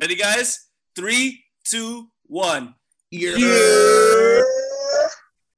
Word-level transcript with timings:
Ready, 0.00 0.14
guys? 0.16 0.68
Three, 0.96 1.44
two, 1.64 2.08
one. 2.26 2.74
Yeah. 3.10 3.32
We're 3.32 4.42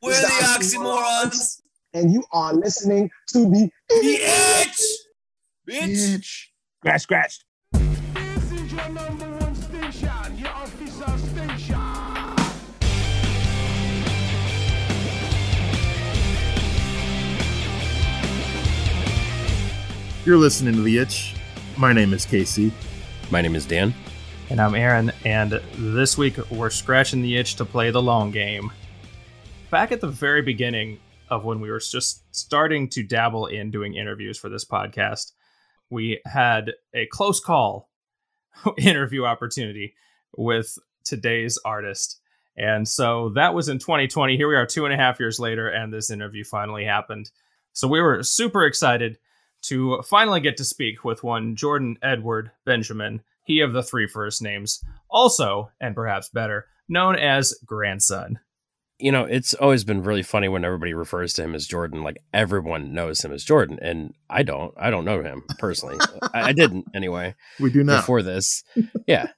the 0.03 0.21
the 0.21 0.47
oxymorons. 0.59 1.61
And 1.95 2.13
you 2.13 2.25
are 2.33 2.53
listening 2.53 3.11
to 3.29 3.39
the 3.39 3.71
The 3.89 4.19
itch. 4.23 4.81
Bitch. 5.69 5.89
Bitch. 5.89 6.47
Scratch, 6.81 7.03
scratch. 7.03 7.41
This 7.73 8.53
is 8.53 8.73
your 8.73 8.89
number 8.89 9.31
one 9.39 9.55
station, 9.55 10.37
your 10.37 10.51
official 10.63 11.19
station. 11.19 11.81
You're 20.25 20.39
listening 20.39 20.75
to 20.75 20.83
The 20.83 20.99
Itch. 20.99 21.35
My 21.77 21.93
name 21.93 22.13
is 22.13 22.25
Casey. 22.27 22.73
My 23.31 23.41
name 23.41 23.55
is 23.55 23.65
Dan. 23.65 23.95
And 24.51 24.61
I'm 24.61 24.75
Aaron, 24.75 25.11
and 25.25 25.53
this 25.79 26.19
week 26.19 26.37
we're 26.51 26.69
scratching 26.69 27.23
the 27.23 27.37
itch 27.37 27.57
to 27.57 27.65
play 27.65 27.91
the 27.91 28.03
long 28.03 28.31
game. 28.31 28.71
Back 29.71 29.91
at 29.91 30.03
the 30.03 30.09
very 30.09 30.43
beginning 30.43 31.01
of 31.31 31.47
when 31.47 31.61
we 31.61 31.71
were 31.71 31.81
just 31.81 32.23
starting 32.31 32.91
to 32.91 33.03
dabble 33.03 33.47
in 33.47 33.71
doing 33.71 33.95
interviews 33.95 34.39
for 34.39 34.51
this 34.51 34.67
podcast, 34.67 35.33
we 35.89 36.21
had 36.27 36.75
a 36.93 37.07
close 37.07 37.41
call 37.41 37.89
interview 38.79 39.25
opportunity 39.25 39.95
with 40.37 40.79
today's 41.05 41.59
artist. 41.65 42.21
And 42.55 42.87
so 42.87 43.31
that 43.31 43.55
was 43.55 43.71
in 43.71 43.79
2020. 43.79 44.37
Here 44.37 44.47
we 44.47 44.57
are 44.57 44.67
two 44.67 44.85
and 44.85 44.93
a 44.93 44.99
half 44.99 45.19
years 45.19 45.41
later, 45.41 45.69
and 45.69 45.93
this 45.93 46.11
interview 46.11 46.45
finally 46.45 46.85
happened. 46.85 47.31
So 47.73 47.89
we 47.89 48.03
were 48.03 48.23
super 48.23 48.67
excited 48.67 49.19
to 49.63 50.03
finally 50.03 50.41
get 50.41 50.59
to 50.59 50.65
speak 50.65 51.03
with 51.03 51.25
one 51.25 51.57
Jordan 51.57 51.97
Edward 52.03 52.51
Benjamin, 52.67 53.23
he 53.45 53.61
of 53.61 53.73
the 53.73 53.83
three 53.83 54.07
first 54.07 54.43
names, 54.43 54.83
also, 55.11 55.71
and 55.81 55.95
perhaps 55.95 56.29
better, 56.29 56.67
known 56.89 57.17
as 57.17 57.55
Grandson. 57.65 58.41
You 58.99 59.11
know, 59.11 59.25
it's 59.25 59.55
always 59.55 59.83
been 59.85 60.03
really 60.03 60.23
funny 60.23 60.49
when 60.49 60.65
everybody 60.65 60.95
refers 60.95 61.33
to 61.35 61.43
him 61.43 61.55
as 61.55 61.67
Jordan. 61.67 62.03
Like 62.03 62.19
everyone 62.33 62.95
knows 62.95 63.25
him 63.25 63.33
as 63.33 63.45
Jordan, 63.45 63.79
and 63.83 64.15
I 64.31 64.45
don't. 64.45 64.73
I 64.77 64.91
don't 64.91 65.05
know 65.05 65.21
him 65.23 65.43
personally. 65.59 65.99
I, 66.33 66.43
I 66.43 66.53
didn't 66.53 66.87
anyway 66.95 67.35
We 67.59 67.71
do 67.71 67.83
now. 67.85 67.97
before 67.97 68.23
this. 68.23 68.63
Yeah, 69.07 69.29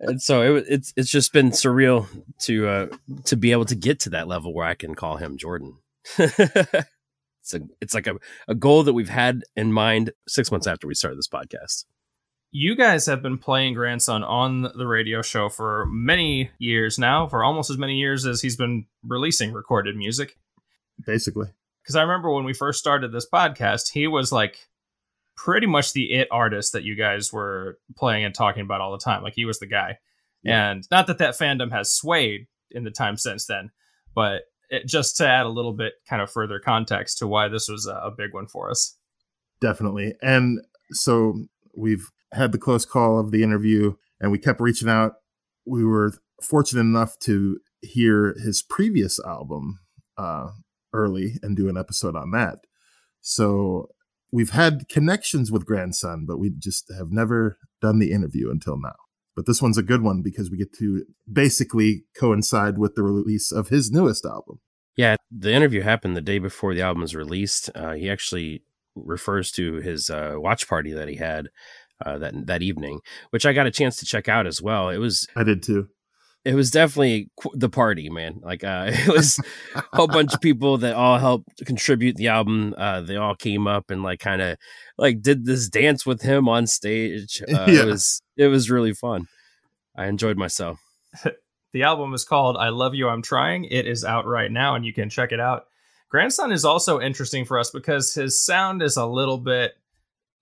and 0.00 0.20
so 0.20 0.56
it, 0.56 0.64
it's 0.68 0.92
it's 0.96 1.10
just 1.10 1.32
been 1.32 1.50
surreal 1.50 2.06
to 2.40 2.68
uh, 2.68 2.86
to 3.24 3.36
be 3.36 3.52
able 3.52 3.66
to 3.66 3.74
get 3.74 4.00
to 4.00 4.10
that 4.10 4.28
level 4.28 4.54
where 4.54 4.66
I 4.66 4.74
can 4.74 4.94
call 4.94 5.18
him 5.18 5.36
Jordan. 5.36 5.76
it's 6.18 7.54
a 7.54 7.60
it's 7.80 7.94
like 7.94 8.06
a, 8.06 8.16
a 8.48 8.54
goal 8.54 8.82
that 8.82 8.94
we've 8.94 9.10
had 9.10 9.42
in 9.56 9.72
mind 9.72 10.12
six 10.26 10.50
months 10.50 10.66
after 10.66 10.86
we 10.86 10.94
started 10.94 11.18
this 11.18 11.28
podcast. 11.28 11.84
You 12.58 12.74
guys 12.74 13.04
have 13.04 13.20
been 13.20 13.36
playing 13.36 13.74
Grandson 13.74 14.24
on 14.24 14.62
the 14.62 14.86
radio 14.86 15.20
show 15.20 15.50
for 15.50 15.84
many 15.90 16.48
years 16.58 16.98
now, 16.98 17.26
for 17.26 17.44
almost 17.44 17.68
as 17.68 17.76
many 17.76 17.98
years 17.98 18.24
as 18.24 18.40
he's 18.40 18.56
been 18.56 18.86
releasing 19.06 19.52
recorded 19.52 19.94
music. 19.94 20.38
Basically. 21.04 21.48
Because 21.82 21.96
I 21.96 22.00
remember 22.00 22.32
when 22.32 22.44
we 22.44 22.54
first 22.54 22.78
started 22.78 23.12
this 23.12 23.28
podcast, 23.30 23.92
he 23.92 24.06
was 24.06 24.32
like 24.32 24.70
pretty 25.36 25.66
much 25.66 25.92
the 25.92 26.10
it 26.10 26.28
artist 26.30 26.72
that 26.72 26.82
you 26.82 26.94
guys 26.94 27.30
were 27.30 27.78
playing 27.94 28.24
and 28.24 28.34
talking 28.34 28.62
about 28.62 28.80
all 28.80 28.92
the 28.92 29.04
time. 29.04 29.22
Like 29.22 29.34
he 29.34 29.44
was 29.44 29.58
the 29.58 29.66
guy. 29.66 29.98
And 30.42 30.88
not 30.90 31.08
that 31.08 31.18
that 31.18 31.34
fandom 31.34 31.70
has 31.72 31.92
swayed 31.92 32.46
in 32.70 32.84
the 32.84 32.90
time 32.90 33.18
since 33.18 33.44
then, 33.44 33.70
but 34.14 34.44
it, 34.70 34.86
just 34.86 35.18
to 35.18 35.28
add 35.28 35.44
a 35.44 35.50
little 35.50 35.74
bit 35.74 35.92
kind 36.08 36.22
of 36.22 36.30
further 36.32 36.58
context 36.58 37.18
to 37.18 37.26
why 37.26 37.48
this 37.48 37.68
was 37.68 37.86
a, 37.86 37.96
a 37.96 38.10
big 38.10 38.32
one 38.32 38.46
for 38.46 38.70
us. 38.70 38.96
Definitely. 39.60 40.14
And 40.22 40.60
so 40.92 41.44
we've 41.76 42.10
had 42.32 42.52
the 42.52 42.58
close 42.58 42.84
call 42.84 43.18
of 43.18 43.30
the 43.30 43.42
interview 43.42 43.94
and 44.20 44.30
we 44.32 44.38
kept 44.38 44.60
reaching 44.60 44.88
out. 44.88 45.14
We 45.64 45.84
were 45.84 46.12
fortunate 46.42 46.82
enough 46.82 47.18
to 47.20 47.58
hear 47.80 48.34
his 48.42 48.62
previous 48.62 49.20
album 49.20 49.80
uh, 50.16 50.48
early 50.92 51.38
and 51.42 51.56
do 51.56 51.68
an 51.68 51.76
episode 51.76 52.16
on 52.16 52.30
that. 52.32 52.60
So 53.20 53.90
we've 54.32 54.50
had 54.50 54.88
connections 54.88 55.50
with 55.50 55.66
Grandson, 55.66 56.24
but 56.26 56.38
we 56.38 56.50
just 56.50 56.92
have 56.96 57.10
never 57.10 57.58
done 57.80 57.98
the 57.98 58.12
interview 58.12 58.50
until 58.50 58.78
now. 58.78 58.94
But 59.34 59.46
this 59.46 59.60
one's 59.60 59.78
a 59.78 59.82
good 59.82 60.02
one 60.02 60.22
because 60.22 60.50
we 60.50 60.56
get 60.56 60.72
to 60.78 61.04
basically 61.30 62.04
coincide 62.18 62.78
with 62.78 62.94
the 62.94 63.02
release 63.02 63.52
of 63.52 63.68
his 63.68 63.90
newest 63.90 64.24
album. 64.24 64.60
Yeah, 64.96 65.16
the 65.30 65.52
interview 65.52 65.82
happened 65.82 66.16
the 66.16 66.22
day 66.22 66.38
before 66.38 66.74
the 66.74 66.80
album 66.80 67.02
was 67.02 67.14
released. 67.14 67.68
Uh, 67.74 67.92
he 67.92 68.08
actually 68.08 68.62
refers 68.94 69.50
to 69.52 69.74
his 69.74 70.08
uh, 70.08 70.34
watch 70.36 70.66
party 70.66 70.92
that 70.92 71.08
he 71.08 71.16
had 71.16 71.48
uh, 72.04 72.18
that 72.18 72.46
that 72.46 72.62
evening, 72.62 73.00
which 73.30 73.46
I 73.46 73.52
got 73.52 73.66
a 73.66 73.70
chance 73.70 73.96
to 73.96 74.06
check 74.06 74.28
out 74.28 74.46
as 74.46 74.60
well. 74.60 74.88
It 74.90 74.98
was 74.98 75.26
I 75.36 75.44
did 75.44 75.62
too. 75.62 75.88
it 76.44 76.54
was 76.54 76.70
definitely 76.70 77.30
qu- 77.40 77.50
the 77.54 77.68
party, 77.68 78.10
man. 78.10 78.40
Like 78.42 78.62
uh, 78.64 78.86
it 78.92 79.08
was 79.08 79.38
a 79.74 79.82
whole 79.94 80.06
bunch 80.08 80.34
of 80.34 80.40
people 80.48 80.78
that 80.78 80.94
all 80.94 81.18
helped 81.18 81.64
contribute 81.64 82.16
the 82.16 82.28
album. 82.28 82.74
Uh, 82.76 83.00
they 83.00 83.16
all 83.16 83.34
came 83.34 83.66
up 83.66 83.90
and 83.90 84.02
like 84.02 84.20
kind 84.20 84.42
of 84.42 84.56
like 84.98 85.22
did 85.22 85.44
this 85.46 85.68
dance 85.68 86.04
with 86.06 86.22
him 86.22 86.48
on 86.48 86.66
stage. 86.66 87.42
Uh, 87.48 87.66
Yeah. 87.68 87.82
It 87.82 87.86
was 87.86 88.22
it 88.36 88.46
was 88.48 88.70
really 88.70 88.92
fun. 88.92 89.26
I 89.96 90.06
enjoyed 90.06 90.36
myself. 90.36 90.78
The 91.72 91.82
album 91.82 92.14
is 92.14 92.24
called 92.24 92.56
I 92.56 92.68
Love 92.70 92.94
You, 92.94 93.08
I'm 93.08 93.22
Trying. 93.22 93.64
It 93.64 93.86
is 93.86 94.04
out 94.04 94.26
right 94.26 94.50
now 94.50 94.74
and 94.74 94.84
you 94.86 94.92
can 94.94 95.10
check 95.10 95.32
it 95.32 95.40
out. 95.40 95.64
Grandson 96.10 96.52
is 96.52 96.64
also 96.64 97.00
interesting 97.00 97.44
for 97.44 97.58
us 97.58 97.70
because 97.70 98.14
his 98.14 98.42
sound 98.42 98.82
is 98.82 98.96
a 98.96 99.06
little 99.06 99.38
bit 99.38 99.74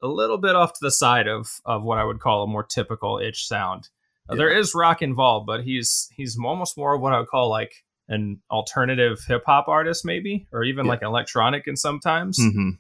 a 0.05 0.09
little 0.09 0.39
bit 0.39 0.55
off 0.55 0.73
to 0.75 0.79
the 0.83 0.91
side 0.91 1.27
of 1.27 1.49
of 1.65 1.83
what 1.83 1.99
I 1.99 2.05
would 2.05 2.21
call 2.21 2.45
a 2.45 2.47
more 2.47 2.63
typical 2.63 3.19
itch 3.19 3.47
sound. 3.49 3.89
Uh, 4.29 4.37
There 4.37 4.51
is 4.57 4.75
rock 4.75 5.03
involved, 5.03 5.47
but 5.47 5.65
he's 5.65 6.09
he's 6.17 6.37
almost 6.39 6.77
more 6.77 6.95
of 6.95 7.01
what 7.01 7.13
I 7.13 7.19
would 7.19 7.29
call 7.29 7.49
like 7.51 7.73
an 8.09 8.41
alternative 8.51 9.19
hip 9.27 9.43
hop 9.47 9.67
artist, 9.67 10.05
maybe, 10.05 10.47
or 10.53 10.63
even 10.63 10.85
Yeah. 10.87 10.93
like 10.93 11.03
electronic 11.03 11.67
in 11.67 11.77
sometimes. 11.77 12.39
hmm 12.39 12.71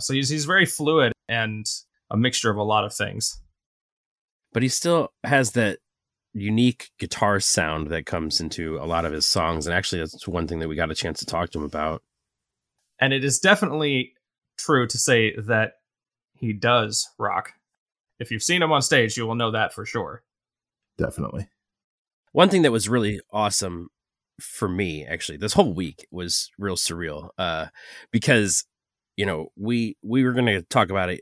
So 0.00 0.14
he's 0.14 0.28
he's 0.28 0.44
very 0.44 0.66
fluid 0.66 1.12
and 1.28 1.66
a 2.10 2.16
mixture 2.16 2.50
of 2.50 2.56
a 2.56 2.62
lot 2.62 2.84
of 2.84 2.94
things. 2.94 3.40
but 4.52 4.62
he 4.62 4.68
still 4.68 5.12
has 5.24 5.52
that 5.52 5.78
unique 6.34 6.90
guitar 6.98 7.40
sound 7.40 7.88
that 7.88 8.06
comes 8.06 8.40
into 8.40 8.76
a 8.78 8.86
lot 8.86 9.04
of 9.04 9.12
his 9.12 9.26
songs 9.26 9.66
and 9.66 9.74
actually 9.74 9.98
that's 10.00 10.26
one 10.28 10.46
thing 10.46 10.58
that 10.60 10.68
we 10.68 10.74
got 10.76 10.90
a 10.90 10.94
chance 10.94 11.18
to 11.18 11.26
talk 11.26 11.50
to 11.50 11.58
him 11.58 11.64
about 11.64 12.02
And 13.00 13.12
it 13.12 13.22
is 13.24 13.38
definitely 13.38 14.14
true 14.58 14.86
to 14.86 14.98
say 14.98 15.34
that 15.36 15.72
he 16.42 16.52
does 16.52 17.08
rock. 17.18 17.54
If 18.18 18.30
you've 18.30 18.42
seen 18.42 18.62
him 18.62 18.70
on 18.72 18.82
stage, 18.82 19.16
you 19.16 19.26
will 19.26 19.34
know 19.34 19.52
that 19.52 19.72
for 19.72 19.86
sure. 19.86 20.22
Definitely. 20.98 21.48
one 22.32 22.50
thing 22.50 22.62
that 22.62 22.72
was 22.72 22.88
really 22.88 23.20
awesome 23.32 23.88
for 24.40 24.68
me 24.68 25.04
actually 25.06 25.38
this 25.38 25.52
whole 25.52 25.72
week 25.74 26.06
was 26.10 26.50
real 26.58 26.74
surreal 26.74 27.28
uh 27.38 27.66
because 28.10 28.64
you 29.16 29.24
know 29.24 29.48
we 29.56 29.96
we 30.02 30.24
were 30.24 30.32
going 30.32 30.46
to 30.46 30.62
talk 30.62 30.90
about 30.90 31.10
it 31.10 31.20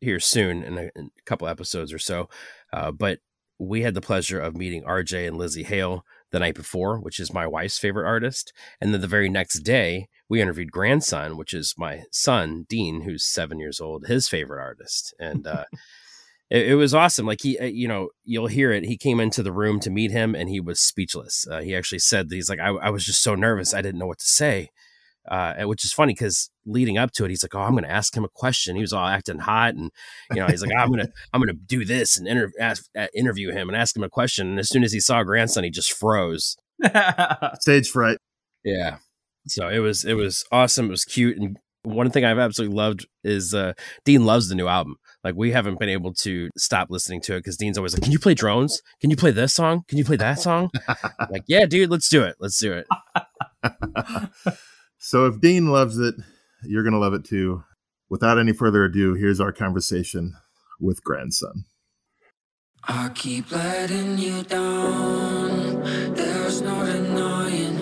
here 0.00 0.18
soon 0.18 0.62
in 0.64 0.78
a, 0.78 0.90
in 0.96 1.10
a 1.18 1.22
couple 1.26 1.46
episodes 1.46 1.92
or 1.92 1.98
so 1.98 2.28
uh 2.72 2.90
but 2.90 3.20
we 3.58 3.82
had 3.82 3.94
the 3.94 4.00
pleasure 4.00 4.40
of 4.40 4.56
meeting 4.56 4.82
RJ 4.84 5.28
and 5.28 5.38
Lizzie 5.38 5.62
Hale 5.62 6.04
the 6.32 6.38
night 6.38 6.54
before, 6.54 6.98
which 6.98 7.20
is 7.20 7.32
my 7.32 7.46
wife's 7.46 7.78
favorite 7.78 8.06
artist. 8.06 8.52
And 8.80 8.92
then 8.92 9.00
the 9.00 9.06
very 9.06 9.28
next 9.28 9.60
day, 9.60 10.08
we 10.28 10.40
interviewed 10.40 10.72
grandson, 10.72 11.36
which 11.36 11.54
is 11.54 11.74
my 11.78 12.02
son, 12.10 12.66
Dean, 12.68 13.02
who's 13.02 13.24
seven 13.24 13.58
years 13.58 13.80
old, 13.80 14.06
his 14.06 14.28
favorite 14.28 14.60
artist. 14.60 15.14
And 15.18 15.46
uh, 15.46 15.64
it, 16.50 16.68
it 16.68 16.74
was 16.74 16.94
awesome. 16.94 17.26
Like 17.26 17.42
he, 17.42 17.58
uh, 17.58 17.64
you 17.64 17.88
know, 17.88 18.08
you'll 18.24 18.48
hear 18.48 18.72
it. 18.72 18.84
He 18.84 18.96
came 18.96 19.20
into 19.20 19.42
the 19.42 19.52
room 19.52 19.80
to 19.80 19.90
meet 19.90 20.10
him 20.10 20.34
and 20.34 20.48
he 20.48 20.60
was 20.60 20.80
speechless. 20.80 21.46
Uh, 21.50 21.60
he 21.60 21.76
actually 21.76 22.00
said 22.00 22.28
that 22.28 22.34
he's 22.34 22.48
like, 22.48 22.60
I, 22.60 22.68
I 22.68 22.90
was 22.90 23.04
just 23.04 23.22
so 23.22 23.34
nervous. 23.34 23.74
I 23.74 23.82
didn't 23.82 23.98
know 23.98 24.06
what 24.06 24.18
to 24.18 24.26
say. 24.26 24.70
Uh, 25.28 25.64
which 25.64 25.84
is 25.84 25.92
funny 25.92 26.12
because 26.12 26.50
leading 26.64 26.98
up 26.98 27.12
to 27.12 27.24
it, 27.24 27.30
he's 27.30 27.42
like, 27.42 27.54
"Oh, 27.54 27.60
I'm 27.60 27.72
going 27.72 27.84
to 27.84 27.90
ask 27.90 28.16
him 28.16 28.24
a 28.24 28.28
question." 28.28 28.76
He 28.76 28.82
was 28.82 28.92
all 28.92 29.06
acting 29.06 29.38
hot, 29.38 29.74
and 29.74 29.90
you 30.30 30.36
know, 30.36 30.46
he's 30.46 30.62
like, 30.62 30.72
"I'm 30.76 30.88
going 30.88 31.06
to, 31.06 31.12
I'm 31.32 31.40
going 31.40 31.54
to 31.54 31.60
do 31.66 31.84
this 31.84 32.16
and 32.16 32.26
inter- 32.26 32.52
ask, 32.60 32.84
uh, 32.96 33.06
interview 33.14 33.52
him 33.52 33.68
and 33.68 33.76
ask 33.76 33.96
him 33.96 34.02
a 34.02 34.08
question." 34.08 34.48
And 34.48 34.58
as 34.58 34.68
soon 34.68 34.84
as 34.84 34.92
he 34.92 35.00
saw 35.00 35.22
grandson, 35.22 35.64
he 35.64 35.70
just 35.70 35.92
froze. 35.92 36.56
Stage 37.60 37.90
fright. 37.90 38.18
Yeah. 38.64 38.98
So 39.46 39.68
it 39.68 39.78
was, 39.78 40.04
it 40.04 40.14
was 40.14 40.44
awesome. 40.50 40.86
It 40.86 40.90
was 40.90 41.04
cute, 41.04 41.36
and 41.38 41.56
one 41.86 42.10
thing 42.10 42.24
I've 42.24 42.38
absolutely 42.38 42.76
loved 42.76 43.06
is 43.22 43.54
uh, 43.54 43.74
Dean 44.04 44.24
loves 44.24 44.48
the 44.48 44.54
new 44.54 44.66
album. 44.66 44.96
Like 45.22 45.34
we 45.36 45.52
haven't 45.52 45.78
been 45.78 45.88
able 45.88 46.12
to 46.14 46.50
stop 46.56 46.88
listening 46.90 47.20
to 47.22 47.34
it 47.34 47.38
because 47.40 47.56
Dean's 47.56 47.78
always 47.78 47.94
like, 47.94 48.02
"Can 48.02 48.12
you 48.12 48.18
play 48.18 48.34
drones? 48.34 48.82
Can 49.00 49.10
you 49.10 49.16
play 49.16 49.30
this 49.30 49.54
song? 49.54 49.84
Can 49.88 49.98
you 49.98 50.04
play 50.04 50.16
that 50.16 50.40
song?" 50.40 50.70
Like, 51.30 51.42
yeah, 51.48 51.66
dude, 51.66 51.90
let's 51.90 52.08
do 52.08 52.22
it. 52.22 52.36
Let's 52.38 52.58
do 52.58 52.72
it. 52.72 52.86
So 55.06 55.26
if 55.26 55.40
Dean 55.40 55.68
loves 55.68 55.98
it, 55.98 56.16
you're 56.64 56.82
going 56.82 56.92
to 56.92 56.98
love 56.98 57.14
it 57.14 57.24
too. 57.24 57.62
Without 58.08 58.40
any 58.40 58.52
further 58.52 58.84
ado, 58.84 59.14
here's 59.14 59.38
our 59.38 59.52
conversation 59.52 60.34
with 60.80 61.04
grandson. 61.04 61.64
I 62.82 63.10
keep 63.14 63.52
letting 63.52 64.18
you 64.18 64.42
down. 64.42 65.80
There's 66.12 66.60
no 66.60 66.84
denying. 66.84 67.76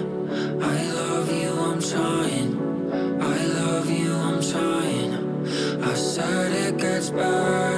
I 0.63 0.93
love 0.93 1.33
you, 1.33 1.49
I'm 1.49 1.81
trying. 1.81 3.23
I 3.23 3.47
love 3.47 3.91
you, 3.91 4.13
I'm 4.13 4.43
trying. 4.43 5.83
I 5.83 5.95
said 5.95 6.53
it 6.53 6.77
gets 6.77 7.09
better. 7.09 7.74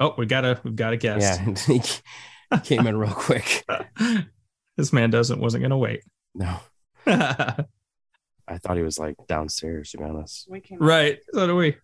Oh, 0.00 0.14
we 0.18 0.26
got 0.26 0.44
a 0.44 0.60
we've 0.62 0.76
got 0.76 0.92
a 0.92 0.96
guest. 0.96 1.40
Yeah, 1.68 1.78
he 2.52 2.60
came 2.64 2.86
in 2.86 2.96
real 2.96 3.12
quick. 3.12 3.64
this 4.76 4.92
man 4.92 5.10
doesn't 5.10 5.40
wasn't 5.40 5.62
gonna 5.62 5.78
wait. 5.78 6.02
No, 6.34 6.58
I 7.06 7.64
thought 8.58 8.76
he 8.76 8.82
was 8.82 8.98
like 8.98 9.16
downstairs. 9.26 9.90
To 9.92 9.98
be 9.98 10.04
honest. 10.04 10.48
right. 10.78 11.18
So 11.32 11.46
do 11.46 11.56
we. 11.56 11.76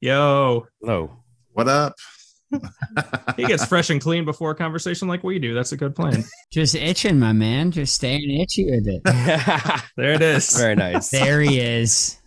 Yo, 0.00 0.66
Hello. 0.80 1.22
What 1.52 1.68
up? 1.68 1.94
he 3.36 3.44
gets 3.44 3.64
fresh 3.64 3.90
and 3.90 4.00
clean 4.00 4.24
before 4.24 4.50
a 4.50 4.54
conversation 4.54 5.06
like 5.06 5.22
we 5.22 5.38
do. 5.38 5.54
That's 5.54 5.72
a 5.72 5.76
good 5.76 5.94
plan. 5.94 6.24
Just 6.50 6.74
itching, 6.74 7.18
my 7.18 7.32
man. 7.32 7.70
Just 7.70 7.94
staying 7.94 8.40
itchy 8.40 8.64
with 8.64 8.88
it. 8.88 9.04
There 9.96 10.12
it 10.14 10.22
is. 10.22 10.56
Very 10.56 10.74
nice. 10.74 11.10
There 11.10 11.40
he 11.40 11.60
is. 11.60 12.19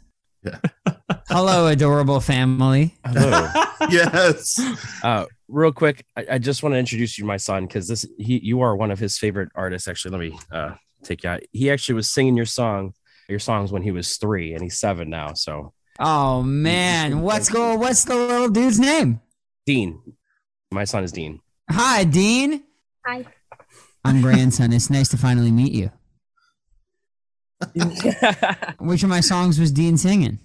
Yeah. 0.43 0.59
Hello, 1.29 1.67
adorable 1.67 2.19
family. 2.19 2.95
Hello. 3.05 3.49
yes. 3.89 4.59
Uh, 5.03 5.25
real 5.47 5.71
quick, 5.71 6.05
I, 6.15 6.25
I 6.31 6.37
just 6.37 6.63
want 6.63 6.73
to 6.73 6.79
introduce 6.79 7.17
you 7.17 7.23
to 7.23 7.27
my 7.27 7.37
son 7.37 7.65
because 7.65 7.87
this 7.87 8.05
he 8.17 8.39
you 8.39 8.61
are 8.61 8.75
one 8.75 8.91
of 8.91 8.99
his 8.99 9.17
favorite 9.17 9.49
artists. 9.55 9.87
Actually, 9.87 10.11
let 10.11 10.31
me 10.31 10.39
uh, 10.51 10.75
take 11.03 11.23
you 11.23 11.29
out. 11.29 11.41
He 11.51 11.71
actually 11.71 11.95
was 11.95 12.09
singing 12.09 12.35
your 12.35 12.45
song, 12.45 12.93
your 13.29 13.39
songs 13.39 13.71
when 13.71 13.81
he 13.81 13.91
was 13.91 14.17
three, 14.17 14.53
and 14.53 14.61
he's 14.61 14.79
seven 14.79 15.09
now. 15.09 15.33
So 15.33 15.73
Oh 15.99 16.41
man, 16.41 17.21
what's 17.21 17.49
go? 17.49 17.75
What's 17.75 18.03
the 18.03 18.15
little 18.15 18.49
dude's 18.49 18.79
name? 18.79 19.21
Dean, 19.65 20.01
my 20.71 20.83
son 20.85 21.03
is 21.03 21.11
Dean. 21.11 21.39
Hi, 21.69 22.03
Dean. 22.03 22.63
Hi. 23.05 23.25
I'm 24.03 24.21
grandson. 24.21 24.73
It's 24.73 24.89
nice 24.89 25.07
to 25.09 25.17
finally 25.17 25.51
meet 25.51 25.71
you. 25.71 25.91
Which 28.79 29.03
of 29.03 29.09
my 29.09 29.19
songs 29.19 29.59
was 29.59 29.71
Dean 29.71 29.97
singing? 29.97 30.39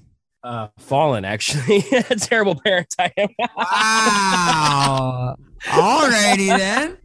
uh, 0.44 0.68
Fallen, 0.78 1.24
actually, 1.24 1.82
terrible 2.20 2.54
parent 2.54 2.94
I 2.98 3.12
am. 3.16 3.28
Wow. 3.56 5.36
Alrighty 5.64 6.56
then. 6.56 6.96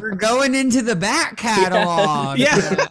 We're 0.00 0.16
going 0.16 0.54
into 0.54 0.82
the 0.82 0.96
back 0.96 1.36
catalog. 1.36 2.38
Yeah. 2.38 2.86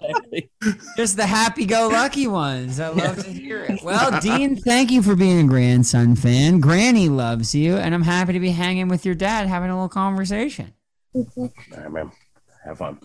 Just 0.95 1.17
the 1.17 1.25
happy 1.25 1.65
go 1.65 1.89
lucky 1.89 2.27
ones. 2.27 2.79
I 2.79 2.89
love 2.89 3.23
to 3.23 3.29
hear 3.29 3.65
it. 3.65 3.83
Well, 3.83 4.21
Dean, 4.21 4.55
thank 4.55 4.91
you 4.91 5.01
for 5.01 5.15
being 5.15 5.45
a 5.45 5.47
grandson 5.47 6.15
fan. 6.15 6.59
Granny 6.61 7.09
loves 7.09 7.53
you, 7.53 7.75
and 7.75 7.93
I'm 7.93 8.03
happy 8.03 8.33
to 8.33 8.39
be 8.39 8.51
hanging 8.51 8.87
with 8.87 9.05
your 9.05 9.15
dad 9.15 9.47
having 9.47 9.69
a 9.69 9.73
little 9.73 9.89
conversation. 9.89 10.73
All 11.13 11.51
right, 11.75 11.91
man. 11.91 12.11
Have 12.63 12.77
fun. 12.77 12.99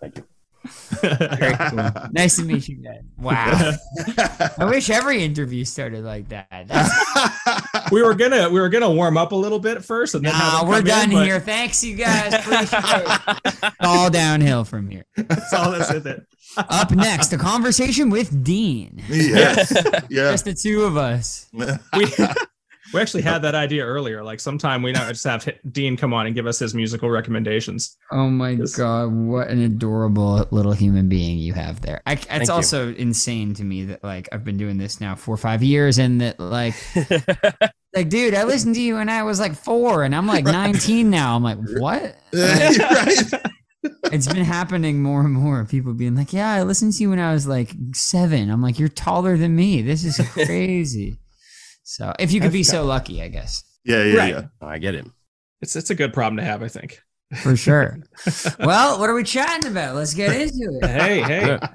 Thank 0.00 0.16
you. 0.18 0.24
Very 0.64 1.56
cool. 1.70 1.90
Nice 2.12 2.36
to 2.36 2.44
meet 2.44 2.68
you, 2.68 2.76
Dad. 2.76 3.04
Wow. 3.18 3.72
I 4.58 4.64
wish 4.64 4.90
every 4.90 5.22
interview 5.24 5.64
started 5.64 6.04
like 6.04 6.28
that. 6.28 7.88
We 7.90 8.02
were 8.02 8.14
gonna 8.14 8.48
we 8.50 8.60
were 8.60 8.68
gonna 8.68 8.90
warm 8.90 9.16
up 9.16 9.32
a 9.32 9.36
little 9.36 9.58
bit 9.58 9.84
first, 9.84 10.14
and 10.14 10.24
then 10.24 10.32
nah, 10.32 10.62
him 10.62 10.68
we're 10.68 10.82
done 10.82 11.10
in, 11.10 11.16
but 11.16 11.26
here. 11.26 11.40
Thanks, 11.40 11.82
you 11.82 11.96
guys. 11.96 12.34
Appreciate 12.34 13.04
it. 13.64 13.72
All 13.80 14.10
downhill 14.10 14.64
from 14.64 14.88
here. 14.90 15.04
That's 15.16 15.52
all 15.52 15.72
that's 15.72 15.92
with 15.92 16.06
it. 16.06 16.26
Up 16.56 16.90
next, 16.90 17.32
a 17.32 17.38
conversation 17.38 18.10
with 18.10 18.44
Dean. 18.44 19.02
yes. 19.08 19.72
Yeah. 20.10 20.32
Just 20.32 20.44
the 20.44 20.54
two 20.54 20.84
of 20.84 20.98
us. 20.98 21.48
We 21.52 21.64
we 22.92 23.00
actually 23.00 23.22
had 23.22 23.42
that 23.42 23.54
idea 23.54 23.84
earlier. 23.84 24.22
Like 24.22 24.40
sometime 24.40 24.82
we 24.82 24.92
now 24.92 25.08
just 25.08 25.24
have 25.24 25.48
Dean 25.70 25.96
come 25.96 26.12
on 26.12 26.26
and 26.26 26.34
give 26.34 26.46
us 26.46 26.58
his 26.58 26.74
musical 26.74 27.10
recommendations. 27.10 27.96
Oh 28.10 28.28
my 28.28 28.50
Yes. 28.50 28.76
god, 28.76 29.12
what 29.12 29.48
an 29.48 29.60
adorable 29.62 30.46
little 30.50 30.72
human 30.72 31.08
being 31.08 31.38
you 31.38 31.52
have 31.54 31.80
there. 31.80 32.02
I, 32.06 32.12
it's 32.30 32.48
you. 32.48 32.54
also 32.54 32.92
insane 32.94 33.54
to 33.54 33.64
me 33.64 33.84
that 33.86 34.02
like 34.04 34.28
I've 34.32 34.44
been 34.44 34.56
doing 34.56 34.78
this 34.78 35.00
now 35.00 35.14
for 35.14 35.36
five 35.36 35.62
years 35.62 35.98
and 35.98 36.20
that 36.20 36.38
like 36.38 36.74
like 37.94 38.08
dude, 38.08 38.34
I 38.34 38.44
listened 38.44 38.74
to 38.76 38.80
you 38.80 38.94
when 38.94 39.08
I 39.08 39.22
was 39.22 39.40
like 39.40 39.54
four 39.54 40.04
and 40.04 40.14
I'm 40.14 40.26
like 40.26 40.44
19 40.44 41.10
now. 41.10 41.36
I'm 41.36 41.42
like, 41.42 41.58
what? 41.78 42.16
Like, 42.32 42.78
right. 42.78 43.32
it's 44.12 44.28
been 44.28 44.44
happening 44.44 45.02
more 45.02 45.22
and 45.22 45.32
more. 45.32 45.64
People 45.64 45.92
being 45.92 46.14
like, 46.14 46.32
yeah, 46.32 46.52
I 46.52 46.62
listened 46.62 46.92
to 46.94 47.02
you 47.02 47.10
when 47.10 47.18
I 47.18 47.32
was 47.32 47.46
like 47.48 47.72
seven. 47.94 48.48
I'm 48.50 48.62
like, 48.62 48.78
you're 48.78 48.88
taller 48.88 49.36
than 49.36 49.56
me. 49.56 49.82
This 49.82 50.04
is 50.04 50.20
crazy. 50.30 51.18
So 51.82 52.12
if 52.18 52.32
you 52.32 52.40
could 52.40 52.52
be 52.52 52.62
so 52.62 52.84
lucky, 52.84 53.22
I 53.22 53.28
guess. 53.28 53.64
Yeah, 53.84 54.02
yeah, 54.04 54.16
Right. 54.18 54.34
yeah. 54.34 54.42
I 54.60 54.78
get 54.78 54.94
it. 54.94 55.06
It's 55.60 55.76
it's 55.76 55.90
a 55.90 55.94
good 55.94 56.12
problem 56.12 56.36
to 56.38 56.44
have, 56.44 56.62
I 56.62 56.68
think. 56.68 57.00
For 57.42 57.56
sure. 57.56 57.98
well, 58.60 58.98
what 58.98 59.08
are 59.08 59.14
we 59.14 59.24
chatting 59.24 59.70
about? 59.70 59.94
Let's 59.94 60.14
get 60.14 60.32
into 60.38 60.78
it. 60.82 60.86
Hey, 60.88 61.22
hey. 61.22 61.46
Yeah. 61.46 61.68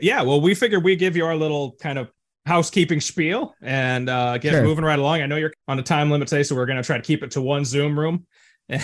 Yeah, 0.00 0.22
well, 0.22 0.40
we 0.40 0.54
figured 0.54 0.84
we'd 0.84 0.98
give 0.98 1.16
you 1.16 1.24
our 1.26 1.34
little 1.36 1.72
kind 1.80 1.98
of 1.98 2.08
housekeeping 2.46 3.00
spiel 3.00 3.54
and 3.62 4.08
uh, 4.08 4.38
get 4.38 4.52
Sure. 4.52 4.62
moving 4.62 4.84
right 4.84 4.98
along. 4.98 5.20
I 5.22 5.26
know 5.26 5.36
you're 5.36 5.52
on 5.66 5.78
a 5.78 5.82
time 5.82 6.10
limit 6.10 6.28
today, 6.28 6.42
so 6.44 6.54
we're 6.54 6.66
going 6.66 6.76
to 6.76 6.84
try 6.86 6.96
to 6.96 7.02
keep 7.02 7.22
it 7.22 7.30
to 7.32 7.40
one 7.42 7.64
Zoom 7.64 7.98
room. 7.98 8.26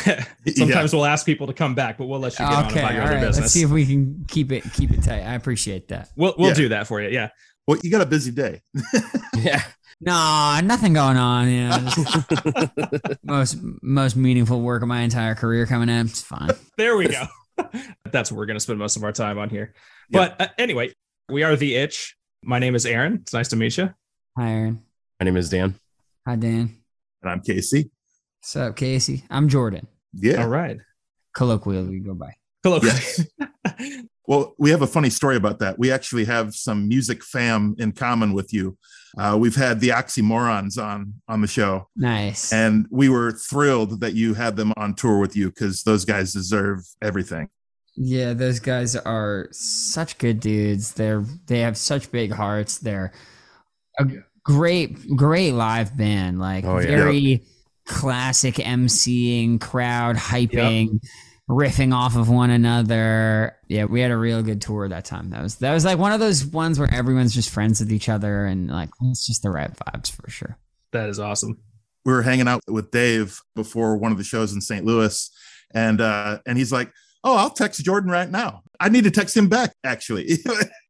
Sometimes 0.57 0.93
we'll 0.95 1.05
ask 1.05 1.25
people 1.27 1.47
to 1.47 1.53
come 1.53 1.75
back, 1.75 1.99
but 1.99 2.07
we'll 2.07 2.21
let 2.21 2.33
you 2.39 2.45
get 2.47 2.55
on 2.55 2.65
Okay, 2.67 2.79
about 2.81 2.91
all 2.91 2.95
your 2.97 3.03
other 3.05 3.15
right. 3.15 3.21
business. 3.21 3.45
Let's 3.45 3.53
see 3.53 3.63
if 3.63 3.71
we 3.71 3.87
can 3.87 4.25
keep 4.29 4.51
it 4.51 4.65
keep 4.73 4.91
it 4.93 5.03
tight. 5.03 5.21
I 5.21 5.35
appreciate 5.35 5.89
that. 5.89 6.09
we'll 6.17 6.35
we'll 6.39 6.49
Yeah. 6.49 6.55
do 6.55 6.69
that 6.71 6.87
for 6.87 7.01
you. 7.03 7.11
Yeah. 7.11 7.29
Well, 7.67 7.79
you 7.83 7.91
got 7.91 8.01
a 8.01 8.07
busy 8.07 8.31
day. 8.31 8.63
Yeah. 9.37 9.63
Nah, 10.01 10.61
nothing 10.61 10.93
going 10.93 11.17
on. 11.17 11.51
You 11.51 11.69
know, 11.69 11.79
just 11.79 13.25
most 13.25 13.59
most 13.83 14.17
meaningful 14.17 14.61
work 14.61 14.83
of 14.83 14.89
my 14.89 15.01
entire 15.01 15.35
career 15.35 15.67
coming 15.67 15.89
in. 15.89 16.07
It's 16.07 16.23
fine. 16.23 16.51
There 16.77 16.97
we 16.97 17.09
go. 17.09 17.25
That's 18.11 18.31
what 18.31 18.39
we're 18.39 18.47
going 18.47 18.57
to 18.57 18.61
spend 18.61 18.79
most 18.79 18.97
of 18.97 19.05
our 19.05 19.13
time 19.13 19.39
on 19.39 19.49
here. 19.51 19.75
Yeah. 20.11 20.29
But 20.37 20.41
uh, 20.41 20.49
anyway, 20.59 20.93
we 21.29 21.43
are 21.43 21.57
the 21.57 21.77
itch. 21.77 22.17
My 22.43 22.59
name 22.59 22.75
is 22.75 22.85
Aaron. 22.85 23.21
It's 23.23 23.33
nice 23.33 23.49
to 23.49 23.57
meet 23.57 23.77
you. 23.79 23.95
Hi, 24.37 24.51
Aaron. 24.51 24.83
My 25.21 25.25
name 25.25 25.37
is 25.37 25.49
Dan. 25.49 25.75
Hi, 26.27 26.37
Dan. 26.37 26.77
And 27.23 27.31
I'm 27.31 27.41
Casey. 27.41 27.91
What's 28.41 28.57
up, 28.57 28.77
Casey? 28.77 29.25
I'm 29.31 29.49
Jordan. 29.49 29.87
Yeah. 30.13 30.43
All 30.43 30.49
right. 30.49 30.79
Colloquially, 31.35 31.89
we 31.89 32.01
go 32.01 32.15
by. 32.15 32.35
Colloquially. 32.63 32.95
Yes. 32.95 33.27
Well, 34.27 34.55
we 34.59 34.71
have 34.71 34.81
a 34.83 34.87
funny 34.87 35.11
story 35.11 35.37
about 35.37 35.59
that. 35.59 35.79
We 35.79 35.93
actually 35.93 36.25
have 36.25 36.55
some 36.55 36.89
music 36.89 37.23
fam 37.23 37.75
in 37.79 37.93
common 37.93 38.33
with 38.33 38.55
you. 38.55 38.79
Uh, 39.19 39.37
we've 39.39 39.55
had 39.57 39.81
the 39.81 39.91
Oxymorons 39.91 40.77
on 40.83 41.15
on 41.29 41.41
the 41.41 41.47
show, 41.47 41.89
Nice. 41.97 42.53
and 42.53 42.87
we 42.91 43.09
were 43.09 43.31
thrilled 43.33 44.01
that 44.01 44.15
you 44.15 44.35
had 44.35 44.57
them 44.57 44.73
on 44.77 44.95
tour 44.95 45.19
with 45.19 45.37
you 45.37 45.49
because 45.51 45.83
those 45.85 46.05
guys 46.05 46.33
deserve 46.33 46.81
everything. 47.01 47.49
Yeah, 47.97 48.33
those 48.33 48.59
guys 48.59 48.97
are 48.97 49.47
such 49.53 50.19
good 50.19 50.41
dudes. 50.41 50.95
They're 50.95 51.25
they 51.47 51.61
have 51.61 51.77
such 51.77 52.11
big 52.11 52.33
hearts. 52.33 52.79
They're 52.79 53.13
a 54.01 54.07
great 54.45 55.15
great 55.17 55.53
live 55.53 55.97
band. 55.97 56.41
Like 56.41 56.65
Oh, 56.65 56.81
yeah. 56.81 56.89
very 56.89 57.45
classic 57.87 58.55
emceeing, 58.57 59.61
crowd 59.61 60.17
hyping, 60.17 60.99
riffing 61.49 61.95
off 61.95 62.17
of 62.17 62.29
one 62.29 62.51
another. 62.51 63.57
Yeah, 63.69 63.85
we 63.85 64.01
had 64.01 64.11
a 64.11 64.17
real 64.17 64.43
good 64.43 64.61
tour 64.61 64.89
that 64.89 65.05
time. 65.05 65.31
That 65.31 65.43
was 65.43 65.57
that 65.57 65.73
was 65.73 65.85
like 65.85 65.99
one 65.99 66.13
of 66.13 66.21
those 66.21 66.45
ones 66.45 66.79
where 66.79 66.93
everyone's 66.93 67.35
just 67.35 67.51
friends 67.51 67.81
with 67.81 67.93
each 67.93 68.09
other 68.09 68.47
and 68.47 68.71
like 68.71 68.91
it's 69.03 69.27
just 69.27 69.43
the 69.43 69.51
right 69.51 69.71
vibes 69.73 70.11
for 70.11 70.31
sure. 70.31 70.57
that 70.93 71.09
is 71.09 71.19
awesome. 71.19 71.59
We 72.05 72.13
were 72.13 72.23
hanging 72.23 72.49
out 72.49 72.61
with 72.69 72.91
Dave 72.91 73.41
before 73.55 73.97
one 73.97 74.13
of 74.13 74.19
the 74.19 74.25
shows 74.25 74.53
in 74.53 74.61
St. 74.61 74.85
Louis, 74.85 75.31
and 75.73 76.01
uh, 76.01 76.39
and 76.47 76.59
he's 76.59 76.71
like, 76.71 76.93
"Oh, 77.25 77.37
I'll 77.37 77.51
text 77.51 77.83
Jordan 77.85 78.11
right 78.11 78.31
now. 78.31 78.63
I 78.79 78.91
need 78.91 79.05
to 79.05 79.11
text 79.11 79.37
him 79.37 79.49
back, 79.49 79.73
actually." 79.85 80.39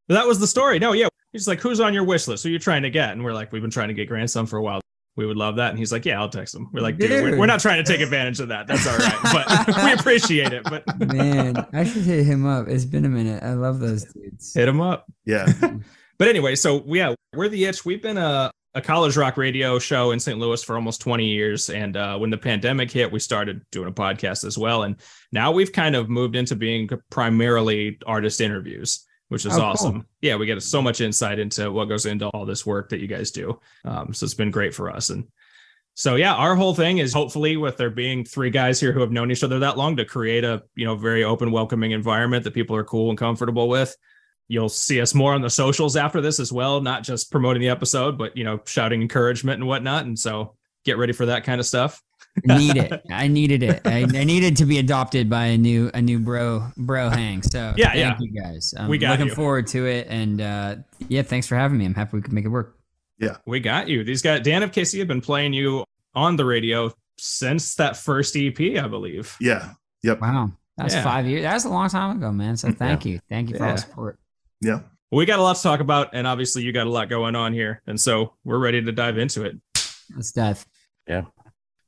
That 0.08 0.26
was 0.26 0.38
the 0.38 0.46
story. 0.46 0.78
No, 0.78 0.92
yeah. 0.92 1.08
He's 1.32 1.48
like, 1.48 1.60
who's 1.60 1.80
on 1.80 1.94
your 1.94 2.04
wish 2.04 2.28
list? 2.28 2.44
Who 2.44 2.50
you 2.50 2.58
trying 2.58 2.82
to 2.82 2.90
get? 2.90 3.12
And 3.12 3.24
we're 3.24 3.32
like, 3.32 3.52
we've 3.52 3.62
been 3.62 3.70
trying 3.70 3.88
to 3.88 3.94
get 3.94 4.06
grandson 4.06 4.44
for 4.44 4.58
a 4.58 4.62
while. 4.62 4.80
We 5.16 5.26
would 5.26 5.36
love 5.36 5.56
that. 5.56 5.70
And 5.70 5.78
he's 5.78 5.92
like, 5.92 6.04
yeah, 6.04 6.20
I'll 6.20 6.28
text 6.28 6.54
him. 6.54 6.68
We're 6.72 6.80
like, 6.80 6.98
dude, 6.98 7.10
we're, 7.10 7.38
we're 7.38 7.46
not 7.46 7.60
trying 7.60 7.84
to 7.84 7.90
take 7.90 8.00
advantage 8.00 8.40
of 8.40 8.48
that. 8.48 8.66
That's 8.66 8.86
all 8.86 8.98
right. 8.98 9.18
But 9.22 9.76
we 9.84 9.92
appreciate 9.92 10.52
it. 10.52 10.64
But 10.64 10.84
Man, 11.14 11.64
I 11.72 11.84
should 11.84 12.02
hit 12.02 12.24
him 12.26 12.46
up. 12.46 12.66
It's 12.68 12.84
been 12.84 13.04
a 13.04 13.08
minute. 13.08 13.42
I 13.42 13.52
love 13.52 13.78
those 13.78 14.04
dudes. 14.04 14.54
hit 14.54 14.66
him 14.68 14.80
up. 14.80 15.06
yeah, 15.24 15.46
But 16.18 16.28
anyway, 16.28 16.54
so 16.54 16.82
yeah, 16.86 17.14
we're 17.34 17.48
the 17.48 17.64
itch. 17.64 17.84
We've 17.84 18.02
been 18.02 18.18
a, 18.18 18.50
a 18.74 18.80
college 18.80 19.16
rock 19.16 19.36
radio 19.36 19.78
show 19.78 20.10
in 20.12 20.20
St. 20.20 20.38
Louis 20.38 20.62
for 20.62 20.76
almost 20.76 21.00
20 21.00 21.26
years. 21.26 21.70
And 21.70 21.96
uh, 21.96 22.18
when 22.18 22.30
the 22.30 22.38
pandemic 22.38 22.90
hit, 22.90 23.10
we 23.10 23.18
started 23.20 23.62
doing 23.70 23.88
a 23.88 23.92
podcast 23.92 24.44
as 24.44 24.56
well. 24.58 24.82
And 24.84 24.96
now 25.32 25.50
we've 25.52 25.72
kind 25.72 25.94
of 25.96 26.08
moved 26.08 26.36
into 26.36 26.54
being 26.56 26.88
primarily 27.10 27.98
artist 28.06 28.40
interviews, 28.40 29.04
which 29.28 29.46
is 29.46 29.52
Oh, 29.52 29.56
cool. 29.56 29.64
awesome. 29.64 30.06
Yeah, 30.20 30.36
we 30.36 30.46
get 30.46 30.62
so 30.62 30.82
much 30.82 31.00
insight 31.00 31.38
into 31.38 31.70
what 31.72 31.86
goes 31.86 32.06
into 32.06 32.28
all 32.28 32.44
this 32.46 32.64
work 32.66 32.90
that 32.90 33.00
you 33.00 33.06
guys 33.08 33.30
do. 33.30 33.58
Um, 33.84 34.12
so 34.12 34.24
it's 34.24 34.34
been 34.34 34.50
great 34.50 34.74
for 34.74 34.90
us. 34.90 35.10
And 35.10 35.26
so 35.94 36.16
yeah, 36.16 36.34
our 36.34 36.56
whole 36.56 36.74
thing 36.74 36.98
is 36.98 37.12
hopefully 37.12 37.56
with 37.56 37.76
there 37.76 37.90
being 37.90 38.24
three 38.24 38.50
guys 38.50 38.80
here 38.80 38.92
who 38.92 39.00
have 39.00 39.12
known 39.12 39.30
each 39.30 39.44
other 39.44 39.60
that 39.60 39.76
long 39.78 39.96
to 39.96 40.04
create 40.04 40.44
a 40.44 40.62
you 40.74 40.84
know 40.84 40.96
very 40.96 41.22
open, 41.24 41.50
welcoming 41.52 41.92
environment 41.92 42.44
that 42.44 42.54
people 42.54 42.74
are 42.76 42.84
cool 42.84 43.10
and 43.10 43.18
comfortable 43.18 43.68
with. 43.68 43.96
You'll 44.48 44.68
see 44.68 45.00
us 45.00 45.14
more 45.14 45.32
on 45.32 45.40
the 45.40 45.48
socials 45.48 45.96
after 45.96 46.20
this 46.20 46.38
as 46.38 46.52
well, 46.52 46.80
not 46.82 47.02
just 47.02 47.30
promoting 47.30 47.62
the 47.62 47.70
episode, 47.70 48.18
but 48.18 48.36
you 48.36 48.44
know, 48.44 48.60
shouting 48.66 49.00
encouragement 49.00 49.60
and 49.60 49.66
whatnot. 49.66 50.04
And 50.04 50.18
so 50.18 50.56
get 50.84 50.98
ready 50.98 51.14
for 51.14 51.26
that 51.26 51.44
kind 51.44 51.60
of 51.60 51.66
stuff. 51.66 52.02
Need 52.42 52.76
it. 52.76 53.02
I 53.10 53.28
needed 53.28 53.62
it. 53.62 53.82
I, 53.84 54.00
I 54.02 54.24
needed 54.24 54.56
to 54.56 54.66
be 54.66 54.78
adopted 54.78 55.30
by 55.30 55.46
a 55.46 55.58
new 55.58 55.90
a 55.94 56.02
new 56.02 56.18
bro 56.18 56.66
bro 56.76 57.08
hang. 57.08 57.42
So 57.42 57.72
Yeah, 57.76 57.92
thank 57.92 57.98
yeah. 57.98 58.16
you 58.18 58.42
guys. 58.42 58.74
I'm 58.76 58.88
We 58.88 58.98
got 58.98 59.12
looking 59.12 59.26
you. 59.28 59.34
forward 59.34 59.66
to 59.68 59.86
it. 59.86 60.08
And 60.10 60.40
uh, 60.40 60.76
yeah, 61.08 61.22
thanks 61.22 61.46
for 61.46 61.54
having 61.56 61.78
me. 61.78 61.84
I'm 61.84 61.94
happy 61.94 62.16
we 62.16 62.22
could 62.22 62.32
make 62.32 62.44
it 62.44 62.48
work. 62.48 62.76
Yeah. 63.18 63.36
We 63.46 63.60
got 63.60 63.88
you. 63.88 64.02
These 64.02 64.22
guys, 64.22 64.40
Dan 64.42 64.62
of 64.64 64.72
Casey 64.72 64.98
have 64.98 65.06
been 65.08 65.20
playing 65.20 65.52
you 65.52 65.84
on 66.14 66.34
the 66.36 66.44
radio 66.44 66.92
since 67.18 67.76
that 67.76 67.96
first 67.96 68.36
EP, 68.36 68.58
I 68.60 68.88
believe. 68.88 69.36
Yeah. 69.40 69.70
Yep. 70.02 70.20
Wow. 70.20 70.50
That's 70.76 70.94
Yeah. 70.94 71.04
five 71.04 71.26
years. 71.26 71.42
That 71.44 71.54
was 71.54 71.64
a 71.66 71.68
long 71.70 71.88
time 71.88 72.16
ago, 72.16 72.32
man. 72.32 72.56
So 72.56 72.72
thank 72.72 73.04
you. 73.06 73.20
Thank 73.28 73.50
you 73.50 73.56
for 73.56 73.64
all 73.66 73.72
the 73.72 73.78
support. 73.78 74.18
Yeah. 74.60 74.80
We 75.12 75.24
got 75.26 75.38
a 75.38 75.42
lot 75.42 75.54
to 75.56 75.62
talk 75.62 75.78
about, 75.78 76.10
and 76.12 76.26
obviously 76.26 76.64
you 76.64 76.72
got 76.72 76.88
a 76.88 76.90
lot 76.90 77.08
going 77.08 77.36
on 77.36 77.52
here, 77.52 77.80
and 77.86 78.00
so 78.00 78.34
we're 78.42 78.58
ready 78.58 78.82
to 78.82 78.90
dive 78.90 79.16
into 79.18 79.44
it. 79.44 79.56
Let's 80.16 80.32
dive. 80.32 80.66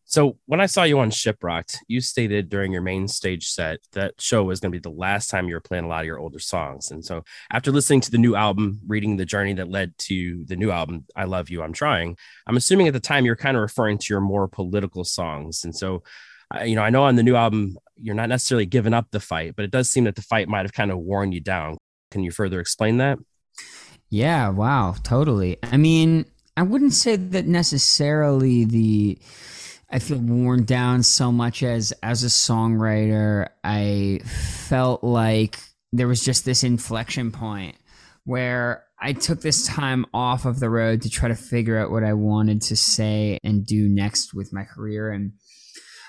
So 0.09 0.39
when 0.47 0.61
I 0.61 0.67
saw 0.67 0.85
you 0.85 1.01
on 1.01 1.11
Shiprocked, 1.11 1.79
you 1.89 2.01
stated 2.01 2.49
during 2.49 2.73
your 2.73 2.81
main 2.81 3.09
stage 3.09 3.49
set 3.49 3.81
that 3.93 4.15
show 4.21 4.45
was 4.45 4.61
going 4.61 4.71
to 4.71 4.79
be 4.79 4.81
the 4.81 4.89
last 4.89 5.29
time 5.29 5.49
you 5.49 5.55
were 5.55 5.61
playing 5.61 5.85
a 5.85 5.89
lot 5.89 6.03
of 6.03 6.07
your 6.07 6.21
older 6.21 6.39
songs. 6.39 6.93
And 6.93 7.05
so 7.05 7.25
after 7.51 7.73
listening 7.73 8.03
to 8.03 8.13
the 8.13 8.19
new 8.19 8.37
album, 8.37 8.81
reading 8.87 9.17
the 9.17 9.25
journey 9.25 9.53
that 9.55 9.69
led 9.69 9.99
to 9.99 10.45
the 10.45 10.55
new 10.55 10.71
album, 10.71 11.07
I 11.17 11.25
Love 11.25 11.51
You, 11.51 11.61
I'm 11.61 11.73
Trying, 11.73 12.17
I'm 12.47 12.57
assuming 12.57 12.87
at 12.87 12.93
the 12.93 13.01
time 13.01 13.25
you're 13.25 13.35
kind 13.35 13.57
of 13.57 13.63
referring 13.63 13.99
to 13.99 14.07
your 14.09 14.21
more 14.21 14.47
political 14.47 15.03
songs. 15.03 15.65
And 15.65 15.75
so, 15.75 16.05
you 16.65 16.77
know, 16.77 16.83
I 16.83 16.91
know 16.91 17.03
on 17.03 17.17
the 17.17 17.25
new 17.25 17.35
album, 17.35 17.77
you're 17.97 18.15
not 18.15 18.29
necessarily 18.29 18.67
giving 18.67 18.95
up 18.95 19.09
the 19.11 19.19
fight, 19.19 19.57
but 19.57 19.65
it 19.65 19.73
does 19.73 19.91
seem 19.91 20.05
that 20.05 20.15
the 20.15 20.23
fight 20.23 20.47
might 20.47 20.67
have 20.67 20.73
kind 20.73 20.93
of 20.93 20.99
worn 20.99 21.33
you 21.33 21.41
down. 21.41 21.79
Can 22.13 22.23
you 22.23 22.31
further 22.31 22.61
explain 22.61 22.99
that? 22.99 23.19
Yeah, 24.09 24.51
wow, 24.51 24.95
totally. 25.03 25.59
I 25.65 25.77
mean, 25.77 26.27
I 26.57 26.63
wouldn't 26.63 26.93
say 26.93 27.17
that 27.17 27.47
necessarily 27.47 28.65
the 28.65 29.19
I 29.91 29.99
feel 30.01 30.19
worn 30.19 30.65
down 30.65 31.03
so 31.03 31.31
much 31.31 31.63
as 31.63 31.93
as 32.03 32.25
a 32.25 32.29
songwriter, 32.29 33.49
I 33.63 34.21
felt 34.25 35.05
like 35.05 35.59
there 35.93 36.09
was 36.09 36.25
just 36.25 36.45
this 36.45 36.65
inflection 36.65 37.31
point 37.31 37.77
where 38.25 38.85
I 39.01 39.13
took 39.13 39.41
this 39.41 39.67
time 39.67 40.07
off 40.13 40.45
of 40.45 40.59
the 40.59 40.71
road 40.71 41.03
to 41.03 41.11
try 41.11 41.29
to 41.29 41.37
figure 41.37 41.79
out 41.79 41.91
what 41.91 42.03
I 42.03 42.15
wanted 42.15 42.63
to 42.63 42.77
say 42.77 43.39
and 43.45 43.65
do 43.65 43.89
next 43.89 44.35
with 44.35 44.53
my 44.53 44.65
career. 44.65 45.13
And 45.13 45.33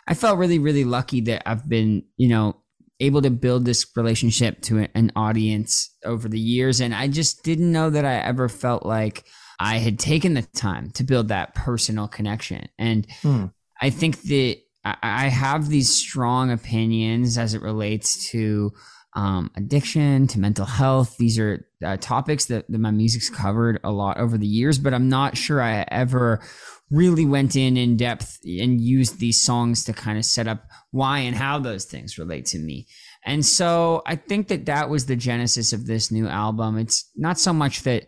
I 0.08 0.16
felt 0.16 0.40
really 0.40 0.60
really 0.60 0.84
lucky 0.86 1.22
that 1.22 1.44
I've 1.46 1.70
been, 1.70 2.04
you 2.18 2.30
know, 2.30 2.56
able 3.00 3.22
to 3.22 3.30
build 3.30 3.66
this 3.66 3.86
relationship 3.96 4.62
to 4.62 4.88
an 4.96 5.12
audience 5.16 5.96
over 6.04 6.28
the 6.28 6.40
years. 6.40 6.82
And 6.82 6.96
I 6.96 7.08
just 7.08 7.44
didn't 7.44 7.72
know 7.72 7.92
that 7.92 8.06
I 8.06 8.16
ever 8.16 8.50
felt 8.50 8.86
like 8.88 9.26
I 9.60 9.78
had 9.78 10.00
taken 10.00 10.34
the 10.34 10.42
time 10.42 10.90
to 10.92 11.04
build 11.04 11.28
that 11.28 11.54
personal 11.54 12.08
connection. 12.08 12.70
And 12.80 13.08
Hmm. 13.22 13.46
I 13.82 13.90
think 13.90 14.22
that 14.24 14.58
I 14.84 15.28
have 15.28 15.68
these 15.68 15.94
strong 15.94 16.52
opinions 16.52 17.38
as 17.38 17.54
it 17.54 17.62
relates 17.62 18.30
to 18.32 18.72
um, 19.16 19.52
addiction, 19.56 20.28
to 20.28 20.40
mental 20.40 20.66
health. 20.66 21.18
These 21.18 21.40
are 21.40 21.68
uh, 21.84 21.98
topics 21.98 22.46
that, 22.46 22.70
that 22.70 22.78
my 22.78 22.92
music's 22.92 23.30
covered 23.30 23.80
a 23.84 23.92
lot 23.92 24.18
over 24.18 24.38
the 24.38 24.48
years, 24.48 24.78
but 24.78 24.94
I'm 24.94 25.10
not 25.10 25.36
sure 25.36 25.62
I 25.62 25.86
ever 25.90 26.42
really 26.90 27.26
went 27.26 27.56
in 27.56 27.76
in 27.76 27.98
depth 27.98 28.38
and 28.46 28.80
used 28.80 29.20
these 29.20 29.44
songs 29.44 29.84
to 29.86 29.94
kind 29.94 30.18
of 30.18 30.24
set 30.24 30.48
up 30.48 30.64
why 30.92 31.20
and 31.20 31.36
how 31.36 31.60
those 31.60 31.86
things 31.86 32.18
relate 32.18 32.46
to 32.46 32.60
me. 32.60 32.88
And 33.26 33.46
so 33.46 34.04
I 34.06 34.16
think 34.16 34.48
that 34.48 34.68
that 34.68 34.90
was 34.90 35.06
the 35.06 35.18
genesis 35.18 35.74
of 35.74 35.86
this 35.86 36.12
new 36.12 36.28
album. 36.28 36.78
It's 36.78 37.10
not 37.16 37.40
so 37.40 37.52
much 37.52 37.84
that 37.84 38.06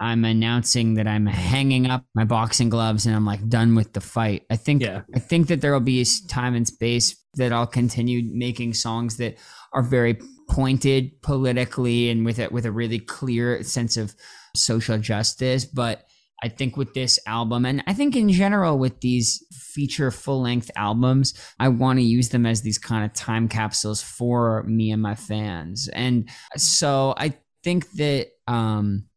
I'm 0.00 0.24
announcing 0.24 0.94
that 0.94 1.06
I'm 1.06 1.26
hanging 1.26 1.86
up 1.86 2.04
my 2.14 2.24
boxing 2.24 2.68
gloves 2.68 3.06
and 3.06 3.14
I'm 3.14 3.24
like 3.24 3.48
done 3.48 3.74
with 3.74 3.92
the 3.92 4.00
fight. 4.00 4.44
I 4.50 4.56
think 4.56 4.82
Yeah. 4.82 5.02
I 5.14 5.18
think 5.18 5.48
that 5.48 5.60
there 5.60 5.72
will 5.72 5.80
be 5.80 6.04
time 6.28 6.54
and 6.54 6.66
space 6.66 7.16
that 7.34 7.52
I'll 7.52 7.66
continue 7.66 8.22
making 8.32 8.74
songs 8.74 9.16
that 9.16 9.36
are 9.72 9.82
very 9.82 10.18
pointed 10.48 11.20
politically 11.22 12.10
and 12.10 12.24
with 12.24 12.38
it 12.38 12.52
with 12.52 12.64
a 12.64 12.72
really 12.72 12.98
clear 12.98 13.62
sense 13.62 13.96
of 13.96 14.14
social 14.54 14.98
justice. 14.98 15.64
But 15.64 16.04
I 16.42 16.48
think 16.48 16.76
with 16.76 16.94
this 16.94 17.18
album, 17.26 17.66
and 17.66 17.82
I 17.86 17.94
think 17.94 18.14
in 18.14 18.28
general 18.30 18.78
with 18.78 19.00
these 19.00 19.44
feature 19.52 20.10
full 20.12 20.42
length 20.42 20.70
albums, 20.76 21.34
I 21.58 21.68
want 21.68 21.98
to 21.98 22.04
use 22.04 22.28
them 22.28 22.46
as 22.46 22.62
these 22.62 22.78
kind 22.78 23.04
of 23.04 23.12
time 23.12 23.48
capsules 23.48 24.00
for 24.00 24.62
me 24.62 24.92
and 24.92 25.02
my 25.02 25.16
fans. 25.16 25.88
And 25.92 26.28
so 26.56 27.14
I 27.16 27.34
think 27.64 27.90
that 27.92 28.28
um, 28.46 29.07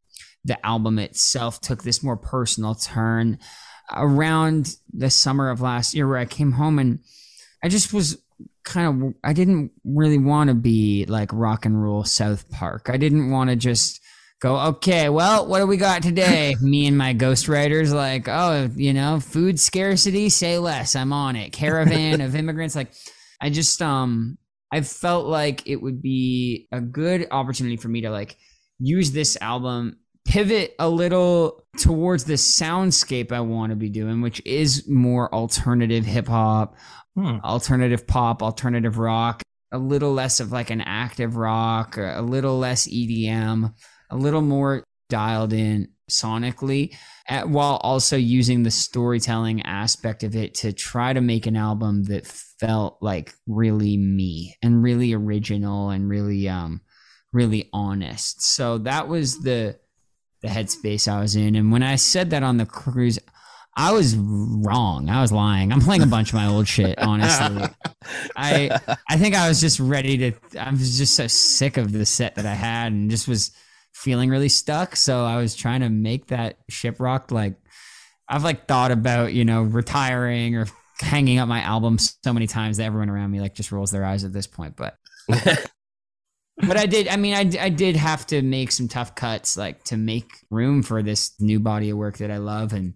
the 0.43 0.63
album 0.65 0.99
itself 0.99 1.61
took 1.61 1.83
this 1.83 2.03
more 2.03 2.17
personal 2.17 2.75
turn 2.75 3.37
around 3.93 4.75
the 4.93 5.09
summer 5.09 5.49
of 5.49 5.61
last 5.61 5.93
year 5.93 6.07
where 6.07 6.17
I 6.17 6.25
came 6.25 6.53
home 6.53 6.79
and 6.79 6.99
I 7.63 7.67
just 7.67 7.93
was 7.93 8.21
kind 8.63 9.03
of 9.03 9.13
I 9.23 9.33
didn't 9.33 9.71
really 9.83 10.17
want 10.17 10.49
to 10.49 10.53
be 10.53 11.05
like 11.07 11.31
rock 11.33 11.65
and 11.65 11.81
roll 11.81 12.03
South 12.03 12.49
Park. 12.49 12.89
I 12.89 12.97
didn't 12.97 13.31
want 13.31 13.49
to 13.49 13.55
just 13.55 14.01
go, 14.41 14.57
okay, 14.57 15.09
well, 15.09 15.45
what 15.45 15.59
do 15.59 15.67
we 15.67 15.77
got 15.77 16.01
today? 16.01 16.55
Me 16.61 16.87
and 16.87 16.97
my 16.97 17.13
ghostwriters, 17.13 17.93
like, 17.93 18.27
oh, 18.27 18.69
you 18.75 18.91
know, 18.91 19.19
food 19.19 19.59
scarcity, 19.59 20.29
say 20.29 20.57
less. 20.57 20.95
I'm 20.95 21.13
on 21.13 21.35
it. 21.35 21.51
Caravan 21.51 22.21
of 22.21 22.35
immigrants. 22.35 22.75
Like, 22.75 22.91
I 23.39 23.49
just 23.49 23.81
um 23.81 24.37
I 24.71 24.81
felt 24.81 25.25
like 25.25 25.67
it 25.67 25.81
would 25.81 26.01
be 26.01 26.67
a 26.71 26.79
good 26.79 27.27
opportunity 27.29 27.77
for 27.77 27.89
me 27.89 28.01
to 28.01 28.09
like 28.09 28.37
use 28.79 29.11
this 29.11 29.37
album 29.41 29.97
pivot 30.25 30.75
a 30.79 30.89
little 30.89 31.63
towards 31.77 32.25
the 32.25 32.33
soundscape 32.33 33.31
I 33.31 33.41
want 33.41 33.71
to 33.71 33.75
be 33.75 33.89
doing, 33.89 34.21
which 34.21 34.41
is 34.45 34.87
more 34.87 35.33
alternative 35.33 36.05
hip 36.05 36.27
hop, 36.27 36.75
Hmm. 37.17 37.39
alternative 37.43 38.07
pop, 38.07 38.41
alternative 38.41 38.97
rock, 38.97 39.41
a 39.73 39.77
little 39.77 40.13
less 40.13 40.39
of 40.39 40.53
like 40.53 40.69
an 40.69 40.79
active 40.79 41.35
rock, 41.35 41.97
a 41.97 42.21
little 42.21 42.57
less 42.57 42.87
EDM, 42.87 43.73
a 44.09 44.15
little 44.15 44.41
more 44.41 44.83
dialed 45.09 45.51
in 45.51 45.89
sonically, 46.09 46.95
at, 47.27 47.49
while 47.49 47.75
also 47.83 48.15
using 48.15 48.63
the 48.63 48.71
storytelling 48.71 49.61
aspect 49.63 50.23
of 50.23 50.37
it 50.37 50.53
to 50.55 50.71
try 50.71 51.11
to 51.11 51.19
make 51.19 51.47
an 51.47 51.57
album 51.57 52.03
that 52.05 52.25
felt 52.25 52.97
like 53.01 53.33
really 53.45 53.97
me 53.97 54.55
and 54.61 54.81
really 54.81 55.13
original 55.13 55.89
and 55.89 56.07
really 56.07 56.47
um 56.47 56.79
really 57.33 57.69
honest. 57.73 58.41
So 58.41 58.77
that 58.79 59.07
was 59.09 59.41
the 59.41 59.77
the 60.41 60.47
headspace 60.47 61.07
I 61.07 61.21
was 61.21 61.35
in. 61.35 61.55
And 61.55 61.71
when 61.71 61.83
I 61.83 61.95
said 61.95 62.31
that 62.31 62.43
on 62.43 62.57
the 62.57 62.65
cruise, 62.65 63.19
I 63.75 63.93
was 63.93 64.15
wrong. 64.15 65.09
I 65.09 65.21
was 65.21 65.31
lying. 65.31 65.71
I'm 65.71 65.81
playing 65.81 66.01
a 66.01 66.07
bunch 66.07 66.29
of 66.29 66.35
my 66.35 66.47
old 66.47 66.67
shit, 66.67 66.99
honestly. 66.99 67.63
I 68.35 68.79
I 69.09 69.17
think 69.17 69.35
I 69.35 69.47
was 69.47 69.61
just 69.61 69.79
ready 69.79 70.17
to 70.17 70.59
I 70.59 70.71
was 70.71 70.97
just 70.97 71.15
so 71.15 71.27
sick 71.27 71.77
of 71.77 71.91
the 71.91 72.05
set 72.05 72.35
that 72.35 72.45
I 72.45 72.53
had 72.53 72.91
and 72.91 73.09
just 73.09 73.27
was 73.27 73.51
feeling 73.93 74.29
really 74.29 74.49
stuck. 74.49 74.95
So 74.95 75.23
I 75.25 75.37
was 75.37 75.55
trying 75.55 75.81
to 75.81 75.89
make 75.89 76.27
that 76.27 76.57
shiprocked 76.69 77.31
like 77.31 77.55
I've 78.27 78.43
like 78.43 78.67
thought 78.67 78.91
about, 78.91 79.33
you 79.33 79.45
know, 79.45 79.61
retiring 79.61 80.55
or 80.55 80.67
hanging 80.99 81.39
up 81.39 81.47
my 81.47 81.61
album 81.61 81.97
so 81.97 82.33
many 82.33 82.47
times 82.47 82.77
that 82.77 82.85
everyone 82.85 83.09
around 83.09 83.31
me 83.31 83.41
like 83.41 83.55
just 83.55 83.71
rolls 83.71 83.91
their 83.91 84.05
eyes 84.05 84.23
at 84.23 84.33
this 84.33 84.47
point. 84.47 84.75
But 84.75 84.97
but 86.67 86.77
I 86.77 86.85
did. 86.85 87.07
I 87.07 87.15
mean, 87.17 87.33
I, 87.33 87.63
I 87.63 87.69
did 87.69 87.95
have 87.95 88.25
to 88.27 88.41
make 88.41 88.71
some 88.71 88.87
tough 88.87 89.15
cuts, 89.15 89.57
like 89.57 89.83
to 89.85 89.97
make 89.97 90.29
room 90.49 90.83
for 90.83 91.01
this 91.03 91.31
new 91.39 91.59
body 91.59 91.89
of 91.89 91.97
work 91.97 92.17
that 92.17 92.31
I 92.31 92.37
love, 92.37 92.73
and 92.73 92.93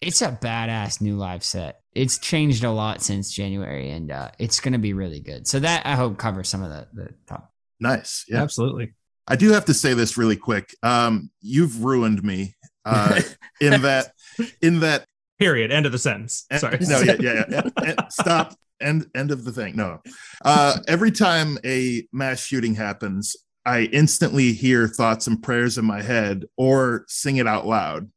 it's 0.00 0.22
a 0.22 0.32
badass 0.32 1.00
new 1.00 1.16
live 1.16 1.44
set. 1.44 1.80
It's 1.94 2.18
changed 2.18 2.64
a 2.64 2.70
lot 2.70 3.02
since 3.02 3.32
January, 3.32 3.90
and 3.90 4.10
uh, 4.10 4.30
it's 4.38 4.60
going 4.60 4.72
to 4.72 4.78
be 4.78 4.92
really 4.92 5.20
good. 5.20 5.46
So 5.46 5.60
that 5.60 5.86
I 5.86 5.94
hope 5.94 6.18
covers 6.18 6.48
some 6.48 6.62
of 6.62 6.70
the 6.70 6.88
the 6.92 7.08
top. 7.26 7.52
Nice. 7.80 8.24
Yeah. 8.28 8.42
Absolutely. 8.42 8.94
I 9.26 9.36
do 9.36 9.50
have 9.52 9.66
to 9.66 9.74
say 9.74 9.94
this 9.94 10.16
really 10.16 10.36
quick. 10.36 10.74
Um, 10.82 11.30
you've 11.40 11.84
ruined 11.84 12.22
me. 12.22 12.54
Uh, 12.84 13.20
in 13.60 13.82
that, 13.82 14.12
in 14.60 14.80
that. 14.80 15.04
Period. 15.38 15.72
End 15.72 15.86
of 15.86 15.92
the 15.92 15.98
sentence. 15.98 16.46
Sorry. 16.56 16.78
No. 16.80 17.00
Yeah. 17.00 17.16
Yeah. 17.20 17.44
yeah. 17.48 17.62
And- 17.76 17.98
stop. 18.10 18.54
End. 18.82 19.06
End 19.14 19.30
of 19.30 19.44
the 19.44 19.52
thing. 19.52 19.76
No. 19.76 20.00
Uh, 20.44 20.78
every 20.88 21.10
time 21.10 21.58
a 21.64 22.06
mass 22.12 22.40
shooting 22.40 22.74
happens, 22.74 23.36
I 23.64 23.82
instantly 23.92 24.52
hear 24.52 24.88
thoughts 24.88 25.26
and 25.26 25.42
prayers 25.42 25.78
in 25.78 25.84
my 25.84 26.02
head 26.02 26.44
or 26.56 27.04
sing 27.08 27.36
it 27.36 27.46
out 27.46 27.66
loud, 27.66 28.10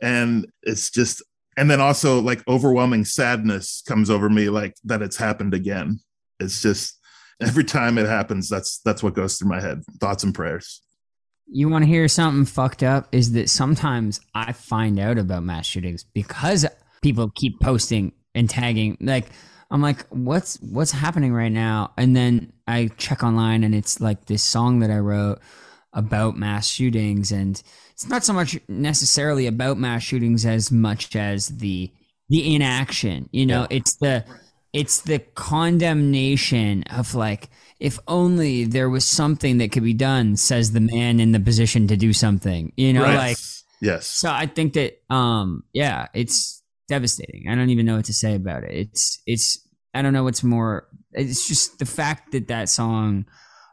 and 0.00 0.46
it's 0.62 0.90
just. 0.90 1.22
And 1.56 1.70
then 1.70 1.80
also 1.80 2.20
like 2.20 2.46
overwhelming 2.48 3.04
sadness 3.04 3.82
comes 3.86 4.08
over 4.08 4.30
me, 4.30 4.48
like 4.48 4.74
that 4.84 5.02
it's 5.02 5.16
happened 5.16 5.52
again. 5.52 6.00
It's 6.38 6.62
just 6.62 6.98
every 7.40 7.64
time 7.64 7.98
it 7.98 8.06
happens, 8.06 8.48
that's 8.48 8.80
that's 8.84 9.02
what 9.02 9.14
goes 9.14 9.36
through 9.36 9.50
my 9.50 9.60
head. 9.60 9.82
Thoughts 10.00 10.24
and 10.24 10.34
prayers. 10.34 10.80
You 11.52 11.68
want 11.68 11.82
to 11.82 11.88
hear 11.88 12.06
something 12.06 12.44
fucked 12.44 12.82
up? 12.82 13.08
Is 13.12 13.32
that 13.32 13.50
sometimes 13.50 14.20
I 14.34 14.52
find 14.52 15.00
out 15.00 15.18
about 15.18 15.42
mass 15.42 15.66
shootings 15.66 16.04
because 16.04 16.64
people 17.02 17.30
keep 17.34 17.58
posting 17.60 18.12
and 18.34 18.48
tagging. 18.48 18.96
Like 19.00 19.26
I'm 19.70 19.80
like, 19.82 20.04
what's 20.08 20.56
what's 20.60 20.90
happening 20.90 21.32
right 21.32 21.52
now? 21.52 21.92
And 21.96 22.16
then 22.16 22.52
I 22.66 22.88
check 22.96 23.22
online, 23.22 23.64
and 23.64 23.74
it's 23.74 24.00
like 24.00 24.26
this 24.26 24.42
song 24.42 24.80
that 24.80 24.90
I 24.90 24.98
wrote 24.98 25.38
about 25.92 26.36
mass 26.36 26.68
shootings, 26.68 27.32
and 27.32 27.60
it's 27.92 28.08
not 28.08 28.24
so 28.24 28.32
much 28.32 28.58
necessarily 28.68 29.46
about 29.46 29.78
mass 29.78 30.02
shootings 30.02 30.44
as 30.46 30.70
much 30.72 31.14
as 31.16 31.48
the 31.48 31.90
the 32.28 32.54
inaction. 32.54 33.28
You 33.32 33.46
know, 33.46 33.66
it's 33.70 33.94
the 33.96 34.24
it's 34.72 35.02
the 35.02 35.18
condemnation 35.34 36.82
of 36.84 37.14
like 37.14 37.48
if 37.78 37.98
only 38.06 38.64
there 38.64 38.90
was 38.90 39.04
something 39.04 39.58
that 39.58 39.72
could 39.72 39.82
be 39.82 39.94
done 39.94 40.36
says 40.36 40.72
the 40.72 40.80
man 40.80 41.18
in 41.20 41.32
the 41.32 41.40
position 41.40 41.88
to 41.88 41.96
do 41.96 42.12
something 42.12 42.72
you 42.76 42.92
know 42.92 43.02
Right. 43.02 43.16
like 43.16 43.36
yes. 43.80 44.06
so 44.06 44.30
i 44.30 44.46
think 44.46 44.74
that 44.74 45.00
um 45.12 45.64
yeah 45.72 46.06
it's 46.14 46.59
devastating. 46.90 47.48
I 47.48 47.54
don't 47.54 47.70
even 47.70 47.86
know 47.86 47.96
what 47.96 48.04
to 48.06 48.12
say 48.12 48.34
about 48.34 48.64
it. 48.64 48.72
It's 48.72 49.22
it's 49.26 49.66
I 49.94 50.02
don't 50.02 50.12
know 50.12 50.24
what's 50.24 50.42
more. 50.42 50.88
It's 51.12 51.48
just 51.48 51.78
the 51.78 51.86
fact 51.86 52.32
that 52.32 52.48
that 52.48 52.68
song 52.68 53.26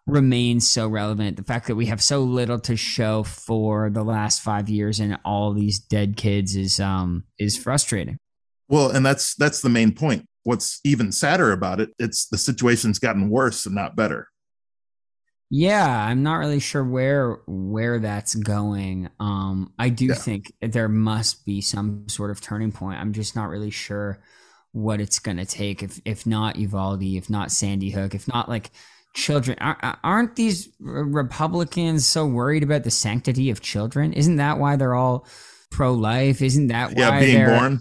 remains 0.06 0.70
so 0.70 0.88
relevant. 0.88 1.36
The 1.36 1.44
fact 1.44 1.68
that 1.68 1.76
we 1.76 1.88
have 1.88 2.02
so 2.02 2.22
little 2.22 2.60
to 2.60 2.78
show 2.78 3.24
for 3.24 3.90
the 3.90 4.04
last 4.04 4.42
five 4.42 4.70
years 4.70 5.00
and 5.00 5.18
all 5.26 5.54
these 5.54 5.80
dead 5.80 6.16
kids 6.16 6.56
is 6.56 6.80
um 6.80 7.26
is 7.38 7.58
frustrating. 7.58 8.18
Well, 8.70 8.92
and 8.92 9.06
that's 9.06 9.36
that's 9.36 9.62
the 9.62 9.70
main 9.70 9.94
point. 9.94 10.28
What's 10.44 10.80
even 10.86 11.12
sadder 11.12 11.52
about 11.52 11.82
it, 11.82 11.90
it's 12.00 12.28
the 12.28 12.38
situation's 12.38 13.00
gotten 13.00 13.30
worse 13.30 13.66
and 13.66 13.76
not 13.76 13.96
better. 13.96 14.28
Yeah, 15.50 15.88
I'm 16.06 16.24
not 16.24 16.36
really 16.36 16.60
sure 16.60 16.84
where 16.84 17.38
where 17.48 18.00
that's 18.00 18.36
going. 18.36 19.10
Um, 19.20 19.72
I 19.80 19.90
do 19.90 20.08
Yeah. 20.08 20.14
think 20.16 20.52
there 20.62 20.90
must 20.90 21.46
be 21.46 21.62
some 21.62 22.10
sort 22.10 22.32
of 22.32 22.42
turning 22.42 22.72
point. 22.74 23.00
I'm 23.00 23.14
just 23.14 23.36
not 23.36 23.50
really 23.50 23.70
sure 23.72 24.20
what 24.74 25.00
it's 25.00 25.20
gonna 25.20 25.46
take. 25.46 25.82
If 25.84 26.02
if 26.04 26.26
not 26.26 26.58
Uvalde, 26.58 27.02
if 27.04 27.30
not 27.30 27.52
Sandy 27.52 27.92
Hook, 27.92 28.14
if 28.14 28.28
not 28.28 28.50
like 28.50 28.72
children, 29.16 29.58
aren't 29.62 30.36
these 30.36 30.68
Republicans 30.80 32.06
so 32.06 32.26
worried 32.28 32.64
about 32.64 32.84
the 32.84 32.92
sanctity 32.92 33.50
of 33.50 33.62
children? 33.62 34.12
Isn't 34.14 34.36
that 34.36 34.60
why 34.60 34.76
they're 34.76 34.96
all 34.96 35.26
pro 35.72 35.94
life? 35.94 36.42
Isn't 36.42 36.68
that 36.68 36.90
why 36.94 36.96
Yeah, 37.00 37.20
being 37.22 37.36
they're 37.38 37.58
born. 37.58 37.80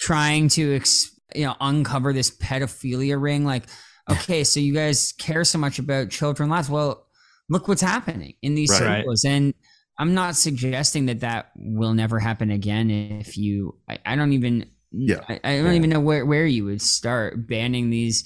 trying 0.00 0.48
to 0.48 0.74
ex- 0.76 1.10
you 1.34 1.44
know 1.46 1.54
uncover 1.60 2.12
this 2.12 2.30
pedophilia 2.36 3.20
ring 3.20 3.44
like 3.44 3.64
okay 4.10 4.44
so 4.44 4.60
you 4.60 4.74
guys 4.74 5.12
care 5.12 5.44
so 5.44 5.58
much 5.58 5.78
about 5.78 6.10
children 6.10 6.48
lives 6.48 6.70
well 6.70 7.06
look 7.48 7.68
what's 7.68 7.82
happening 7.82 8.34
in 8.42 8.54
these 8.54 8.70
Right. 8.70 8.80
Right. 8.82 8.98
circles 9.00 9.24
and 9.24 9.54
i'm 9.98 10.14
not 10.14 10.36
suggesting 10.36 11.06
that 11.06 11.20
that 11.20 11.50
will 11.56 11.94
never 11.94 12.18
happen 12.18 12.50
again 12.50 12.90
if 12.90 13.36
you 13.36 13.76
i, 13.88 13.98
I 14.06 14.16
don't 14.16 14.32
even 14.32 14.66
Yeah. 14.92 15.20
I, 15.28 15.40
I 15.44 15.56
don't 15.58 15.66
Yeah. 15.66 15.72
even 15.74 15.90
know 15.90 16.00
where, 16.00 16.24
where 16.26 16.46
you 16.46 16.64
would 16.66 16.82
start 16.82 17.46
banning 17.48 17.90
these 17.90 18.24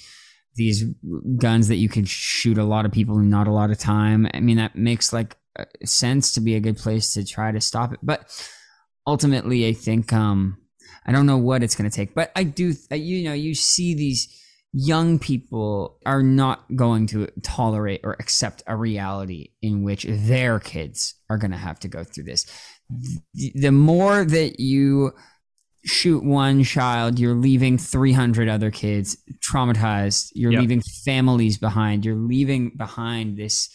these 0.57 0.85
guns 1.37 1.67
that 1.69 1.77
you 1.77 1.89
could 1.89 2.09
shoot 2.09 2.59
a 2.59 2.65
lot 2.65 2.87
of 2.87 2.93
people 2.93 3.19
in 3.19 3.29
not 3.29 3.49
a 3.49 3.53
lot 3.53 3.71
of 3.71 3.79
time 3.79 4.29
i 4.35 4.41
mean 4.41 4.57
that 4.59 4.77
makes 4.77 5.13
like 5.13 5.37
uh, 5.59 5.65
sense 5.85 6.33
to 6.35 6.41
be 6.41 6.55
a 6.55 6.61
good 6.61 6.77
place 6.77 7.13
to 7.15 7.25
try 7.25 7.51
to 7.51 7.61
stop 7.61 7.93
it 7.93 7.99
but 8.03 8.31
ultimately 9.07 9.67
i 9.67 9.73
think 9.73 10.13
um 10.13 10.57
i 11.07 11.13
don't 11.13 11.27
know 11.27 11.39
what 11.39 11.63
it's 11.63 11.75
going 11.75 11.89
to 11.91 11.95
take 11.95 12.15
but 12.15 12.31
i 12.37 12.43
do 12.45 12.73
you 12.93 13.25
know 13.25 13.33
you 13.35 13.55
see 13.55 13.95
these 13.95 14.29
young 14.77 15.21
people 15.21 16.01
are 16.05 16.23
not 16.23 16.65
going 16.75 17.07
to 17.07 17.29
tolerate 17.43 18.01
or 18.03 18.15
accept 18.19 18.61
a 18.67 18.77
reality 18.77 19.51
in 19.63 19.85
which 19.85 20.05
their 20.09 20.59
kids 20.59 21.15
are 21.31 21.39
going 21.39 21.53
to 21.53 21.57
have 21.57 21.79
to 21.79 21.87
go 21.87 22.03
through 22.03 22.25
this. 22.25 22.45
The 23.55 23.71
more 23.71 24.25
that 24.25 24.59
you 24.59 25.13
shoot 25.87 26.25
one 26.25 26.65
child 26.65 27.19
you're 27.19 27.35
leaving 27.35 27.77
300 27.79 28.49
other 28.49 28.71
kids 28.71 29.17
traumatized. 29.47 30.31
You're 30.35 30.53
Yep. 30.53 30.61
leaving 30.63 30.83
families 31.05 31.59
behind. 31.59 32.05
You're 32.05 32.17
leaving 32.17 32.71
behind 32.77 33.37
this 33.37 33.69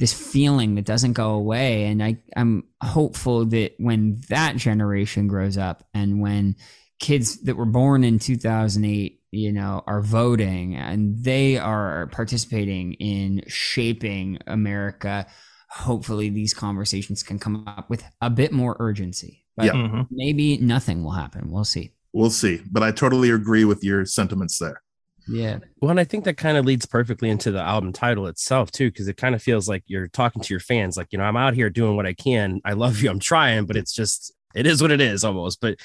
this 0.00 0.12
feeling 0.12 0.74
that 0.74 0.84
doesn't 0.84 1.14
go 1.14 1.30
away. 1.30 1.86
And 1.86 2.02
i 2.02 2.18
i'm 2.36 2.64
hopeful 2.82 3.46
that 3.46 3.72
when 3.78 4.20
that 4.28 4.56
generation 4.56 5.26
grows 5.28 5.56
up 5.56 5.82
and 5.94 6.20
when 6.20 6.56
kids 7.00 7.42
that 7.44 7.56
were 7.56 7.64
born 7.66 8.04
in 8.04 8.18
2008 8.18 9.20
you 9.34 9.52
know 9.52 9.82
are 9.86 10.00
voting 10.02 10.74
and 10.76 11.22
they 11.24 11.58
are 11.58 12.06
participating 12.08 12.94
in 12.94 13.42
shaping 13.48 14.38
america 14.46 15.26
hopefully 15.70 16.28
these 16.30 16.54
conversations 16.54 17.22
can 17.22 17.38
come 17.38 17.66
up 17.66 17.90
with 17.90 18.02
a 18.20 18.30
bit 18.30 18.52
more 18.52 18.76
urgency 18.78 19.44
but 19.56 19.66
Yeah. 19.66 19.72
Mhm. 19.72 20.06
maybe 20.10 20.56
nothing 20.58 21.02
will 21.04 21.12
happen 21.12 21.50
we'll 21.50 21.64
see 21.64 21.92
We'll 22.16 22.30
see. 22.30 22.60
But 22.70 22.84
I 22.84 22.92
totally 22.92 23.30
agree 23.30 23.64
with 23.64 23.82
your 23.82 24.04
sentiments 24.06 24.56
there. 24.60 24.80
yeah 25.26 25.58
Well, 25.80 25.90
and 25.90 25.98
I 25.98 26.04
think 26.04 26.22
that 26.26 26.36
kind 26.36 26.56
of 26.56 26.64
leads 26.64 26.86
perfectly 26.86 27.28
into 27.28 27.50
the 27.50 27.60
album 27.60 27.92
title 27.92 28.28
itself 28.28 28.70
too, 28.70 28.88
because 28.92 29.08
it 29.08 29.16
kind 29.16 29.34
of 29.34 29.42
feels 29.42 29.68
like 29.68 29.82
you're 29.88 30.06
talking 30.06 30.40
to 30.40 30.54
your 30.54 30.60
fans, 30.60 30.96
like 30.96 31.08
you 31.10 31.18
know, 31.18 31.24
I'm 31.24 31.36
out 31.36 31.54
here 31.54 31.70
doing 31.70 31.96
what 31.96 32.06
I 32.06 32.14
can. 32.14 32.60
I 32.64 32.74
love 32.74 33.02
you. 33.02 33.10
I'm 33.10 33.18
trying, 33.18 33.66
but 33.66 33.76
it's 33.76 33.92
just 33.92 34.32
it 34.54 34.64
is 34.64 34.80
what 34.80 34.92
it 34.92 35.00
is 35.00 35.24
almost. 35.24 35.60
But 35.60 35.80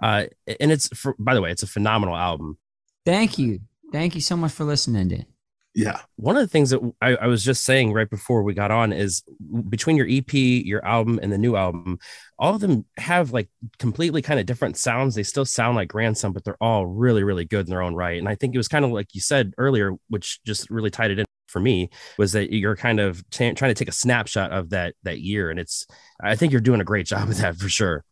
uh, 0.00 0.26
and 0.60 0.70
it's 0.70 0.86
for 0.96 1.16
by 1.18 1.34
the 1.34 1.40
way, 1.42 1.50
it's 1.50 1.64
a 1.64 1.74
phenomenal 1.76 2.14
album. 2.14 2.56
Thank 3.04 3.38
you 3.38 3.60
thank 3.92 4.14
you 4.14 4.20
so 4.20 4.36
much 4.36 4.52
for 4.52 4.64
listening 4.64 5.08
Dan. 5.08 5.26
Yeah. 5.74 6.00
One 6.16 6.36
of 6.36 6.42
the 6.42 6.48
things 6.48 6.70
that 6.70 6.80
I, 7.02 7.16
I 7.16 7.26
was 7.26 7.42
just 7.44 7.64
saying 7.64 7.92
right 7.92 8.08
before 8.08 8.44
we 8.44 8.54
got 8.54 8.70
on 8.70 8.92
is 8.92 9.24
between 9.68 9.96
your 9.96 10.06
EP, 10.08 10.32
your 10.32 10.84
album, 10.84 11.18
and 11.20 11.32
the 11.32 11.38
new 11.38 11.56
album, 11.56 11.98
all 12.38 12.54
of 12.54 12.60
them 12.60 12.84
have 12.96 13.32
like 13.32 13.48
completely 13.78 14.22
kind 14.22 14.38
of 14.38 14.46
different 14.46 14.76
sounds. 14.76 15.16
They 15.16 15.24
still 15.24 15.44
sound 15.44 15.74
like 15.74 15.88
Grandson, 15.88 16.32
but 16.32 16.44
they're 16.44 16.62
all 16.62 16.86
really, 16.86 17.24
really 17.24 17.44
good 17.44 17.66
in 17.66 17.70
their 17.70 17.82
own 17.82 17.96
right. 17.96 18.18
And 18.18 18.28
I 18.28 18.36
think 18.36 18.54
it 18.54 18.58
was 18.58 18.68
kind 18.68 18.84
of 18.84 18.92
like 18.92 19.14
you 19.14 19.20
said 19.20 19.52
earlier, 19.58 19.94
which 20.08 20.40
just 20.44 20.70
really 20.70 20.90
tied 20.90 21.10
it 21.10 21.18
in 21.18 21.26
for 21.48 21.58
me, 21.58 21.90
was 22.18 22.32
that 22.32 22.52
you're 22.52 22.76
kind 22.76 23.00
of 23.00 23.28
t- 23.30 23.52
trying 23.52 23.70
to 23.70 23.74
take 23.74 23.88
a 23.88 23.92
snapshot 23.92 24.52
of 24.52 24.70
that 24.70 24.94
that 25.02 25.20
year, 25.20 25.50
and 25.50 25.58
it's. 25.58 25.86
I 26.22 26.36
think 26.36 26.52
you're 26.52 26.60
doing 26.60 26.80
a 26.80 26.84
great 26.84 27.06
job 27.06 27.28
of 27.28 27.36
that 27.38 27.56
for 27.56 27.68
sure. 27.68 28.04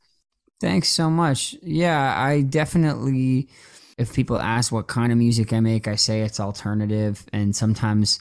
Thanks 0.61 0.89
so 0.89 1.11
much. 1.11 1.57
Yeah, 1.63 2.15
I 2.17 2.43
definitely, 2.43 3.49
if 4.03 4.15
people 4.15 4.39
ask 4.39 4.73
what 4.73 4.89
kind 4.89 5.13
of 5.13 5.19
music 5.19 5.53
I 5.53 5.61
make, 5.61 5.89
I 5.89 5.97
say 5.97 6.23
it's 6.23 6.41
alternative. 6.41 7.25
And 7.33 7.55
sometimes, 7.57 8.21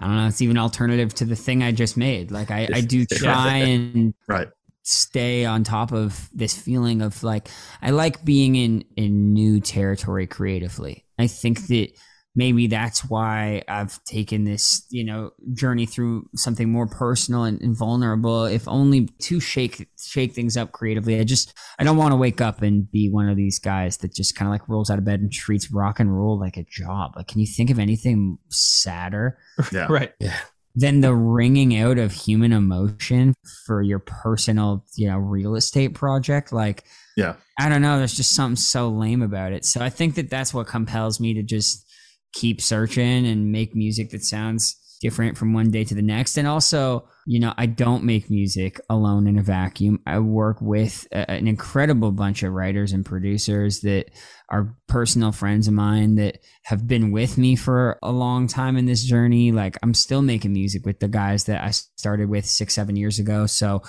I 0.00 0.06
don't 0.06 0.16
know, 0.16 0.28
it's 0.28 0.42
even 0.42 0.58
alternative 0.58 1.14
to 1.16 1.24
the 1.26 1.36
thing 1.36 1.62
I 1.62 1.72
just 1.72 1.96
made. 1.96 2.30
Like, 2.30 2.50
I, 2.50 2.68
I 2.72 2.80
do 2.82 3.06
try 3.06 3.58
and 3.58 4.14
Right. 4.28 4.48
stay 4.84 5.44
on 5.44 5.64
top 5.64 5.92
of 5.92 6.30
this 6.32 6.56
feeling 6.56 7.02
of 7.02 7.22
like, 7.22 7.48
I 7.82 7.90
like 7.90 8.24
being 8.24 8.56
in, 8.56 8.84
in 8.96 9.32
new 9.34 9.60
territory 9.60 10.26
creatively. 10.26 11.04
I 11.18 11.26
think 11.26 11.66
that 11.68 11.92
maybe 12.34 12.66
that's 12.68 13.04
why 13.04 13.62
I've 13.68 14.02
taken 14.04 14.44
this, 14.44 14.86
you 14.90 15.04
know, 15.04 15.32
journey 15.52 15.86
through 15.86 16.28
something 16.36 16.70
more 16.70 16.86
personal 16.86 17.44
and, 17.44 17.60
and 17.60 17.76
vulnerable, 17.76 18.44
if 18.44 18.68
only 18.68 19.06
to 19.22 19.40
shake 19.40 19.88
shake 20.00 20.32
things 20.32 20.56
up 20.56 20.72
creatively. 20.72 21.18
I 21.18 21.24
just 21.24 21.52
I 21.78 21.84
don't 21.84 21.96
want 21.96 22.12
to 22.12 22.16
wake 22.16 22.40
up 22.40 22.62
and 22.62 22.90
be 22.90 23.08
one 23.10 23.28
of 23.28 23.36
these 23.36 23.58
guys 23.58 23.96
that 23.98 24.14
just 24.14 24.36
kind 24.36 24.48
of 24.48 24.52
like 24.52 24.68
rolls 24.68 24.90
out 24.90 24.98
of 24.98 25.04
bed 25.04 25.20
and 25.20 25.32
treats 25.32 25.72
rock 25.72 25.98
and 26.00 26.16
roll 26.16 26.38
like 26.38 26.56
a 26.56 26.64
job. 26.64 27.12
Like, 27.16 27.28
can 27.28 27.40
you 27.40 27.46
think 27.46 27.70
of 27.70 27.78
anything 27.78 28.38
sadder 28.48 29.38
Yeah. 29.72 29.86
Right. 29.90 30.12
Yeah. 30.20 30.38
Than 30.76 31.00
the 31.00 31.12
wringing 31.12 31.76
out 31.76 31.98
of 31.98 32.12
human 32.12 32.52
emotion 32.52 33.34
for 33.66 33.82
your 33.82 33.98
personal, 33.98 34.86
you 34.94 35.08
know, 35.08 35.18
real 35.18 35.56
estate 35.56 35.94
project? 35.94 36.52
Like, 36.52 36.84
Yeah. 37.16 37.34
I 37.58 37.68
don't 37.68 37.82
know. 37.82 37.98
There's 37.98 38.14
just 38.14 38.36
something 38.36 38.54
so 38.56 38.88
lame 38.88 39.20
about 39.20 39.52
it. 39.52 39.64
So 39.64 39.82
I 39.82 39.90
think 39.90 40.14
that 40.14 40.30
that's 40.30 40.54
what 40.54 40.68
compels 40.68 41.18
me 41.18 41.34
to 41.34 41.42
just 41.42 41.84
keep 42.32 42.60
searching 42.60 43.26
and 43.26 43.52
make 43.52 43.74
music 43.74 44.10
that 44.10 44.24
sounds 44.24 44.76
different 45.00 45.38
from 45.38 45.54
one 45.54 45.70
day 45.70 45.82
to 45.82 45.94
the 45.94 46.02
next. 46.02 46.36
And 46.36 46.46
also, 46.46 47.08
you 47.26 47.40
know, 47.40 47.54
I 47.56 47.66
don't 47.66 48.04
make 48.04 48.30
music 48.30 48.78
alone 48.90 49.26
in 49.26 49.38
a 49.38 49.42
vacuum. 49.42 50.00
I 50.06 50.18
work 50.18 50.58
with 50.60 51.08
a, 51.10 51.30
an 51.30 51.48
incredible 51.48 52.12
bunch 52.12 52.42
of 52.42 52.52
writers 52.52 52.92
and 52.92 53.04
producers 53.04 53.80
that 53.80 54.10
are 54.50 54.76
personal 54.88 55.32
friends 55.32 55.68
of 55.68 55.74
mine 55.74 56.16
that 56.16 56.38
have 56.64 56.86
been 56.86 57.12
with 57.12 57.38
me 57.38 57.56
for 57.56 57.98
a 58.02 58.12
long 58.12 58.46
time 58.46 58.76
in 58.76 58.84
this 58.84 59.02
journey. 59.02 59.52
Like 59.52 59.78
I'm 59.82 59.94
still 59.94 60.22
making 60.22 60.52
music 60.52 60.84
with 60.84 61.00
the 61.00 61.08
guys 61.08 61.44
that 61.44 61.64
I 61.64 61.70
started 61.70 62.28
with 62.28 62.44
six, 62.44 62.74
seven 62.74 62.94
years 62.96 63.18
ago. 63.18 63.46
So 63.46 63.82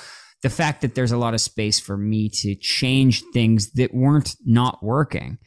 the 0.44 0.50
fact 0.50 0.82
that 0.82 0.96
there's 0.96 1.12
a 1.12 1.18
lot 1.18 1.34
of 1.34 1.42
space 1.42 1.80
for 1.80 1.98
me 1.98 2.30
to 2.30 2.56
change 2.56 3.22
things 3.34 3.72
that 3.74 3.94
weren't 3.94 4.36
not 4.46 4.82
working 4.82 5.38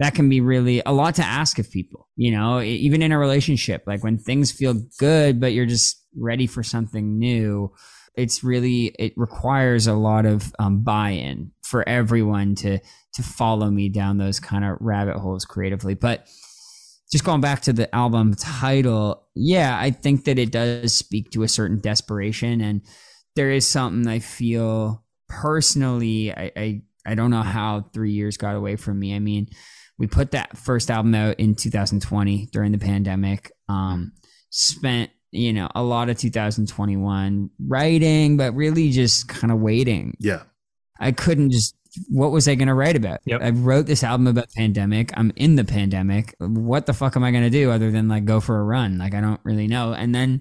that 0.00 0.14
can 0.14 0.28
be 0.28 0.40
really 0.40 0.82
a 0.84 0.92
lot 0.92 1.14
to 1.14 1.22
ask 1.22 1.58
of 1.58 1.70
people 1.70 2.08
you 2.16 2.32
know 2.32 2.60
even 2.60 3.02
in 3.02 3.12
a 3.12 3.18
relationship 3.18 3.84
like 3.86 4.02
when 4.02 4.18
things 4.18 4.50
feel 4.50 4.74
good 4.98 5.40
but 5.40 5.52
you're 5.52 5.66
just 5.66 6.04
ready 6.16 6.46
for 6.46 6.62
something 6.62 7.18
new 7.18 7.72
it's 8.16 8.42
really 8.42 8.86
it 8.98 9.12
requires 9.16 9.86
a 9.86 9.94
lot 9.94 10.26
of 10.26 10.52
um, 10.58 10.82
buy-in 10.82 11.52
for 11.62 11.88
everyone 11.88 12.54
to 12.56 12.78
to 13.12 13.22
follow 13.22 13.70
me 13.70 13.88
down 13.88 14.18
those 14.18 14.40
kind 14.40 14.64
of 14.64 14.76
rabbit 14.80 15.16
holes 15.16 15.44
creatively. 15.44 15.94
But 15.94 16.26
just 17.10 17.24
going 17.24 17.40
back 17.40 17.60
to 17.62 17.72
the 17.72 17.92
album 17.92 18.34
title 18.34 19.26
yeah 19.34 19.76
i 19.80 19.90
think 19.90 20.26
that 20.26 20.38
it 20.38 20.52
does 20.52 20.94
speak 20.94 21.28
to 21.30 21.42
a 21.42 21.48
certain 21.48 21.80
desperation 21.80 22.60
and 22.60 22.82
there 23.34 23.50
is 23.50 23.66
something 23.66 24.06
i 24.06 24.20
feel 24.20 25.04
personally 25.28 26.32
i 26.32 26.52
i, 26.56 26.82
I 27.10 27.14
don't 27.14 27.30
know 27.30 27.42
how 27.42 27.86
three 27.92 28.12
years 28.12 28.36
got 28.36 28.54
away 28.54 28.76
from 28.76 28.98
me. 28.98 29.14
I 29.14 29.18
mean 29.18 29.48
we 30.00 30.06
put 30.06 30.30
that 30.30 30.56
first 30.56 30.90
album 30.90 31.14
out 31.14 31.38
in 31.38 31.54
2020 31.54 32.48
during 32.52 32.72
the 32.72 32.78
pandemic 32.78 33.52
um 33.68 34.12
spent 34.48 35.10
you 35.30 35.52
know 35.52 35.68
a 35.76 35.82
lot 35.82 36.08
of 36.08 36.16
2021 36.18 37.50
writing 37.68 38.36
but 38.36 38.52
really 38.54 38.90
just 38.90 39.28
kind 39.28 39.52
of 39.52 39.60
waiting. 39.60 40.16
Yeah. 40.18 40.42
i 40.98 41.12
couldn't 41.12 41.50
just 41.50 41.76
what 42.08 42.30
was 42.30 42.46
i 42.48 42.54
going 42.54 42.68
to 42.68 42.74
write 42.74 42.96
about? 42.96 43.20
Yep. 43.26 43.42
i 43.42 43.50
wrote 43.50 43.86
this 43.86 44.02
album 44.02 44.26
about 44.26 44.48
the 44.48 44.54
pandemic. 44.56 45.12
I'm 45.16 45.32
in 45.36 45.56
the 45.56 45.64
pandemic. 45.64 46.34
What 46.38 46.86
the 46.86 46.94
fuck 46.94 47.16
am 47.16 47.22
i 47.22 47.30
going 47.30 47.44
to 47.44 47.50
do 47.50 47.70
other 47.70 47.90
than 47.90 48.08
like 48.08 48.24
go 48.24 48.40
for 48.40 48.58
a 48.58 48.64
run? 48.64 48.98
Like 48.98 49.14
i 49.14 49.20
don't 49.20 49.40
really 49.44 49.66
know. 49.66 49.92
And 49.92 50.14
then 50.14 50.40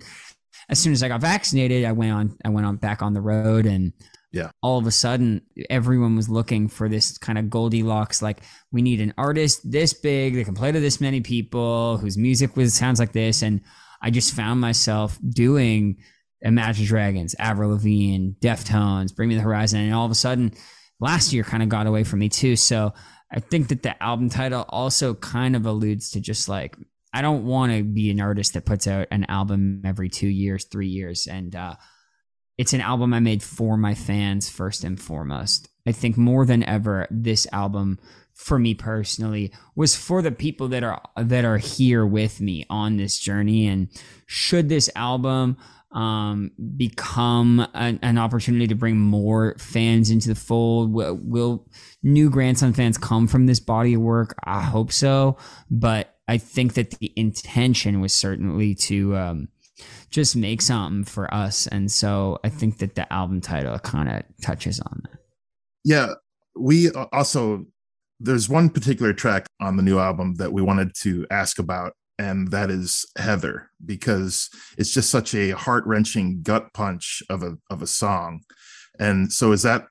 as 0.69 0.79
soon 0.79 0.93
as 0.93 1.03
i 1.03 1.07
got 1.07 1.21
vaccinated 1.21 1.83
i 1.83 1.91
went 1.91 2.11
on 2.11 2.37
i 2.45 2.49
went 2.49 2.65
on 2.65 2.77
back 2.77 3.01
on 3.01 3.13
the 3.13 3.21
road 3.21 3.65
and 3.65 3.91
Yeah. 4.31 4.51
all 4.61 4.77
of 4.77 4.85
a 4.85 4.91
sudden 4.91 5.41
everyone 5.71 6.15
was 6.15 6.29
looking 6.29 6.67
for 6.67 6.87
this 6.87 7.17
kind 7.17 7.37
of 7.37 7.49
Goldilocks, 7.49 8.21
like 8.21 8.41
we 8.71 8.81
need 8.81 9.01
an 9.01 9.13
artist 9.17 9.69
this 9.69 9.93
big 9.93 10.35
that 10.35 10.45
can 10.45 10.53
play 10.53 10.71
to 10.71 10.79
this 10.79 11.01
many 11.01 11.21
people, 11.21 11.97
whose 11.97 12.17
music 12.17 12.55
was 12.55 12.73
sounds 12.73 12.99
like 12.99 13.11
this, 13.11 13.41
and 13.41 13.61
I 14.01 14.11
just 14.11 14.33
found 14.33 14.61
myself 14.61 15.17
doing 15.27 15.97
Imagine 16.41 16.85
Dragons, 16.85 17.35
Avril 17.37 17.71
Lavigne, 17.71 18.29
Deftones, 18.39 19.15
Bring 19.15 19.29
Me 19.29 19.35
the 19.35 19.41
Horizon, 19.41 19.81
and 19.81 19.93
all 19.93 20.05
of 20.05 20.11
a 20.11 20.15
sudden, 20.15 20.53
last 20.99 21.33
year 21.33 21.43
kind 21.43 21.63
of 21.63 21.69
got 21.69 21.87
away 21.87 22.03
from 22.03 22.19
me 22.19 22.29
too. 22.29 22.55
So 22.55 22.93
I 23.31 23.39
think 23.39 23.67
that 23.69 23.83
the 23.83 24.01
album 24.01 24.29
title 24.29 24.65
also 24.69 25.13
kind 25.13 25.55
of 25.55 25.65
alludes 25.65 26.11
to 26.11 26.19
just 26.19 26.47
like 26.47 26.77
I 27.13 27.21
don't 27.21 27.45
want 27.45 27.71
to 27.73 27.83
be 27.83 28.11
an 28.11 28.21
artist 28.21 28.53
that 28.53 28.65
puts 28.65 28.87
out 28.87 29.07
an 29.11 29.25
album 29.25 29.81
every 29.83 30.09
two 30.09 30.27
years, 30.27 30.65
three 30.65 30.87
years, 30.87 31.27
and 31.27 31.55
uh, 31.55 31.75
it's 32.59 32.73
an 32.73 32.81
album 32.81 33.13
I 33.13 33.21
made 33.21 33.41
for 33.41 33.77
my 33.77 33.95
fans 33.95 34.49
first 34.49 34.83
and 34.83 34.99
foremost. 34.99 35.69
I 35.87 35.93
think 35.93 36.17
more 36.17 36.45
than 36.45 36.61
ever, 36.63 37.07
this 37.09 37.47
album 37.53 37.99
for 38.33 38.59
me 38.59 38.73
personally 38.73 39.53
was 39.77 39.95
for 39.95 40.21
the 40.21 40.31
people 40.31 40.67
that 40.67 40.83
are 40.83 41.01
that 41.15 41.45
are 41.45 41.57
here 41.57 42.05
with 42.05 42.41
me 42.41 42.65
on 42.69 42.97
this 42.97 43.17
journey. 43.17 43.65
And 43.65 43.87
should 44.25 44.67
this 44.67 44.89
album 44.97 45.55
um, 45.93 46.51
become 46.75 47.65
an, 47.73 47.97
an 48.01 48.17
opportunity 48.17 48.67
to 48.67 48.75
bring 48.75 48.97
more 48.97 49.55
fans 49.57 50.11
into 50.11 50.27
the 50.27 50.35
fold 50.35 50.91
will, 50.91 51.17
will 51.21 51.65
new 52.03 52.29
grandson 52.29 52.73
fans 52.73 52.97
come 52.97 53.25
from 53.25 53.45
this 53.45 53.61
body 53.61 53.93
of 53.93 54.01
work? 54.01 54.35
I 54.43 54.61
hope 54.63 54.91
so. 54.91 55.37
But 55.71 56.13
i 56.27 56.37
think 56.37 56.75
that 56.75 56.91
the 56.99 57.11
intention 57.15 58.01
was 58.01 58.13
certainly 58.13 58.75
to 58.75 59.15
um, 59.15 59.47
just 60.09 60.35
make 60.35 60.61
something 60.61 61.03
for 61.03 61.33
us 61.33 61.67
and 61.67 61.91
so 61.91 62.39
i 62.43 62.49
think 62.49 62.77
that 62.77 62.95
the 62.95 63.11
album 63.13 63.41
title 63.41 63.77
kind 63.79 64.09
of 64.09 64.23
touches 64.41 64.79
on 64.79 65.01
that 65.03 65.19
Yeah, 65.83 66.13
we 66.55 66.91
uh, 66.91 67.05
also 67.11 67.65
there's 68.19 68.49
one 68.49 68.69
particular 68.69 69.13
track 69.13 69.47
on 69.61 69.77
the 69.77 69.83
new 69.83 69.97
album 69.97 70.35
that 70.35 70.51
we 70.51 70.61
wanted 70.61 70.93
to 70.93 71.25
ask 71.31 71.57
about, 71.57 71.93
and 72.17 72.51
that 72.51 72.69
is 72.69 73.05
Heather, 73.17 73.71
because 73.85 74.49
it's 74.77 74.93
just 74.93 75.09
such 75.09 75.33
a 75.33 75.51
heart 75.51 75.85
wrenching 75.85 76.41
gut 76.41 76.73
punch 76.73 77.23
of 77.29 77.43
a 77.43 77.57
of 77.69 77.81
a 77.81 77.87
song. 77.87 78.41
And 78.99 79.31
so, 79.31 79.51
is 79.53 79.61
that 79.63 79.85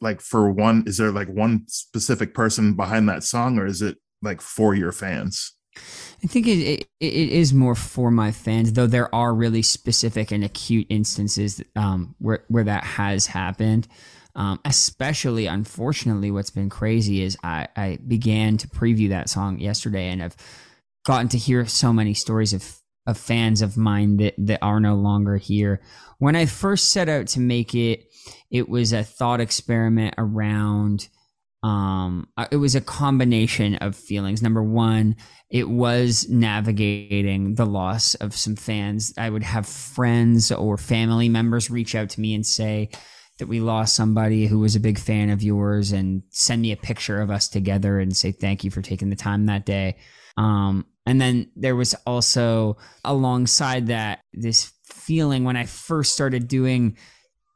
like 0.00 0.20
for 0.20 0.50
one? 0.50 0.84
Is 0.86 0.96
there 0.96 1.10
like 1.10 1.28
one 1.28 1.64
specific 1.66 2.34
person 2.34 2.74
behind 2.74 3.08
that 3.08 3.24
song, 3.24 3.58
or 3.58 3.66
is 3.66 3.82
it 3.82 3.98
like 4.22 4.40
for 4.40 4.74
your 4.74 4.92
fans? 4.92 5.53
I 6.22 6.26
think 6.26 6.46
it, 6.46 6.58
it 6.58 6.88
it 7.00 7.28
is 7.28 7.52
more 7.52 7.74
for 7.74 8.10
my 8.10 8.32
fans, 8.32 8.72
though 8.72 8.86
there 8.86 9.14
are 9.14 9.34
really 9.34 9.62
specific 9.62 10.30
and 10.30 10.44
acute 10.44 10.86
instances 10.88 11.62
um, 11.76 12.14
where 12.18 12.44
where 12.48 12.64
that 12.64 12.84
has 12.84 13.26
happened. 13.26 13.88
Um, 14.36 14.58
especially, 14.64 15.46
unfortunately, 15.46 16.32
what's 16.32 16.50
been 16.50 16.68
crazy 16.68 17.22
is 17.22 17.36
I, 17.44 17.68
I 17.76 17.98
began 18.04 18.56
to 18.56 18.68
preview 18.68 19.10
that 19.10 19.28
song 19.28 19.60
yesterday, 19.60 20.08
and 20.08 20.20
I've 20.20 20.36
gotten 21.06 21.28
to 21.28 21.38
hear 21.38 21.66
so 21.66 21.92
many 21.92 22.14
stories 22.14 22.52
of 22.52 22.80
of 23.06 23.18
fans 23.18 23.60
of 23.62 23.76
mine 23.76 24.16
that 24.16 24.34
that 24.38 24.60
are 24.62 24.80
no 24.80 24.94
longer 24.94 25.36
here. 25.36 25.82
When 26.18 26.36
I 26.36 26.46
first 26.46 26.90
set 26.90 27.08
out 27.08 27.26
to 27.28 27.40
make 27.40 27.74
it, 27.74 28.06
it 28.50 28.68
was 28.68 28.92
a 28.92 29.04
thought 29.04 29.40
experiment 29.40 30.14
around 30.16 31.08
um 31.64 32.28
it 32.52 32.56
was 32.56 32.74
a 32.74 32.80
combination 32.80 33.76
of 33.76 33.96
feelings. 33.96 34.42
Number 34.42 34.62
one 34.62 35.16
it 35.50 35.68
was 35.68 36.28
navigating 36.28 37.54
the 37.54 37.64
loss 37.64 38.14
of 38.16 38.34
some 38.34 38.56
fans. 38.56 39.14
I 39.16 39.30
would 39.30 39.42
have 39.42 39.66
friends 39.66 40.52
or 40.52 40.76
family 40.76 41.28
members 41.28 41.70
reach 41.70 41.94
out 41.94 42.10
to 42.10 42.20
me 42.20 42.34
and 42.34 42.44
say 42.44 42.90
that 43.38 43.46
we 43.46 43.60
lost 43.60 43.96
somebody 43.96 44.46
who 44.46 44.58
was 44.58 44.76
a 44.76 44.80
big 44.80 44.98
fan 44.98 45.30
of 45.30 45.42
yours 45.42 45.92
and 45.92 46.22
send 46.30 46.62
me 46.62 46.72
a 46.72 46.76
picture 46.76 47.20
of 47.20 47.30
us 47.30 47.48
together 47.48 47.98
and 47.98 48.16
say 48.16 48.30
thank 48.30 48.62
you 48.62 48.70
for 48.70 48.82
taking 48.82 49.10
the 49.10 49.16
time 49.16 49.46
that 49.46 49.64
day. 49.64 49.96
Um 50.36 50.84
and 51.06 51.20
then 51.20 51.50
there 51.56 51.76
was 51.76 51.94
also 52.06 52.76
alongside 53.04 53.86
that 53.86 54.20
this 54.32 54.70
feeling 54.84 55.44
when 55.44 55.56
i 55.56 55.64
first 55.64 56.12
started 56.12 56.48
doing 56.48 56.96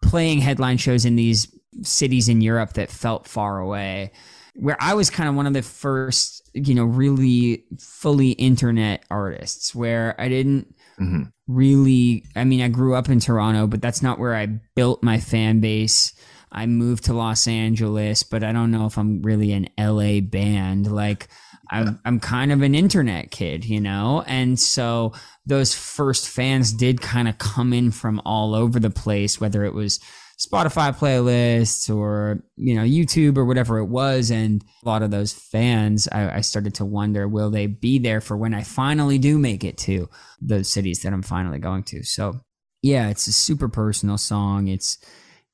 playing 0.02 0.40
headline 0.40 0.76
shows 0.76 1.04
in 1.04 1.16
these 1.16 1.57
cities 1.82 2.28
in 2.28 2.40
Europe 2.40 2.74
that 2.74 2.90
felt 2.90 3.26
far 3.26 3.58
away, 3.58 4.12
where 4.54 4.76
I 4.80 4.94
was 4.94 5.10
kind 5.10 5.28
of 5.28 5.34
one 5.34 5.46
of 5.46 5.52
the 5.52 5.62
first, 5.62 6.48
you 6.54 6.74
know, 6.74 6.84
really 6.84 7.64
fully 7.78 8.30
internet 8.32 9.04
artists, 9.10 9.74
where 9.74 10.14
I 10.20 10.28
didn't 10.28 10.74
Mhm. 11.00 11.30
really, 11.46 12.24
I 12.34 12.42
mean, 12.44 12.60
I 12.60 12.68
grew 12.68 12.94
up 12.94 13.08
in 13.08 13.20
Toronto, 13.20 13.66
but 13.68 13.80
that's 13.80 14.02
not 14.02 14.18
where 14.18 14.34
I 14.34 14.58
built 14.74 15.02
my 15.02 15.20
fan 15.20 15.60
base. 15.60 16.12
I 16.50 16.66
moved 16.66 17.04
to 17.04 17.12
Los 17.14 17.46
Angeles, 17.46 18.24
but 18.24 18.42
I 18.42 18.52
don't 18.52 18.70
know 18.72 18.86
if 18.86 18.98
I'm 18.98 19.22
really 19.22 19.52
an 19.52 19.68
LA 19.78 20.20
band. 20.20 20.90
Like, 20.90 21.28
I'm, 21.70 22.00
I'm 22.04 22.18
kind 22.18 22.50
of 22.50 22.62
an 22.62 22.74
internet 22.74 23.30
kid, 23.30 23.64
you 23.64 23.80
know? 23.80 24.24
And 24.26 24.58
so 24.58 25.12
those 25.46 25.74
first 25.74 26.28
fans 26.28 26.72
did 26.72 27.00
kind 27.02 27.28
of 27.28 27.38
come 27.38 27.72
in 27.72 27.90
from 27.90 28.20
all 28.24 28.54
over 28.54 28.80
the 28.80 28.90
place, 28.90 29.38
whether 29.40 29.64
it 29.64 29.74
was 29.74 30.00
Spotify 30.38 30.96
playlists 30.96 31.94
or, 31.94 32.42
you 32.56 32.74
know, 32.74 32.82
YouTube 32.82 33.36
or 33.36 33.44
whatever 33.44 33.78
it 33.78 33.86
was. 33.86 34.30
And 34.30 34.62
a 34.84 34.88
lot 34.88 35.02
of 35.02 35.10
those 35.10 35.32
fans, 35.32 36.06
I, 36.12 36.36
I 36.36 36.40
started 36.42 36.74
to 36.76 36.84
wonder, 36.84 37.26
will 37.26 37.50
they 37.50 37.66
be 37.66 37.98
there 37.98 38.20
for 38.20 38.36
when 38.36 38.54
I 38.54 38.62
finally 38.62 39.18
do 39.18 39.38
make 39.38 39.64
it 39.64 39.76
to 39.78 40.08
those 40.40 40.68
cities 40.68 41.02
that 41.02 41.12
I'm 41.12 41.22
finally 41.22 41.58
going 41.58 41.82
to? 41.84 42.04
So, 42.04 42.40
yeah, 42.82 43.08
it's 43.08 43.26
a 43.26 43.32
super 43.32 43.68
personal 43.68 44.16
song. 44.18 44.68
It's, 44.68 44.98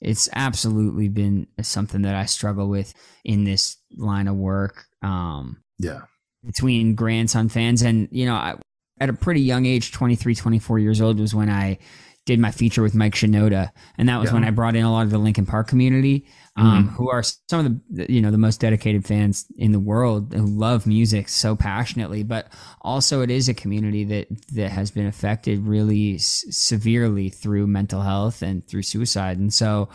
it's 0.03 0.29
absolutely 0.35 1.09
been 1.09 1.47
something 1.63 2.03
that 2.03 2.15
I 2.15 2.27
struggle 2.27 2.69
with 2.69 2.93
in 3.25 3.45
this 3.45 3.79
line 3.97 4.29
of 4.29 4.37
work. 4.37 4.85
Um, 5.03 5.63
Yeah. 5.79 6.03
between 6.45 6.95
grandson 6.95 7.49
fans 7.49 7.81
and 7.81 8.09
you 8.11 8.27
know 8.27 8.35
I, 8.35 8.57
at 9.01 9.09
a 9.09 9.15
pretty 9.15 9.41
young 9.41 9.65
age 9.67 9.93
23 9.93 10.35
24 10.35 10.79
years 10.79 11.01
old 11.01 11.19
was 11.19 11.35
when 11.35 11.49
i 11.51 11.79
did 12.27 12.39
my 12.39 12.51
feature 12.51 12.83
with 12.83 12.95
mike 12.95 13.15
shinoda 13.15 13.71
and 13.99 14.09
that 14.09 14.19
was 14.21 14.31
Yeah. 14.31 14.35
when 14.35 14.45
i 14.45 14.51
brought 14.51 14.77
in 14.77 14.85
a 14.85 14.91
lot 14.93 15.03
of 15.05 15.11
the 15.11 15.19
Linkin 15.19 15.47
Park 15.47 15.69
community 15.69 16.27
um, 16.57 16.87
who 16.91 17.11
are 17.11 17.25
some 17.25 17.67
of 17.67 17.81
the 17.91 18.13
you 18.13 18.23
know 18.23 18.31
the 18.31 18.39
most 18.39 18.61
dedicated 18.61 19.05
fans 19.05 19.45
in 19.59 19.73
the 19.73 19.81
world 19.81 20.33
who 20.33 20.47
love 20.47 20.87
music 20.87 21.29
so 21.29 21.57
passionately. 21.57 22.23
But 22.23 22.47
also 22.81 23.23
it 23.23 23.31
is 23.33 23.49
a 23.49 23.55
community 23.55 24.05
that 24.05 24.29
that 24.53 24.71
has 24.71 24.93
been 24.93 25.07
affected 25.07 25.67
really 25.67 26.15
s- 26.15 26.45
severely 26.51 27.29
through 27.29 27.67
mental 27.67 28.03
health 28.03 28.41
and 28.41 28.65
through 28.69 28.83
suicide. 28.83 29.37
And 29.39 29.53
so 29.53 29.89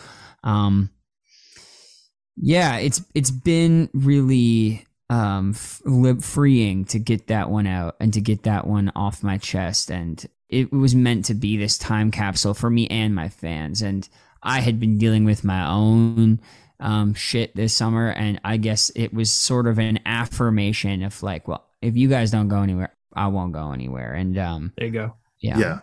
um 0.43 0.89
yeah 2.35 2.77
it's 2.77 3.01
it's 3.15 3.31
been 3.31 3.89
really 3.93 4.85
um 5.09 5.51
f- 5.55 5.81
freeing 6.21 6.85
to 6.85 6.99
get 6.99 7.27
that 7.27 7.49
one 7.49 7.67
out 7.67 7.95
and 8.01 8.13
to 8.13 8.21
get 8.21 8.43
that 8.43 8.67
one 8.67 8.91
off 8.97 9.23
my 9.23 9.37
chest 9.37 9.89
and 9.89 10.25
it 10.49 10.71
was 10.71 10.95
meant 10.95 11.25
to 11.25 11.33
be 11.33 11.57
this 11.57 11.77
time 11.77 12.11
capsule 12.11 12.53
for 12.53 12.69
me 12.69 12.87
and 12.87 13.13
my 13.15 13.29
fans 13.29 13.81
and 13.81 14.09
i 14.43 14.59
had 14.59 14.79
been 14.79 14.97
dealing 14.97 15.25
with 15.25 15.43
my 15.43 15.67
own 15.67 16.39
um 16.79 17.13
shit 17.13 17.55
this 17.55 17.73
summer 17.75 18.09
and 18.09 18.39
i 18.43 18.57
guess 18.57 18.91
it 18.95 19.13
was 19.13 19.31
sort 19.31 19.67
of 19.67 19.79
an 19.79 19.99
affirmation 20.05 21.03
of 21.03 21.21
like 21.23 21.47
well 21.47 21.65
if 21.81 21.95
you 21.95 22.07
guys 22.07 22.31
don't 22.31 22.47
go 22.47 22.61
anywhere 22.61 22.93
i 23.13 23.27
won't 23.27 23.53
go 23.53 23.71
anywhere 23.71 24.13
and 24.13 24.37
um 24.37 24.73
There 24.77 24.87
you 24.87 24.93
go. 24.93 25.15
yeah 25.39 25.57
yeah. 25.57 25.79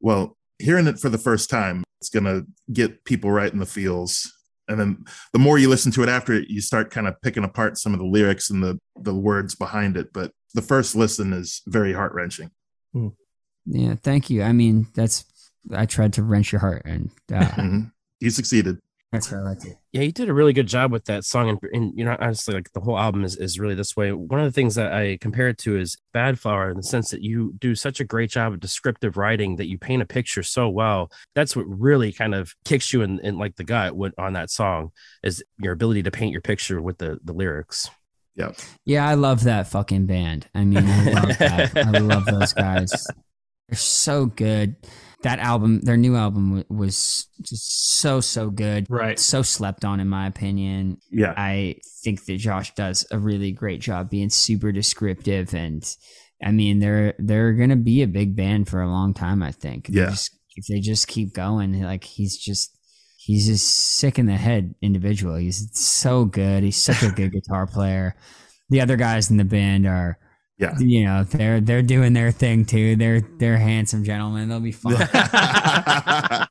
Well, 0.00 0.36
hearing 0.60 0.86
it 0.86 1.00
for 1.00 1.08
the 1.08 1.18
first 1.18 1.50
time, 1.50 1.82
it's 2.00 2.08
gonna 2.08 2.42
get 2.72 3.04
people 3.04 3.32
right 3.32 3.52
in 3.52 3.58
the 3.58 3.66
feels. 3.66 4.32
And 4.68 4.78
then 4.78 5.04
the 5.32 5.38
more 5.40 5.58
you 5.58 5.68
listen 5.68 5.90
to 5.92 6.02
it 6.04 6.08
after 6.08 6.32
it, 6.34 6.48
you 6.48 6.60
start 6.60 6.90
kind 6.92 7.08
of 7.08 7.20
picking 7.20 7.42
apart 7.42 7.78
some 7.78 7.94
of 7.94 7.98
the 7.98 8.06
lyrics 8.06 8.48
and 8.48 8.62
the 8.62 8.78
the 9.00 9.14
words 9.14 9.56
behind 9.56 9.96
it. 9.96 10.12
But 10.12 10.30
the 10.54 10.62
first 10.62 10.94
listen 10.94 11.32
is 11.32 11.62
very 11.66 11.92
heart 11.92 12.12
wrenching. 12.14 12.50
Yeah 13.70 13.94
thank 14.02 14.30
you 14.30 14.42
i 14.42 14.52
mean 14.52 14.86
that's 14.94 15.24
i 15.74 15.84
tried 15.86 16.14
to 16.14 16.22
wrench 16.22 16.52
your 16.52 16.60
heart 16.60 16.82
and 16.84 17.10
uh, 17.32 17.80
You 18.20 18.30
succeeded. 18.30 18.78
that's 19.12 19.30
what 19.30 19.40
i 19.40 19.42
like 19.42 19.58
to 19.60 19.74
Yeah, 19.92 20.02
you 20.02 20.12
did 20.12 20.28
a 20.28 20.34
really 20.34 20.52
good 20.52 20.66
job 20.66 20.90
with 20.90 21.04
that 21.04 21.24
song, 21.24 21.48
and, 21.48 21.58
and 21.72 21.92
you 21.98 22.04
know, 22.04 22.16
honestly, 22.20 22.54
like 22.54 22.72
the 22.72 22.80
whole 22.80 22.98
album 22.98 23.24
is, 23.24 23.36
is 23.36 23.58
really 23.58 23.74
this 23.74 23.96
way. 23.96 24.12
One 24.12 24.40
of 24.40 24.46
the 24.46 24.52
things 24.52 24.74
that 24.74 24.92
I 24.92 25.18
compare 25.20 25.48
it 25.48 25.58
to 25.58 25.78
is 25.78 25.96
Badflower 26.14 26.70
in 26.70 26.76
the 26.76 26.82
sense 26.82 27.10
that 27.10 27.22
you 27.22 27.54
do 27.58 27.74
such 27.74 28.00
a 28.00 28.04
great 28.04 28.30
job 28.30 28.52
of 28.52 28.60
descriptive 28.60 29.16
writing 29.16 29.56
that 29.56 29.68
you 29.68 29.78
paint 29.78 30.02
a 30.02 30.06
picture 30.06 30.42
so 30.42 30.68
well. 30.68 31.10
That's 31.34 31.54
what 31.56 31.64
really 31.68 32.12
kind 32.12 32.34
of 32.34 32.54
kicks 32.64 32.92
you 32.92 33.02
in, 33.02 33.18
in 33.20 33.38
like 33.38 33.56
the 33.56 33.64
gut 33.64 33.96
with, 33.96 34.12
on 34.18 34.32
that 34.34 34.50
song 34.50 34.90
is 35.22 35.42
your 35.58 35.72
ability 35.72 36.02
to 36.02 36.10
paint 36.10 36.32
your 36.32 36.42
picture 36.42 36.80
with 36.82 36.98
the 36.98 37.18
the 37.24 37.32
lyrics. 37.32 37.88
Yeah. 38.34 38.52
Yeah, 38.84 39.08
I 39.08 39.14
love 39.14 39.44
that 39.44 39.68
fucking 39.68 40.06
band. 40.06 40.46
I 40.54 40.64
mean, 40.64 40.84
I 40.86 41.10
love 41.12 41.38
that. 41.38 41.76
I 41.76 41.90
love 41.98 42.24
those 42.26 42.52
guys. 42.52 43.06
They're 43.68 43.76
so 43.78 44.26
good. 44.26 44.76
That 45.22 45.40
album, 45.40 45.80
their 45.80 45.96
new 45.96 46.14
album, 46.14 46.64
was 46.68 47.26
just 47.42 47.98
so 48.00 48.20
so 48.20 48.50
good. 48.50 48.86
Right. 48.88 49.18
So 49.18 49.42
slept 49.42 49.84
on, 49.84 49.98
in 50.00 50.08
my 50.08 50.26
opinion. 50.26 50.98
Yeah. 51.10 51.34
I 51.36 51.76
think 52.04 52.24
that 52.26 52.36
Josh 52.36 52.72
does 52.74 53.04
a 53.10 53.18
really 53.18 53.50
great 53.50 53.80
job 53.80 54.10
being 54.10 54.30
super 54.30 54.70
descriptive, 54.72 55.54
and 55.54 55.84
I 56.44 56.52
mean, 56.52 56.78
they're 56.78 57.14
they're 57.18 57.52
gonna 57.54 57.76
be 57.76 58.02
a 58.02 58.06
big 58.06 58.36
band 58.36 58.68
for 58.68 58.80
a 58.80 58.88
long 58.88 59.12
time. 59.12 59.42
I 59.42 59.50
think. 59.52 59.88
If 59.88 59.94
they 59.94 60.00
Yeah. 60.02 60.10
just- 60.10 60.34
if 60.60 60.66
they 60.66 60.80
just 60.80 61.06
keep 61.06 61.34
going, 61.34 61.80
like 61.82 62.02
he's 62.04 62.36
just 62.36 62.76
he's 63.16 63.46
just 63.46 63.66
sick 63.68 64.18
in 64.18 64.26
the 64.26 64.36
head 64.36 64.74
individual. 64.82 65.36
He's 65.36 65.68
so 65.78 66.24
good. 66.24 66.62
He's 66.64 66.76
such 66.76 67.02
a 67.02 67.10
good 67.10 67.30
guitar 67.32 67.66
player. 67.66 68.16
The 68.70 68.80
other 68.80 68.96
guys 68.96 69.30
in 69.30 69.36
the 69.36 69.44
band 69.44 69.86
are, 69.86 70.18
Yeah. 70.58 70.76
you 70.78 71.04
know, 71.04 71.22
they're 71.24 71.60
they're 71.60 71.82
doing 71.82 72.12
their 72.14 72.32
thing 72.32 72.64
too. 72.64 72.96
They're 72.96 73.20
they're 73.20 73.58
handsome 73.58 74.02
gentlemen. 74.04 74.48
They'll 74.48 74.58
be 74.58 74.72
fun. 74.72 74.96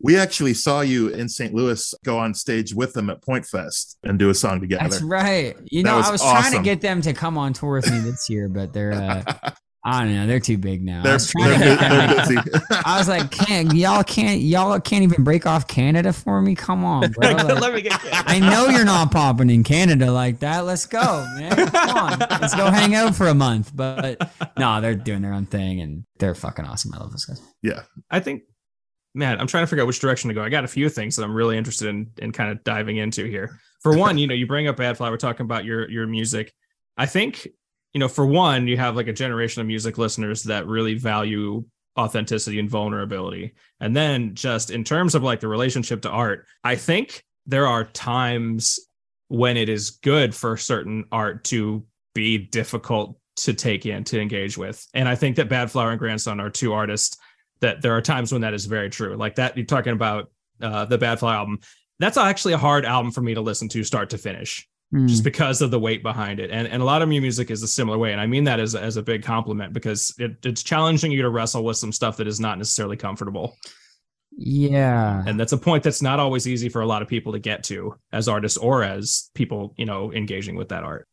we 0.00 0.16
actually 0.16 0.54
saw 0.54 0.82
you 0.82 1.08
in 1.08 1.28
St. 1.28 1.52
Louis 1.52 1.94
go 2.04 2.18
on 2.18 2.34
stage 2.34 2.74
with 2.74 2.92
them 2.92 3.10
at 3.10 3.22
Pointfest 3.22 3.96
and 4.04 4.18
do 4.18 4.30
a 4.30 4.34
song 4.34 4.60
together. 4.60 4.88
That's 4.88 5.02
right. 5.02 5.56
You 5.64 5.82
That 5.82 5.90
know, 5.90 5.96
was 5.96 6.08
I 6.08 6.12
was 6.12 6.20
trying 6.20 6.52
to 6.52 6.62
get 6.62 6.80
them 6.80 7.00
to 7.02 7.12
come 7.12 7.36
on 7.36 7.54
tour 7.54 7.72
with 7.72 7.90
me 7.90 7.98
this 7.98 8.28
year, 8.30 8.48
but 8.48 8.72
they're 8.72 8.92
uh, 8.92 9.22
I 9.86 10.02
don't 10.04 10.14
know, 10.14 10.26
they're 10.26 10.40
too 10.40 10.56
big 10.56 10.82
now. 10.82 11.00
I 11.00 11.02
they're, 11.02 11.12
was 11.12 11.30
trying 11.30 11.52
to 11.52 11.58
they're, 11.58 11.76
get 11.76 11.90
they're 11.90 12.06
like, 12.06 12.44
busy. 12.44 12.80
I 12.86 12.98
was 12.98 13.08
like, 13.08 13.30
can't 13.30 13.74
y'all 13.74 14.02
can't 14.02 14.40
y'all 14.40 14.80
can't 14.80 15.02
even 15.02 15.22
break 15.24 15.44
off 15.46 15.68
Canada 15.68 16.12
for 16.12 16.40
me? 16.40 16.54
Come 16.54 16.84
on, 16.84 17.10
bro. 17.12 17.32
Like, 17.34 17.60
Let 17.60 17.74
me 17.74 17.82
get 17.82 18.00
I 18.12 18.38
know 18.38 18.68
you're 18.68 18.84
not 18.86 19.10
popping 19.10 19.50
in 19.50 19.62
Canada 19.62 20.10
like 20.10 20.38
that. 20.40 20.60
Let's 20.60 20.86
go, 20.86 21.26
man. 21.36 21.54
Come 21.68 21.96
on. 21.98 22.18
Let's 22.18 22.54
go 22.54 22.70
hang 22.70 22.94
out 22.94 23.14
for 23.14 23.28
a 23.28 23.34
month. 23.34 23.72
But 23.74 24.30
no, 24.58 24.80
they're 24.80 24.94
doing 24.94 25.20
their 25.20 25.34
own 25.34 25.46
thing 25.46 25.80
and 25.80 26.04
they're 26.18 26.34
fucking 26.34 26.64
awesome. 26.64 26.94
I 26.94 26.98
love 26.98 27.10
those 27.10 27.26
guys. 27.26 27.42
yeah. 27.62 27.82
I 28.10 28.20
think, 28.20 28.42
man, 29.14 29.38
I'm 29.38 29.46
trying 29.46 29.64
to 29.64 29.66
figure 29.66 29.82
out 29.82 29.86
which 29.86 30.00
direction 30.00 30.28
to 30.28 30.34
go. 30.34 30.42
I 30.42 30.48
got 30.48 30.64
a 30.64 30.68
few 30.68 30.88
things 30.88 31.16
that 31.16 31.24
I'm 31.24 31.34
really 31.34 31.58
interested 31.58 31.88
in 31.88 32.10
in 32.18 32.32
kind 32.32 32.50
of 32.50 32.64
diving 32.64 32.96
into 32.96 33.24
here. 33.26 33.58
For 33.82 33.94
one, 33.96 34.16
you 34.16 34.26
know, 34.26 34.34
you 34.34 34.46
bring 34.46 34.66
up 34.66 34.76
Badflower. 34.76 35.10
We're 35.10 35.18
talking 35.18 35.44
about 35.44 35.66
your 35.66 35.90
your 35.90 36.06
music. 36.06 36.54
I 36.96 37.04
think, 37.06 37.48
you 37.94 38.00
know, 38.00 38.08
for 38.08 38.26
one, 38.26 38.66
you 38.66 38.76
have 38.76 38.96
like 38.96 39.08
a 39.08 39.12
generation 39.12 39.60
of 39.60 39.66
music 39.66 39.96
listeners 39.98 40.42
that 40.44 40.66
really 40.66 40.94
value 40.94 41.64
authenticity 41.96 42.58
and 42.58 42.68
vulnerability. 42.68 43.54
And 43.80 43.96
then 43.96 44.34
just 44.34 44.70
in 44.70 44.82
terms 44.82 45.14
of 45.14 45.22
like 45.22 45.40
the 45.40 45.48
relationship 45.48 46.02
to 46.02 46.10
art, 46.10 46.46
I 46.64 46.74
think 46.74 47.22
there 47.46 47.68
are 47.68 47.84
times 47.84 48.80
when 49.28 49.56
it 49.56 49.68
is 49.68 49.90
good 49.90 50.34
for 50.34 50.56
certain 50.56 51.04
art 51.12 51.44
to 51.44 51.84
be 52.14 52.38
difficult 52.38 53.16
to 53.36 53.54
take 53.54 53.86
in 53.86 54.04
to 54.04 54.20
engage 54.20 54.58
with. 54.58 54.86
And 54.94 55.08
I 55.08 55.14
think 55.14 55.36
that 55.36 55.48
Badflower 55.48 55.90
and 55.90 55.98
Grandson 55.98 56.40
are 56.40 56.50
two 56.50 56.72
artists 56.72 57.16
that 57.60 57.80
there 57.80 57.96
are 57.96 58.02
times 58.02 58.32
when 58.32 58.42
that 58.42 58.54
is 58.54 58.66
very 58.66 58.90
true. 58.90 59.16
Like 59.16 59.36
that, 59.36 59.56
you're 59.56 59.66
talking 59.66 59.92
about 59.92 60.30
uh, 60.60 60.84
the 60.84 60.98
Badflower 60.98 61.34
album. 61.34 61.60
That's 62.00 62.16
actually 62.16 62.54
a 62.54 62.58
hard 62.58 62.84
album 62.84 63.12
for 63.12 63.20
me 63.20 63.34
to 63.34 63.40
listen 63.40 63.68
to 63.70 63.84
start 63.84 64.10
to 64.10 64.18
finish, 64.18 64.68
Mm. 64.94 65.08
just 65.08 65.24
because 65.24 65.60
of 65.60 65.72
the 65.72 65.78
weight 65.80 66.04
behind 66.04 66.38
it. 66.38 66.50
And 66.52 66.68
and 66.68 66.80
a 66.80 66.84
lot 66.84 67.02
of 67.02 67.12
your 67.12 67.20
music 67.20 67.50
is 67.50 67.62
a 67.64 67.66
similar 67.68 67.98
way, 67.98 68.12
and 68.12 68.20
I 68.20 68.26
mean 68.26 68.44
that 68.44 68.60
as 68.60 68.74
as 68.76 68.96
a 68.96 69.02
big 69.02 69.24
compliment 69.24 69.72
because 69.72 70.14
it, 70.18 70.36
it's 70.44 70.62
challenging 70.62 71.10
you 71.10 71.22
to 71.22 71.30
wrestle 71.30 71.64
with 71.64 71.76
some 71.76 71.90
stuff 71.90 72.18
that 72.18 72.28
is 72.28 72.38
not 72.38 72.58
necessarily 72.58 72.96
comfortable, 72.96 73.56
Yeah. 74.36 75.22
and 75.26 75.38
that's 75.38 75.52
a 75.52 75.58
point 75.58 75.82
that's 75.82 76.02
not 76.02 76.20
always 76.20 76.46
easy 76.46 76.68
for 76.68 76.80
a 76.80 76.86
lot 76.86 77.02
of 77.02 77.08
people 77.08 77.32
to 77.32 77.38
get 77.38 77.64
to 77.64 77.96
as 78.12 78.28
artists 78.28 78.56
or 78.58 78.84
as 78.84 79.30
people 79.34 79.74
you 79.76 79.84
know 79.86 80.12
engaging 80.12 80.54
with 80.56 80.68
that 80.68 80.84
art. 80.84 81.08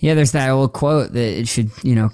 Yeah, 0.00 0.14
there's 0.14 0.32
that 0.32 0.48
old 0.48 0.72
quote 0.72 1.12
that 1.12 1.38
it 1.40 1.46
should, 1.46 1.70
you 1.82 1.94
know, 1.94 2.10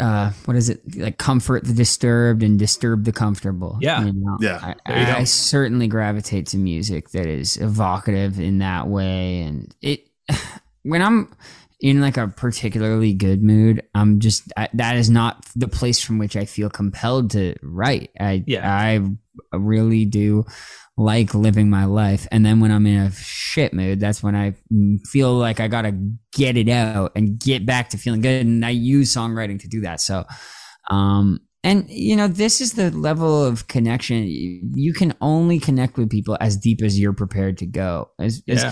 uh, 0.00 0.32
what 0.46 0.56
is 0.56 0.70
it? 0.70 0.80
Like 0.96 1.18
comfort 1.18 1.64
the 1.64 1.74
disturbed 1.74 2.42
and 2.42 2.58
disturb 2.58 3.04
the 3.04 3.12
comfortable. 3.12 3.78
Yeah. 3.80 4.04
You 4.04 4.12
know? 4.14 4.38
Yeah. 4.40 4.74
I, 4.86 4.92
There 4.92 5.16
I 5.16 5.24
certainly 5.24 5.86
gravitate 5.86 6.46
to 6.48 6.56
music 6.56 7.10
that 7.10 7.26
is 7.26 7.58
evocative 7.58 8.40
in 8.40 8.58
that 8.58 8.88
way. 8.88 9.42
And 9.42 9.74
it, 9.82 10.08
when 10.82 11.02
I'm 11.02 11.30
in 11.78 12.00
like 12.00 12.16
a 12.16 12.28
particularly 12.28 13.12
good 13.12 13.42
mood, 13.42 13.82
I'm 13.94 14.18
just, 14.18 14.50
I, 14.56 14.70
that 14.72 14.96
is 14.96 15.10
not 15.10 15.44
the 15.54 15.68
place 15.68 16.02
from 16.02 16.16
which 16.16 16.36
I 16.36 16.46
feel 16.46 16.70
compelled 16.70 17.32
to 17.32 17.54
write. 17.62 18.10
I, 18.18 18.44
Yeah. 18.46 18.66
I 18.66 19.00
really 19.52 20.06
do 20.06 20.46
like 20.96 21.34
living 21.34 21.68
my 21.68 21.84
life. 21.84 22.26
And 22.32 22.44
then 22.44 22.60
when 22.60 22.70
I'm 22.70 22.86
in 22.86 23.00
a 23.00 23.12
shit 23.12 23.74
mood, 23.74 24.00
that's 24.00 24.22
when 24.22 24.34
I 24.34 24.54
feel 25.04 25.34
like 25.34 25.60
I 25.60 25.68
gotta 25.68 25.98
get 26.32 26.56
it 26.56 26.68
out 26.68 27.12
and 27.14 27.38
get 27.38 27.66
back 27.66 27.90
to 27.90 27.98
feeling 27.98 28.22
good. 28.22 28.46
And 28.46 28.64
I 28.64 28.70
use 28.70 29.14
songwriting 29.14 29.60
to 29.60 29.68
do 29.68 29.82
that. 29.82 30.00
So, 30.00 30.24
um, 30.90 31.40
and 31.62 31.84
you 31.90 32.16
know, 32.16 32.28
this 32.28 32.60
is 32.60 32.74
the 32.74 32.90
level 32.92 33.44
of 33.44 33.68
connection 33.68 34.24
you 34.26 34.94
can 34.94 35.14
only 35.20 35.58
connect 35.58 35.98
with 35.98 36.10
people 36.10 36.38
as 36.40 36.56
deep 36.56 36.80
as 36.82 36.98
you're 36.98 37.12
prepared 37.12 37.58
to 37.58 37.66
go. 37.66 38.10
As, 38.18 38.42
as 38.48 38.62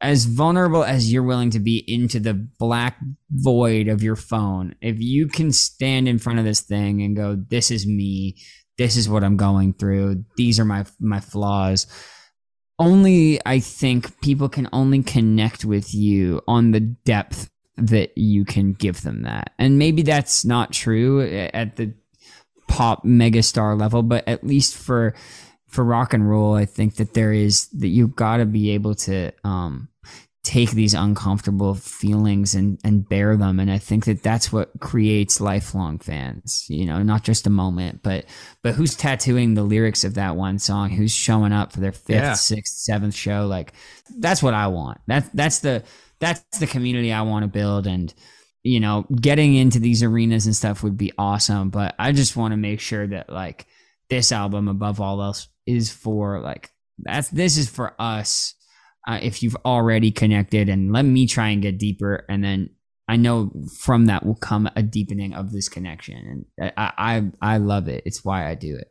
as 0.00 0.24
vulnerable 0.26 0.84
as 0.84 1.12
you're 1.12 1.22
willing 1.22 1.50
to 1.50 1.58
be 1.60 1.82
into 1.86 2.20
the 2.20 2.34
black 2.34 2.98
void 3.30 3.88
of 3.88 4.02
your 4.02 4.16
phone, 4.16 4.74
if 4.82 4.96
you 4.98 5.28
can 5.28 5.52
stand 5.52 6.08
in 6.08 6.18
front 6.18 6.38
of 6.38 6.44
this 6.44 6.60
thing 6.60 7.02
and 7.02 7.16
go, 7.16 7.36
"This 7.36 7.70
is 7.70 7.86
me. 7.86 8.36
This 8.78 8.96
is 8.96 9.08
what 9.08 9.24
I'm 9.24 9.36
going 9.36 9.74
through. 9.74 10.24
These 10.36 10.58
are 10.60 10.64
my 10.64 10.84
my 11.00 11.20
flaws." 11.20 11.86
Only 12.78 13.40
I 13.46 13.60
think 13.60 14.20
people 14.20 14.48
can 14.48 14.68
only 14.72 15.02
connect 15.02 15.64
with 15.64 15.94
you 15.94 16.40
on 16.48 16.72
the 16.72 16.80
depth 16.80 17.48
that 17.76 18.16
you 18.16 18.44
can 18.44 18.72
give 18.72 19.02
them 19.02 19.22
that, 19.22 19.52
and 19.58 19.78
maybe 19.78 20.02
that's 20.02 20.44
not 20.44 20.72
true 20.72 21.22
at 21.22 21.76
the 21.76 21.94
pop 22.68 23.04
megastar 23.04 23.78
level, 23.78 24.02
but 24.02 24.26
at 24.26 24.44
least 24.44 24.76
for 24.76 25.14
for 25.68 25.84
rock 25.84 26.14
and 26.14 26.28
roll, 26.28 26.54
I 26.54 26.66
think 26.66 26.96
that 26.96 27.14
there 27.14 27.32
is 27.32 27.68
that 27.68 27.88
you've 27.88 28.14
got 28.14 28.36
to 28.38 28.46
be 28.46 28.70
able 28.70 28.94
to 28.94 29.32
um, 29.42 29.88
take 30.44 30.70
these 30.70 30.94
uncomfortable 30.94 31.74
feelings 31.74 32.54
and 32.54 32.78
and 32.84 33.08
bear 33.08 33.36
them, 33.36 33.58
and 33.58 33.70
I 33.70 33.78
think 33.78 34.04
that 34.04 34.22
that's 34.22 34.52
what 34.52 34.70
creates 34.80 35.40
lifelong 35.40 35.98
fans. 35.98 36.66
You 36.68 36.86
know, 36.86 37.02
not 37.02 37.24
just 37.24 37.46
a 37.46 37.50
moment, 37.50 38.02
but 38.02 38.26
but 38.62 38.74
who's 38.74 38.94
tattooing 38.94 39.54
the 39.54 39.62
lyrics 39.64 40.04
of 40.04 40.14
that 40.14 40.36
one 40.36 40.58
song? 40.58 40.90
Who's 40.90 41.12
showing 41.12 41.52
up 41.52 41.72
for 41.72 41.80
their 41.80 41.92
fifth, 41.92 42.22
Yeah. 42.22 42.34
sixth, 42.34 42.74
seventh 42.76 43.14
show? 43.14 43.46
Like 43.46 43.72
that's 44.18 44.42
what 44.42 44.54
I 44.54 44.68
want. 44.68 44.98
That 45.08 45.28
that's 45.34 45.58
the 45.60 45.82
that's 46.20 46.42
the 46.60 46.66
community 46.66 47.12
I 47.12 47.22
want 47.22 47.42
to 47.42 47.48
build 47.48 47.86
and 47.86 48.14
you 48.66 48.80
know, 48.80 49.04
getting 49.20 49.54
into 49.54 49.78
these 49.78 50.02
arenas 50.02 50.46
and 50.46 50.56
stuff 50.56 50.82
would 50.82 50.96
be 50.96 51.12
awesome, 51.18 51.68
but 51.68 51.94
I 51.98 52.12
just 52.12 52.34
want 52.34 52.52
to 52.52 52.56
make 52.56 52.80
sure 52.80 53.06
that 53.06 53.28
like 53.28 53.66
this 54.08 54.32
album 54.32 54.68
above 54.68 55.02
all 55.02 55.22
else 55.22 55.48
is 55.66 55.90
for 55.92 56.40
like 56.40 56.70
that's 56.98 57.28
this 57.28 57.58
is 57.58 57.68
for 57.68 57.94
us. 57.98 58.53
Uh, 59.06 59.18
if 59.22 59.42
you've 59.42 59.56
already 59.64 60.10
connected 60.10 60.68
and 60.68 60.92
let 60.92 61.04
me 61.04 61.26
try 61.26 61.48
and 61.48 61.60
get 61.62 61.78
deeper 61.78 62.24
and 62.28 62.42
then 62.42 62.70
I 63.06 63.16
know 63.16 63.52
from 63.78 64.06
that 64.06 64.24
will 64.24 64.34
come 64.36 64.68
a 64.76 64.82
deepening 64.82 65.34
of 65.34 65.52
this 65.52 65.68
connection 65.68 66.46
and 66.58 66.72
I 66.76 66.92
I, 66.96 67.54
I 67.54 67.56
love 67.58 67.88
it. 67.88 68.02
It's 68.06 68.24
why 68.24 68.48
I 68.48 68.54
do 68.54 68.76
it. 68.76 68.90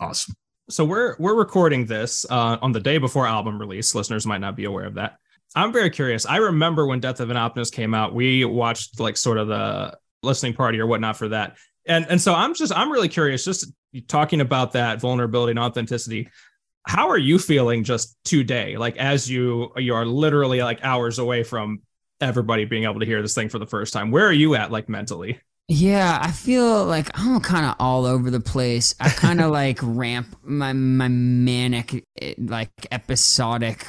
Awesome. 0.00 0.34
so 0.68 0.84
we're 0.84 1.16
we're 1.18 1.34
recording 1.34 1.86
this 1.86 2.26
uh, 2.30 2.58
on 2.60 2.72
the 2.72 2.80
day 2.80 2.98
before 2.98 3.26
album 3.26 3.58
release. 3.58 3.94
Listeners 3.94 4.26
might 4.26 4.40
not 4.40 4.56
be 4.56 4.64
aware 4.64 4.86
of 4.86 4.94
that. 4.94 5.18
I'm 5.54 5.72
very 5.72 5.90
curious. 5.90 6.26
I 6.26 6.36
remember 6.36 6.86
when 6.86 7.00
Death 7.00 7.20
of 7.20 7.30
an 7.30 7.36
Optimist 7.36 7.72
came 7.72 7.94
out, 7.94 8.14
we 8.14 8.44
watched 8.44 9.00
like 9.00 9.16
sort 9.16 9.38
of 9.38 9.48
the 9.48 9.96
listening 10.22 10.54
party 10.54 10.78
or 10.80 10.86
whatnot 10.86 11.16
for 11.16 11.28
that. 11.28 11.56
And 11.86 12.06
and 12.08 12.20
so 12.20 12.34
I'm 12.34 12.54
just 12.54 12.76
I'm 12.76 12.90
really 12.90 13.08
curious, 13.08 13.44
just 13.44 13.72
talking 14.08 14.40
about 14.40 14.72
that 14.72 15.00
vulnerability 15.00 15.52
and 15.52 15.58
authenticity. 15.58 16.28
How 16.86 17.08
are 17.10 17.18
you 17.18 17.38
feeling 17.38 17.84
just 17.84 18.16
today? 18.24 18.76
Like 18.76 18.96
as 18.96 19.28
you 19.28 19.72
you 19.76 19.94
are 19.94 20.06
literally 20.06 20.62
like 20.62 20.78
hours 20.82 21.18
away 21.18 21.42
from 21.42 21.82
everybody 22.20 22.64
being 22.64 22.84
able 22.84 23.00
to 23.00 23.06
hear 23.06 23.22
this 23.22 23.34
thing 23.34 23.48
for 23.48 23.58
the 23.58 23.66
first 23.66 23.92
time. 23.92 24.10
Where 24.10 24.26
are 24.26 24.32
you 24.32 24.54
at 24.54 24.70
like 24.70 24.88
mentally? 24.88 25.40
Yeah, 25.68 26.20
I 26.22 26.30
feel 26.30 26.84
like 26.84 27.08
I'm 27.18 27.40
kind 27.40 27.66
of 27.66 27.74
all 27.80 28.04
over 28.04 28.30
the 28.30 28.40
place. 28.40 28.94
I 29.00 29.08
kind 29.08 29.40
of 29.40 29.50
like 29.62 29.78
ramp 29.82 30.36
my 30.44 30.72
my 30.72 31.08
manic, 31.08 32.04
eh, 32.20 32.34
like 32.38 32.70
episodic, 32.92 33.84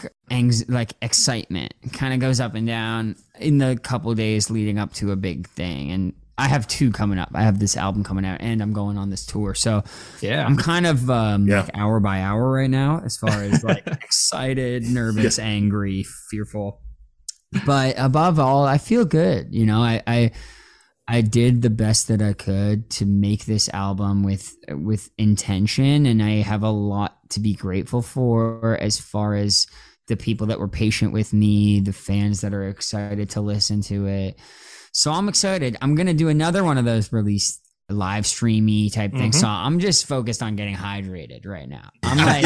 like 0.68 0.94
excitement. 1.02 1.74
Kind 1.94 2.16
of 2.16 2.20
goes 2.20 2.40
up 2.40 2.56
and 2.56 2.66
down 2.66 3.16
in 3.40 3.60
the 3.60 3.80
couple 3.84 4.14
days 4.16 4.50
leading 4.50 4.80
up 4.80 4.94
to 4.94 5.12
a 5.12 5.16
big 5.16 5.48
thing. 5.48 5.92
And 5.92 6.14
I 6.38 6.48
have 6.48 6.68
two 6.68 6.92
coming 6.92 7.18
up. 7.18 7.30
I 7.34 7.42
have 7.44 7.60
this 7.60 7.76
album 7.76 8.04
coming 8.04 8.26
out, 8.26 8.42
and 8.42 8.62
I'm 8.62 8.74
going 8.74 8.98
on 8.98 9.10
this 9.10 9.26
tour. 9.26 9.54
So 9.56 9.84
Yeah. 10.22 10.46
I'm 10.46 10.56
kind 10.58 10.86
of 10.86 11.10
um, 11.10 11.48
Yeah. 11.48 11.62
like 11.62 11.72
hour 11.74 12.00
by 12.00 12.22
hour 12.22 12.52
right 12.52 12.70
now, 12.70 13.02
as 13.04 13.18
far 13.18 13.42
as 13.44 13.64
like 13.64 13.86
excited, 14.04 14.84
nervous, 14.84 15.40
angry, 15.40 16.06
fearful. 16.30 16.82
But 17.66 17.96
above 17.98 18.40
all, 18.40 18.66
I 18.66 18.78
feel 18.78 19.06
good. 19.06 19.48
You 19.54 19.66
know, 19.66 19.82
I, 19.82 20.04
I 20.06 20.32
I 21.08 21.22
did 21.22 21.62
the 21.62 21.70
best 21.70 22.10
that 22.10 22.22
I 22.22 22.34
could 22.34 22.90
to 22.92 23.06
make 23.06 23.46
this 23.46 23.70
album 23.70 24.24
with 24.24 24.54
with 24.70 25.10
intention, 25.18 26.06
and 26.06 26.22
I 26.22 26.42
have 26.42 26.64
a 26.64 26.70
lot 26.70 27.30
to 27.32 27.40
be 27.40 27.54
grateful 27.54 28.02
for 28.02 28.78
as 28.82 29.00
far 29.00 29.34
as 29.36 29.66
the 30.08 30.18
people 30.18 30.48
that 30.48 30.60
were 30.60 30.68
patient 30.68 31.14
with 31.14 31.34
me, 31.34 31.80
the 31.80 31.94
fans 31.94 32.42
that 32.42 32.54
are 32.54 32.68
excited 32.68 33.30
to 33.32 33.42
listen 33.42 33.82
to 33.84 34.06
it. 34.08 34.40
So 34.98 35.12
I'm 35.12 35.30
excited. 35.30 35.78
I'm 35.80 35.94
gonna 35.94 36.16
do 36.16 36.28
another 36.28 36.64
one 36.64 36.80
of 36.80 36.86
those 36.86 37.14
release 37.14 37.60
live 37.88 38.26
streamy 38.26 38.90
type 38.90 39.12
things. 39.14 39.38
Mhm. 39.38 39.42
So 39.42 39.48
I'm 39.48 39.80
just 39.80 40.08
focused 40.08 40.42
on 40.42 40.56
getting 40.56 40.76
hydrated 40.76 41.46
right 41.46 41.70
now. 41.70 41.90
I'm 42.04 42.18
like 42.18 42.44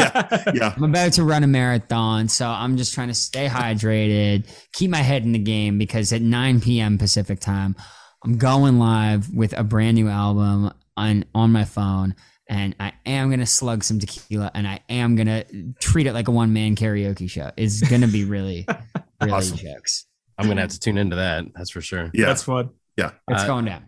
Yeah. 0.54 0.74
I'm 0.76 0.84
about 0.84 1.14
to 1.14 1.24
run 1.24 1.44
a 1.44 1.46
marathon, 1.46 2.28
so 2.28 2.46
I'm 2.46 2.76
just 2.76 2.92
trying 2.92 3.08
to 3.08 3.14
stay 3.14 3.48
hydrated, 3.48 4.44
keep 4.74 4.90
my 4.90 4.98
head 4.98 5.24
in 5.24 5.32
the 5.32 5.38
game 5.38 5.78
because 5.78 6.12
at 6.12 6.20
9 6.20 6.60
p.m. 6.60 6.98
Pacific 6.98 7.40
time, 7.40 7.74
I'm 8.22 8.36
going 8.36 8.78
live 8.78 9.30
with 9.34 9.52
a 9.58 9.64
brand 9.64 9.94
new 9.94 10.08
album 10.08 10.72
on 10.96 11.24
on 11.34 11.52
my 11.52 11.64
phone. 11.64 12.14
and 12.50 12.74
I 12.78 12.92
am 13.06 13.30
gonna 13.30 13.46
slug 13.46 13.82
some 13.82 13.98
tequila, 13.98 14.50
and 14.52 14.68
I 14.68 14.80
am 14.90 15.16
gonna 15.16 15.44
treat 15.80 16.06
it 16.06 16.12
like 16.12 16.28
a 16.28 16.32
one 16.32 16.52
man 16.52 16.76
karaoke 16.76 17.30
show. 17.30 17.50
It's 17.56 17.80
gonna 17.80 18.08
be 18.08 18.24
really, 18.24 18.66
really 19.22 19.32
Awesome. 19.32 19.56
jokes. 19.56 20.04
I'm 20.38 20.48
gonna 20.48 20.60
have 20.62 20.70
to 20.70 20.80
tune 20.80 20.98
into 20.98 21.16
that. 21.16 21.44
That's 21.54 21.70
for 21.70 21.80
sure. 21.80 22.10
Yeah. 22.14 22.26
That's 22.26 22.42
fun. 22.42 22.70
Yeah, 22.96 23.12
it's 23.28 23.42
Uh, 23.42 23.46
going 23.46 23.64
down. 23.64 23.84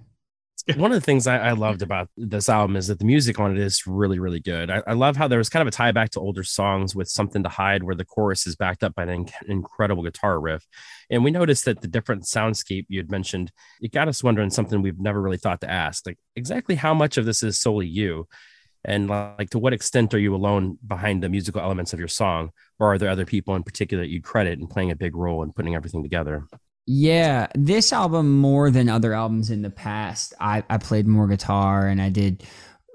One 0.76 0.92
of 0.92 0.96
the 0.96 1.04
things 1.04 1.26
I, 1.26 1.36
I 1.38 1.52
loved 1.52 1.82
about 1.82 2.08
this 2.16 2.48
album 2.48 2.76
is 2.76 2.86
that 2.86 2.98
the 2.98 3.04
music 3.04 3.38
on 3.38 3.50
it 3.52 3.58
is 3.58 3.86
really, 3.86 4.18
really 4.18 4.40
good. 4.40 4.70
I, 4.70 4.82
I 4.86 4.92
love 4.94 5.14
how 5.14 5.28
there 5.28 5.36
was 5.36 5.50
kind 5.50 5.60
of 5.60 5.68
a 5.68 5.70
tie 5.76 5.92
back 5.92 6.08
to 6.12 6.20
older 6.20 6.42
songs 6.42 6.94
with 6.96 7.06
something 7.08 7.42
to 7.42 7.50
hide, 7.50 7.82
where 7.82 7.94
the 7.94 8.06
chorus 8.06 8.46
is 8.46 8.56
backed 8.56 8.82
up 8.82 8.94
by 8.94 9.02
an 9.02 9.26
inc- 9.26 9.42
incredible 9.46 10.02
guitar 10.02 10.40
riff. 10.40 10.66
And 11.10 11.22
we 11.22 11.30
noticed 11.30 11.66
that 11.66 11.82
the 11.82 11.88
different 11.88 12.22
soundscape 12.22 12.86
you 12.88 12.98
had 12.98 13.10
mentioned, 13.10 13.52
it 13.82 13.92
got 13.92 14.08
us 14.08 14.24
wondering 14.24 14.48
something 14.48 14.80
we've 14.80 14.98
never 14.98 15.20
really 15.20 15.36
thought 15.36 15.60
to 15.60 15.70
ask, 15.70 16.06
like 16.06 16.18
exactly 16.34 16.76
how 16.76 16.94
much 16.94 17.18
of 17.18 17.26
this 17.26 17.42
is 17.42 17.60
solely 17.60 17.86
you, 17.88 18.26
and 18.84 19.08
like 19.08 19.50
to 19.50 19.58
what 19.58 19.72
extent 19.72 20.14
are 20.14 20.18
you 20.18 20.34
alone 20.34 20.78
behind 20.86 21.22
the 21.22 21.28
musical 21.28 21.60
elements 21.60 21.92
of 21.92 21.98
your 21.98 22.08
song, 22.08 22.50
or 22.78 22.92
are 22.92 22.98
there 22.98 23.10
other 23.10 23.26
people 23.26 23.54
in 23.56 23.62
particular 23.62 24.02
that 24.02 24.10
you 24.10 24.20
credit 24.20 24.58
in 24.58 24.66
playing 24.66 24.90
a 24.90 24.96
big 24.96 25.16
role 25.16 25.42
in 25.42 25.52
putting 25.52 25.74
everything 25.74 26.02
together? 26.02 26.46
Yeah, 26.86 27.46
this 27.54 27.92
album 27.92 28.38
more 28.38 28.70
than 28.70 28.88
other 28.90 29.14
albums 29.14 29.50
in 29.50 29.62
the 29.62 29.70
past. 29.70 30.34
I, 30.38 30.62
I 30.68 30.76
played 30.76 31.06
more 31.06 31.26
guitar 31.26 31.86
and 31.86 32.00
I 32.00 32.10
did 32.10 32.44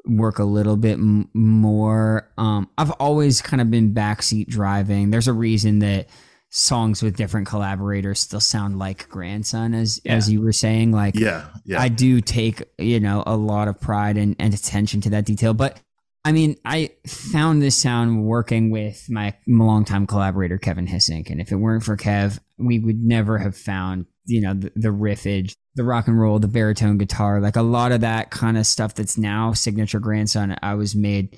work 0.05 0.37
a 0.39 0.43
little 0.43 0.77
bit 0.77 0.93
m- 0.93 1.29
more. 1.33 2.29
Um, 2.37 2.69
I've 2.77 2.91
always 2.91 3.41
kind 3.41 3.61
of 3.61 3.71
been 3.71 3.93
backseat 3.93 4.47
driving. 4.47 5.09
There's 5.09 5.27
a 5.27 5.33
reason 5.33 5.79
that 5.79 6.07
songs 6.49 7.03
with 7.03 7.15
different 7.15 7.47
collaborators 7.47 8.19
still 8.19 8.39
sound 8.39 8.79
like 8.79 9.07
Grandson, 9.07 9.73
as 9.73 10.01
as 10.05 10.29
you 10.29 10.41
were 10.41 10.51
saying. 10.51 10.91
Like, 10.91 11.15
Yeah. 11.15 11.45
Yeah. 11.65 11.79
I 11.79 11.89
do 11.89 12.21
take, 12.21 12.63
you 12.77 12.99
know, 12.99 13.23
a 13.25 13.35
lot 13.35 13.67
of 13.67 13.79
pride 13.79 14.17
and, 14.17 14.35
and 14.39 14.53
attention 14.53 15.01
to 15.01 15.11
that 15.11 15.25
detail. 15.25 15.53
But 15.53 15.79
I 16.25 16.31
mean, 16.31 16.57
I 16.65 16.91
found 17.07 17.61
this 17.61 17.77
sound 17.77 18.25
working 18.25 18.71
with 18.71 19.05
my 19.09 19.35
longtime 19.47 20.05
collaborator, 20.05 20.57
Kevin 20.57 20.87
Hissink. 20.87 21.29
And 21.29 21.39
if 21.39 21.51
it 21.51 21.55
weren't 21.55 21.83
for 21.83 21.95
Kev, 21.95 22.39
we 22.57 22.77
would 22.77 23.01
never 23.01 23.37
have 23.37 23.55
found, 23.55 24.05
you 24.25 24.41
know, 24.41 24.53
the, 24.53 24.71
the 24.75 24.89
riffage, 24.89 25.55
the 25.75 25.83
rock 25.83 26.07
and 26.07 26.19
roll, 26.19 26.39
the 26.39 26.47
baritone 26.47 26.97
guitar, 26.97 27.39
like 27.39 27.55
a 27.55 27.61
lot 27.61 27.93
of 27.93 28.01
that 28.01 28.31
kind 28.31 28.57
of 28.57 28.65
stuff 28.65 28.95
that's 28.95 29.17
now 29.17 29.53
signature 29.53 29.99
grandson. 29.99 30.57
I 30.61 30.73
was 30.73 30.93
made 30.95 31.37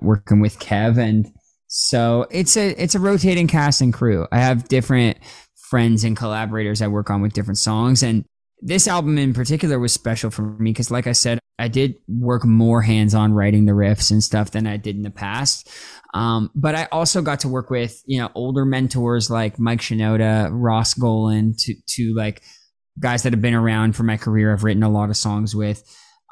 working 0.00 0.40
with 0.40 0.58
Kev. 0.58 0.98
And 0.98 1.30
so 1.74 2.26
it's 2.30 2.54
a, 2.58 2.82
it's 2.82 2.94
a 2.94 2.98
rotating 2.98 3.46
cast 3.46 3.80
and 3.80 3.94
crew. 3.94 4.26
I 4.30 4.40
have 4.40 4.68
different 4.68 5.16
friends 5.54 6.04
and 6.04 6.14
collaborators 6.14 6.82
I 6.82 6.88
work 6.88 7.08
on 7.08 7.22
with 7.22 7.32
different 7.32 7.56
songs. 7.56 8.02
And 8.02 8.26
this 8.60 8.86
album 8.86 9.16
in 9.16 9.32
particular 9.32 9.78
was 9.78 9.90
special 9.90 10.30
for 10.30 10.42
me 10.42 10.70
because, 10.70 10.90
like 10.90 11.06
I 11.06 11.12
said, 11.12 11.38
I 11.58 11.68
did 11.68 11.94
work 12.06 12.44
more 12.44 12.82
hands 12.82 13.14
on 13.14 13.32
writing 13.32 13.64
the 13.64 13.72
riffs 13.72 14.10
and 14.10 14.22
stuff 14.22 14.50
than 14.50 14.66
I 14.66 14.76
did 14.76 14.96
in 14.96 15.02
the 15.02 15.10
past. 15.10 15.70
Um, 16.12 16.50
but 16.54 16.74
I 16.74 16.88
also 16.92 17.22
got 17.22 17.40
to 17.40 17.48
work 17.48 17.70
with, 17.70 18.02
you 18.04 18.20
know, 18.20 18.28
older 18.34 18.66
mentors 18.66 19.30
like 19.30 19.58
Mike 19.58 19.80
Shinoda, 19.80 20.50
Ross 20.52 20.92
Golan, 20.92 21.54
to, 21.60 21.74
to 21.86 22.14
like 22.14 22.42
guys 23.00 23.22
that 23.22 23.32
have 23.32 23.40
been 23.40 23.54
around 23.54 23.96
for 23.96 24.02
my 24.02 24.18
career. 24.18 24.52
I've 24.52 24.62
written 24.62 24.82
a 24.82 24.90
lot 24.90 25.08
of 25.08 25.16
songs 25.16 25.56
with. 25.56 25.82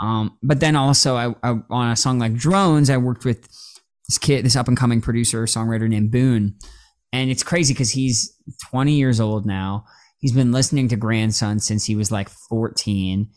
Um, 0.03 0.37
but 0.43 0.61
then 0.61 0.77
also 0.77 1.17
I, 1.17 1.35
I, 1.43 1.63
on 1.71 1.91
a 1.93 1.97
song 1.97 2.19
like 2.19 2.35
Drones, 2.35 2.91
I 2.91 2.99
worked 2.99 3.25
with 3.25 3.49
this 4.11 4.19
kid, 4.19 4.45
this 4.45 4.57
up 4.57 4.67
and 4.67 4.77
coming 4.77 5.01
producer, 5.01 5.45
songwriter 5.45 5.89
named 5.89 6.11
Boone. 6.11 6.57
And 7.13 7.31
it's 7.31 7.45
crazy 7.45 7.75
because 7.75 7.93
he's 7.93 8.37
20 8.71 8.95
years 8.95 9.21
old 9.21 9.47
now. 9.47 9.85
He's 10.19 10.33
been 10.33 10.51
listening 10.51 10.89
to 10.89 10.97
Grandson 10.97 11.61
since 11.61 11.85
he 11.85 11.95
was 11.95 12.11
like 12.11 12.29
14. 12.29 13.31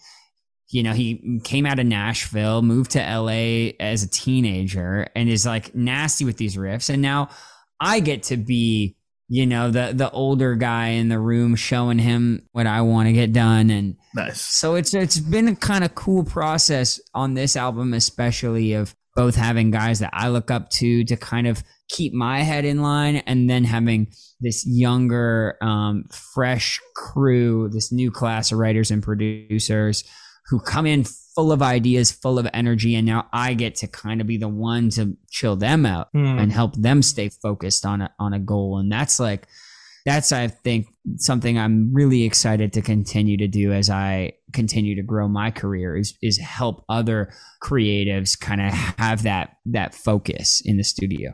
You 0.70 0.84
know, 0.84 0.94
he 0.94 1.40
came 1.44 1.68
out 1.68 1.78
of 1.78 1.86
Nashville, 1.86 2.64
moved 2.64 2.92
to 2.92 3.00
LA 3.00 3.74
as 3.80 4.02
a 4.02 4.10
teenager, 4.10 5.08
and 5.16 5.30
is 5.30 5.46
like 5.46 5.76
nasty 5.76 6.26
with 6.26 6.38
these 6.38 6.58
riffs. 6.58 6.90
And 6.90 7.04
now 7.04 7.30
I 7.80 8.00
get 8.00 8.24
to 8.24 8.38
be, 8.38 8.96
you 9.28 9.46
know, 9.46 9.70
the 9.70 9.92
the 9.94 10.10
older 10.10 10.56
guy 10.56 10.88
in 10.88 11.10
the 11.10 11.20
room 11.20 11.56
showing 11.56 12.00
him 12.00 12.48
what 12.52 12.66
I 12.66 12.82
want 12.82 13.08
to 13.10 13.14
get 13.14 13.32
done. 13.32 13.70
And 13.70 13.98
nice. 14.16 14.42
so 14.42 14.74
it's 14.74 14.96
it's 14.96 15.20
been 15.20 15.48
a 15.48 15.56
kind 15.56 15.84
of 15.84 15.94
cool 15.94 16.24
process 16.24 17.00
on 17.14 17.36
this 17.36 17.56
album, 17.56 17.94
especially 17.94 18.74
of 18.74 18.96
both 19.16 19.36
having 19.36 19.72
guys 19.72 20.00
that 20.00 20.10
I 20.14 20.30
look 20.30 20.50
up 20.52 20.70
to 20.72 21.04
to 21.06 21.16
kind 21.16 21.48
of 21.48 21.64
keep 21.90 22.14
my 22.14 22.40
head 22.42 22.66
in 22.66 22.82
line, 22.82 23.18
and 23.18 23.50
then 23.50 23.64
having 23.64 24.08
this 24.42 24.66
younger, 24.68 25.58
um, 25.62 26.06
fresh 26.34 26.80
crew, 26.96 27.70
this 27.70 27.92
new 27.92 28.10
class 28.12 28.52
of 28.52 28.58
writers 28.58 28.90
and 28.92 29.04
producers 29.04 30.04
who 30.48 30.60
come 30.60 30.86
in 30.86 31.06
full 31.36 31.52
of 31.52 31.62
ideas, 31.62 32.12
full 32.12 32.38
of 32.38 32.48
energy, 32.54 32.96
and 32.96 33.06
now 33.06 33.28
I 33.32 33.54
get 33.54 33.76
to 33.76 33.88
kind 33.88 34.22
of 34.22 34.28
be 34.28 34.38
the 34.38 34.48
one 34.50 34.90
to 34.92 35.16
chill 35.30 35.56
them 35.56 35.86
out 35.86 36.10
Hmm. 36.14 36.26
and 36.40 36.52
help 36.52 36.76
them 36.76 37.02
stay 37.02 37.30
focused 37.30 37.86
on 37.86 38.02
a 38.02 38.12
on 38.20 38.34
a 38.34 38.40
goal, 38.40 38.78
and 38.80 38.92
that's 38.92 39.20
like 39.20 39.48
that's 40.06 40.32
I 40.34 40.48
think 40.48 40.88
something 41.18 41.58
I'm 41.58 41.94
really 41.94 42.24
excited 42.24 42.74
to 42.74 42.82
continue 42.82 43.38
to 43.38 43.48
do 43.48 43.72
as 43.72 43.90
I 43.90 44.34
continue 44.54 44.96
to 44.96 45.04
grow 45.04 45.28
my 45.28 45.52
career 45.52 45.96
is 45.98 46.18
is 46.22 46.38
help 46.38 46.86
other 46.90 47.34
creatives 47.62 48.40
kind 48.40 48.62
of 48.62 48.72
have 48.74 49.24
that 49.24 49.58
that 49.66 49.94
focus 49.94 50.62
in 50.64 50.78
the 50.78 50.84
studio. 50.84 51.34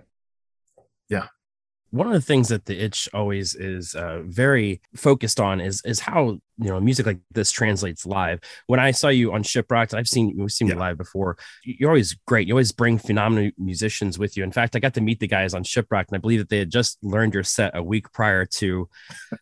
One 1.92 2.08
of 2.08 2.14
the 2.14 2.22
things 2.22 2.50
that 2.50 2.66
the 2.66 2.84
itch 2.84 3.10
always 3.14 3.56
is 3.56 3.96
uh, 3.96 4.22
very 4.26 4.82
focused 4.96 5.40
on 5.40 5.60
is 5.60 5.82
is 5.86 6.00
how 6.00 6.40
you 6.58 6.70
know 6.70 6.80
music 6.80 7.06
like 7.06 7.20
this 7.32 7.52
translates 7.52 8.06
live. 8.06 8.40
When 8.68 8.80
I 8.80 8.92
saw 8.92 9.08
you 9.08 9.34
on 9.34 9.44
Shipwrecked, 9.44 9.94
I've 9.94 10.08
seen 10.08 10.36
we've 10.38 10.52
seen 10.52 10.68
you 10.68 10.76
live 10.76 10.98
before. 10.98 11.38
You're 11.64 11.90
always 11.90 12.16
great. 12.28 12.48
You 12.48 12.54
always 12.54 12.72
bring 12.72 12.98
phenomenal 12.98 13.52
musicians 13.58 14.20
with 14.20 14.38
you. 14.38 14.44
In 14.44 14.52
fact, 14.52 14.76
I 14.76 14.80
got 14.80 14.94
to 14.96 15.02
meet 15.02 15.20
the 15.20 15.28
guys 15.28 15.54
on 15.54 15.64
Shipwrecked, 15.64 16.12
and 16.12 16.18
I 16.18 16.22
believe 16.22 16.40
that 16.40 16.50
they 16.50 16.60
had 16.60 16.70
just 16.72 16.98
learned 17.04 17.34
your 17.34 17.44
set 17.44 17.76
a 17.76 17.82
week 17.84 18.12
prior 18.12 18.46
to 18.46 18.88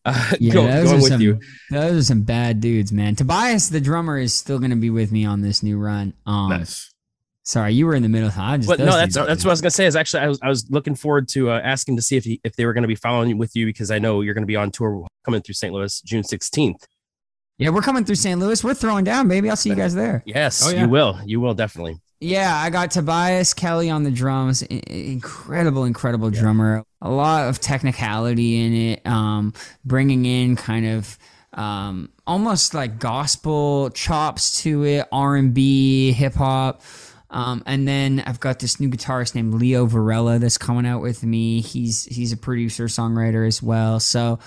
uh, 0.05 0.33
Yeah, 0.39 0.53
go- 0.53 0.67
those 0.67 0.83
going 0.85 0.99
are 0.99 1.01
with 1.01 1.11
some, 1.11 1.21
you. 1.21 1.39
Those 1.71 2.03
are 2.03 2.05
some 2.05 2.21
bad 2.21 2.61
dudes, 2.61 2.91
man. 2.91 3.15
Tobias, 3.15 3.69
the 3.69 3.81
drummer, 3.81 4.17
is 4.17 4.33
still 4.33 4.59
going 4.59 4.71
to 4.71 4.77
be 4.77 4.89
with 4.89 5.11
me 5.11 5.25
on 5.25 5.41
this 5.41 5.63
new 5.63 5.77
run. 5.77 6.13
Um, 6.25 6.49
Nice. 6.49 6.93
Sorry, 7.47 7.73
you 7.73 7.85
were 7.85 7.95
in 7.95 8.03
the 8.03 8.09
middle. 8.09 8.29
I 8.37 8.57
just 8.57 8.67
But 8.67 8.79
no, 8.79 8.87
that's 8.87 9.13
dudes- 9.15 9.25
that's 9.27 9.43
what 9.45 9.51
I 9.51 9.53
was 9.53 9.61
gonna 9.61 9.71
say. 9.71 9.85
Is 9.85 9.95
actually 9.95 10.23
I 10.23 10.27
was 10.27 10.39
I 10.43 10.49
was 10.49 10.69
looking 10.69 10.95
forward 10.95 11.29
to 11.29 11.49
uh, 11.51 11.61
asking 11.63 11.95
to 11.95 12.01
see 12.01 12.17
if 12.17 12.25
he, 12.25 12.41
if 12.43 12.57
they 12.57 12.65
were 12.65 12.73
going 12.73 12.81
to 12.81 12.89
be 12.89 12.95
following 12.95 13.37
with 13.37 13.55
you 13.55 13.65
because 13.65 13.89
I 13.89 13.99
know 13.99 14.19
you're 14.19 14.33
going 14.33 14.41
to 14.43 14.47
be 14.47 14.57
on 14.57 14.69
tour 14.69 15.07
coming 15.23 15.41
through 15.41 15.53
St. 15.53 15.73
Louis 15.73 16.01
June 16.01 16.23
16th. 16.23 16.83
yeah. 17.57 17.69
We're 17.69 17.81
coming 17.81 18.03
through 18.03 18.15
St. 18.15 18.37
Louis. 18.37 18.61
We're 18.65 18.73
throwing 18.73 19.05
down, 19.05 19.29
baby. 19.29 19.49
I'll 19.49 19.55
see 19.55 19.69
you 19.69 19.75
guys 19.77 19.95
there. 19.95 20.23
Yes, 20.25 20.61
Oh, 20.65 20.71
yeah. 20.71 20.81
you 20.83 20.89
will. 20.89 21.17
You 21.25 21.39
will 21.39 21.53
definitely. 21.53 21.95
Yeah, 22.19 22.53
I 22.53 22.69
got 22.69 22.91
Tobias 22.91 23.53
Kelly 23.53 23.89
on 23.89 24.03
the 24.03 24.11
drums. 24.11 24.61
I- 24.69 24.81
incredible, 24.87 25.85
incredible 25.85 26.29
drummer. 26.29 26.83
A 27.01 27.09
lot 27.09 27.47
of 27.47 27.61
technicality 27.61 28.59
in 28.65 28.73
it. 28.73 29.07
Um, 29.07 29.53
bringing 29.85 30.25
in 30.25 30.55
kind 30.57 30.85
of 30.85 31.17
um, 31.53 32.09
almost 32.27 32.73
like 32.73 32.99
gospel 32.99 33.89
chops 33.91 34.61
to 34.63 34.83
it, 34.83 35.07
R 35.13 35.35
and 35.37 35.53
B, 35.53 36.11
hip 36.11 36.33
hop. 36.33 36.81
Um, 37.29 37.63
and 37.65 37.87
then 37.87 38.23
I've 38.25 38.39
got 38.39 38.59
this 38.59 38.79
new 38.79 38.89
guitarist 38.89 39.35
named 39.35 39.53
Leo 39.53 39.85
Varela 39.85 40.39
that's 40.39 40.57
coming 40.57 40.85
out 40.85 41.01
with 41.01 41.23
me. 41.23 41.61
He's 41.61 42.05
he's 42.05 42.31
a 42.31 42.37
producer, 42.37 42.85
songwriter 42.85 43.45
as 43.45 43.61
well. 43.61 43.99
So 43.99 44.39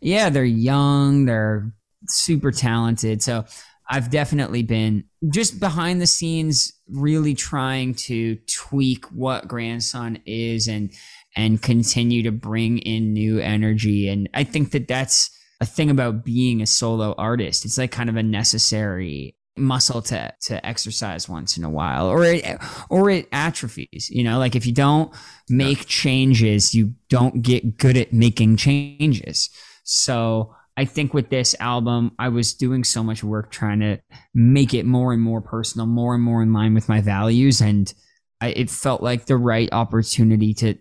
yeah, 0.00 0.30
they're 0.30 0.44
young, 0.44 1.26
they're 1.26 1.72
super 2.06 2.52
talented. 2.52 3.22
So 3.22 3.44
I've 3.88 4.10
definitely 4.10 4.62
been 4.62 5.04
just 5.32 5.58
behind 5.58 6.00
the 6.00 6.06
scenes, 6.06 6.72
really 6.88 7.34
trying 7.34 7.94
to 7.94 8.36
tweak 8.46 9.06
what 9.06 9.48
Grandson 9.48 10.20
is 10.24 10.68
and 10.68 10.92
and 11.36 11.60
continue 11.60 12.22
to 12.22 12.32
bring 12.32 12.78
in 12.78 13.12
new 13.12 13.38
energy. 13.38 14.08
And 14.08 14.28
I 14.34 14.44
think 14.44 14.70
that 14.70 14.88
that's 14.88 15.30
a 15.60 15.66
thing 15.66 15.90
about 15.90 16.24
being 16.24 16.62
a 16.62 16.66
solo 16.66 17.14
artist. 17.18 17.64
It's 17.64 17.78
like 17.78 17.90
kind 17.90 18.08
of 18.08 18.16
a 18.16 18.22
necessary 18.22 19.36
muscle 19.56 20.00
to 20.00 20.32
to 20.40 20.64
exercise 20.66 21.28
once 21.28 21.56
in 21.56 21.64
a 21.64 21.70
while 21.70 22.06
or 22.06 22.24
it 22.24 22.44
or 22.88 23.10
it 23.10 23.28
atrophies 23.32 24.08
you 24.10 24.24
know? 24.24 24.38
Like 24.38 24.56
if 24.56 24.66
you 24.66 24.72
don't 24.72 25.12
make 25.48 25.86
changes 25.86 26.74
you 26.74 26.94
don't 27.08 27.42
get 27.42 27.76
good 27.76 27.96
at 27.96 28.12
making 28.12 28.56
changes. 28.56 29.50
So 29.84 30.54
I 30.76 30.86
think 30.86 31.12
with 31.12 31.28
this 31.28 31.54
album, 31.60 32.12
I 32.18 32.30
was 32.30 32.54
doing 32.54 32.84
so 32.84 33.02
much 33.02 33.22
work 33.22 33.50
trying 33.50 33.80
to 33.80 33.98
make 34.34 34.72
it 34.72 34.86
more 34.86 35.12
and 35.12 35.20
more 35.20 35.42
personal, 35.42 35.86
more 35.86 36.14
and 36.14 36.22
more 36.22 36.42
in 36.42 36.54
line 36.54 36.72
with 36.72 36.88
my 36.88 37.02
values. 37.02 37.60
And 37.60 37.92
I, 38.40 38.48
it 38.48 38.70
felt 38.70 39.02
like 39.02 39.26
the 39.26 39.36
right 39.36 39.68
opportunity 39.72 40.54
to 40.54 40.78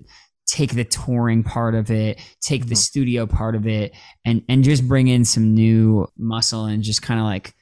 take 0.47 0.73
the 0.73 0.85
touring 0.85 1.43
part 1.43 1.75
of 1.75 1.91
it, 1.91 2.19
take 2.39 2.61
the 2.61 2.67
mm-hmm. 2.67 2.75
studio 2.75 3.27
part 3.27 3.55
of 3.55 3.67
it, 3.67 3.93
and, 4.23 4.41
and 4.47 4.63
just 4.63 4.87
bring 4.87 5.09
in 5.09 5.25
some 5.25 5.53
new 5.53 6.07
muscle 6.17 6.63
and 6.63 6.81
just 6.81 7.01
kind 7.01 7.19
of 7.19 7.25
like, 7.25 7.53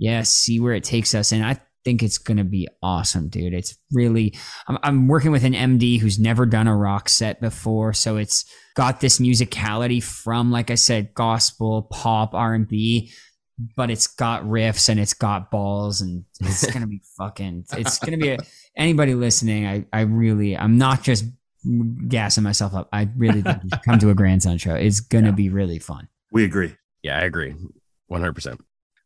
yeah, 0.00 0.22
see 0.22 0.58
where 0.58 0.72
it 0.72 0.82
takes 0.82 1.14
us. 1.14 1.30
And 1.30 1.44
I 1.44 1.60
think 1.84 2.02
it's 2.02 2.16
going 2.16 2.38
to 2.38 2.44
be 2.44 2.66
awesome, 2.82 3.28
dude. 3.28 3.52
It's 3.52 3.76
really, 3.92 4.34
I'm, 4.66 4.78
I'm 4.82 5.08
working 5.08 5.30
with 5.30 5.44
an 5.44 5.52
MD 5.52 6.00
who's 6.00 6.18
never 6.18 6.46
done 6.46 6.66
a 6.66 6.76
rock 6.76 7.10
set 7.10 7.38
before. 7.38 7.92
So 7.92 8.16
it's 8.16 8.46
got 8.74 9.00
this 9.00 9.18
musicality 9.18 10.02
from, 10.02 10.50
like 10.50 10.70
I 10.70 10.74
said, 10.74 11.12
gospel, 11.12 11.82
pop, 11.92 12.34
R&B, 12.34 13.12
but 13.76 13.90
it's 13.90 14.06
got 14.06 14.42
riffs 14.44 14.88
and 14.88 14.98
it's 14.98 15.12
got 15.12 15.50
balls 15.50 16.00
and 16.00 16.24
it's 16.40 16.70
gonna 16.72 16.86
be 16.86 17.02
fucking. 17.18 17.66
It's 17.76 17.98
gonna 17.98 18.16
be 18.16 18.30
a, 18.30 18.38
anybody 18.74 19.14
listening. 19.14 19.66
I 19.66 19.84
I 19.92 20.00
really 20.00 20.56
I'm 20.56 20.78
not 20.78 21.02
just 21.02 21.26
gassing 22.08 22.42
myself 22.42 22.72
up. 22.74 22.88
I 22.90 23.10
really 23.18 23.42
think 23.42 23.62
you 23.64 23.68
should 23.70 23.82
come 23.82 23.98
to 23.98 24.08
a 24.08 24.14
grandson 24.20 24.56
show. 24.56 24.74
It's 24.74 25.00
gonna 25.00 25.34
be 25.34 25.50
really 25.50 25.78
fun. 25.78 26.08
We 26.32 26.44
agree. 26.44 26.74
Yeah, 27.02 27.18
I 27.18 27.24
agree. 27.24 27.54
100%. 28.10 28.60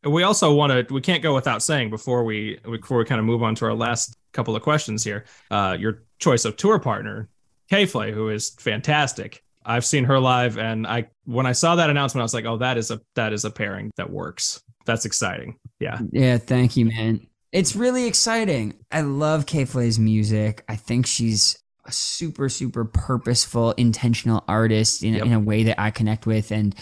We 0.04 0.22
also 0.22 0.52
want 0.54 0.88
to 0.88 0.94
we 0.94 1.00
can't 1.00 1.22
go 1.22 1.34
without 1.34 1.62
saying 1.62 1.90
before 1.90 2.24
we 2.24 2.58
before 2.64 2.98
we 2.98 3.04
kind 3.04 3.18
of 3.18 3.24
move 3.24 3.42
on 3.42 3.54
to 3.56 3.64
our 3.64 3.74
last 3.74 4.16
couple 4.32 4.54
of 4.56 4.62
questions 4.62 5.02
here 5.04 5.24
uh 5.50 5.76
your 5.78 6.02
choice 6.18 6.44
of 6.44 6.56
tour 6.56 6.78
partner 6.78 7.28
K-Flay, 7.70 8.12
who 8.12 8.28
is 8.28 8.50
fantastic 8.58 9.42
i've 9.64 9.84
seen 9.84 10.04
her 10.04 10.18
live 10.18 10.58
and 10.58 10.86
i 10.86 11.08
when 11.24 11.46
i 11.46 11.52
saw 11.52 11.76
that 11.76 11.88
announcement 11.90 12.20
i 12.20 12.24
was 12.24 12.34
like 12.34 12.44
oh 12.44 12.58
that 12.58 12.76
is 12.76 12.90
a 12.90 13.00
that 13.14 13.32
is 13.32 13.44
a 13.44 13.50
pairing 13.50 13.90
that 13.96 14.10
works 14.10 14.62
that's 14.84 15.04
exciting 15.06 15.56
yeah 15.80 15.98
Yeah, 16.12 16.36
thank 16.38 16.76
you, 16.76 16.84
man. 16.86 17.26
It's 17.52 17.74
really 17.76 18.06
exciting. 18.06 18.74
I 18.90 19.00
love 19.02 19.46
K 19.46 19.64
Flay's 19.64 19.98
music. 19.98 20.64
I 20.68 20.74
think 20.76 21.06
she's 21.06 21.56
a 21.86 21.92
super, 21.92 22.48
super 22.48 22.84
purposeful, 22.84 23.72
intentional 23.72 24.42
artist 24.48 25.02
in, 25.04 25.14
Yep. 25.14 25.26
in 25.26 25.32
a 25.32 25.38
way 25.40 25.62
that 25.64 25.80
I 25.80 25.90
connect 25.90 26.26
with. 26.26 26.50
And 26.50 26.74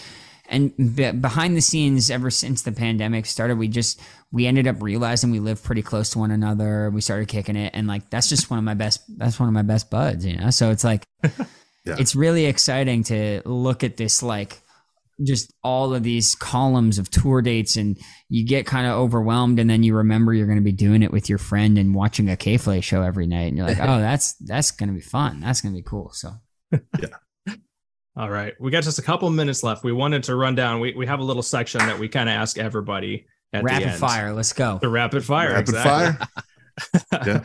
and 0.49 0.95
be- 0.95 1.11
behind 1.11 1.55
the 1.55 1.61
scenes, 1.61 2.11
ever 2.11 2.29
since 2.29 2.61
the 2.63 2.71
pandemic 2.71 3.25
started, 3.25 3.57
we 3.57 3.67
just 3.67 3.99
we 4.31 4.45
ended 4.45 4.67
up 4.67 4.81
realizing 4.81 5.31
we 5.31 5.39
live 5.39 5.63
pretty 5.63 5.81
close 5.81 6.09
to 6.11 6.19
one 6.19 6.31
another. 6.31 6.89
We 6.89 7.01
started 7.01 7.27
kicking 7.27 7.55
it, 7.55 7.71
and 7.73 7.87
like 7.87 8.09
that's 8.09 8.29
just 8.29 8.49
one 8.49 8.59
of 8.59 8.65
my 8.65 8.73
best. 8.73 9.01
That's 9.17 9.39
one 9.39 9.47
of 9.47 9.53
my 9.53 9.61
best 9.61 9.89
buds, 9.89 10.25
you 10.25 10.37
know. 10.37 10.49
So 10.49 10.71
it's 10.71 10.83
like, 10.83 11.05
Yeah. 11.85 11.95
it's 11.99 12.15
really 12.15 12.45
exciting 12.45 13.03
to 13.05 13.41
look 13.45 13.83
at 13.83 13.97
this 13.97 14.23
like 14.23 14.61
just 15.23 15.53
all 15.63 15.93
of 15.93 16.01
these 16.01 16.33
columns 16.35 16.97
of 16.97 17.09
tour 17.09 17.41
dates 17.41 17.75
and 17.75 17.97
you 18.29 18.45
get 18.45 18.65
kind 18.65 18.87
of 18.87 18.93
overwhelmed 18.93 19.59
and 19.59 19.69
then 19.69 19.83
you 19.83 19.95
remember 19.95 20.33
you're 20.33 20.47
going 20.47 20.57
to 20.57 20.63
be 20.63 20.71
doing 20.71 21.03
it 21.03 21.11
with 21.11 21.29
your 21.29 21.37
friend 21.37 21.77
and 21.77 21.93
watching 21.93 22.29
a 22.29 22.35
K-Flay 22.35 22.81
show 22.81 23.03
every 23.03 23.27
night 23.27 23.49
and 23.49 23.57
you're 23.57 23.67
like, 23.67 23.77
"Oh, 23.81 23.99
that's 23.99 24.33
that's 24.35 24.71
going 24.71 24.87
to 24.89 24.95
be 24.95 25.01
fun. 25.01 25.39
That's 25.41 25.61
going 25.61 25.73
to 25.73 25.77
be 25.77 25.83
cool." 25.87 26.11
So, 26.13 26.31
all 28.15 28.29
right 28.29 28.53
we 28.59 28.69
got 28.71 28.83
just 28.83 28.99
a 28.99 29.01
couple 29.01 29.29
minutes 29.29 29.63
left 29.63 29.83
we 29.83 29.91
wanted 29.91 30.23
to 30.23 30.35
run 30.35 30.53
down 30.55 30.79
we, 30.79 30.93
we 30.93 31.05
have 31.05 31.19
a 31.19 31.23
little 31.23 31.41
section 31.43 31.79
that 31.79 31.97
we 31.97 32.07
kind 32.07 32.29
of 32.29 32.33
ask 32.33 32.57
everybody 32.57 33.25
at 33.53 33.59
the 33.61 33.65
rapid 33.65 33.87
end. 33.89 33.99
fire, 33.99 34.33
let's 34.33 34.53
go. 34.53 34.77
the 34.81 34.89
rapid 34.89 35.23
fire 35.25 35.49
Rapid 35.53 35.69
exactly. 35.69 36.25
fire. 36.25 37.23
Yeah. 37.27 37.43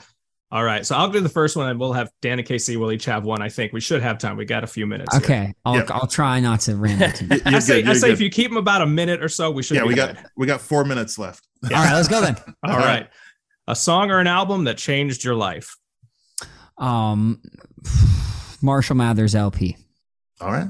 all 0.51 0.65
right 0.65 0.87
so 0.87 0.97
i'll 0.97 1.11
do 1.11 1.21
the 1.21 1.29
first 1.29 1.55
one 1.57 1.69
and 1.69 1.79
we'll 1.79 1.93
have 1.93 2.11
dan 2.23 2.39
and 2.39 2.49
casey 2.49 2.77
will 2.79 2.91
each 2.93 3.05
have 3.05 3.25
one 3.25 3.43
i 3.43 3.49
think 3.51 3.73
we 3.75 3.81
should 3.81 4.01
have 4.03 4.17
time 4.19 4.37
we 4.39 4.45
got 4.47 4.65
a 4.65 4.67
few 4.67 4.87
minutes 4.87 5.15
here. 5.15 5.23
Okay, 5.25 5.55
I'll 5.67 5.75
Yep. 5.77 5.91
I'll 5.91 6.07
try 6.07 6.41
not 6.41 6.61
to 6.61 6.77
ramble 6.77 7.11
too 7.13 7.27
much. 7.27 7.41
You're 7.45 7.57
I 7.57 7.59
say, 7.59 7.83
good, 7.83 7.91
I 7.91 7.93
say 7.95 8.07
good. 8.09 8.13
if 8.15 8.21
you 8.23 8.31
keep 8.31 8.49
them 8.51 8.57
about 8.57 8.81
a 8.81 8.87
minute 8.87 9.23
or 9.23 9.29
so, 9.29 9.51
we 9.51 9.63
should 9.63 9.77
yeah, 9.77 9.83
be 9.83 9.89
we 9.89 9.95
good. 9.95 10.17
got 10.17 10.25
we 10.37 10.47
got 10.47 10.61
four 10.63 10.85
minutes 10.87 11.19
left. 11.19 11.47
All 11.65 11.71
right, 11.71 11.93
let's 11.95 12.09
go 12.09 12.23
then. 12.23 12.37
All 12.65 12.73
All 12.73 12.79
right. 12.79 12.85
right. 13.03 13.09
A 13.67 13.77
song 13.77 14.11
or 14.11 14.19
an 14.21 14.27
album 14.27 14.65
that 14.65 14.79
changed 14.79 15.23
your 15.25 15.35
life. 15.35 15.77
Um 16.79 17.43
Marshall 18.63 18.97
Mathers 18.97 19.35
LP. 19.35 19.77
All 20.41 20.51
right. 20.53 20.69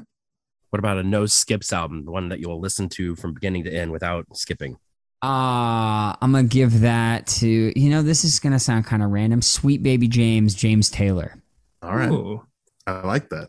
What 0.70 0.78
about 0.78 0.98
a 0.98 1.02
no 1.02 1.26
skips 1.26 1.72
album, 1.72 2.04
the 2.04 2.10
one 2.10 2.28
that 2.28 2.40
you'll 2.40 2.60
listen 2.60 2.88
to 2.90 3.16
from 3.16 3.32
beginning 3.34 3.64
to 3.64 3.70
end 3.72 3.90
without 3.90 4.26
skipping? 4.36 4.74
Uh, 5.22 6.14
I'm 6.20 6.30
gonna 6.32 6.44
give 6.44 6.80
that 6.82 7.26
to 7.26 7.72
you 7.78 7.90
know 7.90 8.02
this 8.02 8.24
is 8.24 8.38
gonna 8.38 8.58
sound 8.60 8.84
kind 8.86 9.02
of 9.02 9.10
random. 9.10 9.42
Sweet 9.42 9.82
Baby 9.82 10.06
James, 10.08 10.54
James 10.54 10.90
Taylor, 10.90 11.42
All 11.82 11.96
right. 11.96 12.10
Ooh. 12.10 12.44
I 12.86 13.06
like 13.06 13.28
that. 13.30 13.48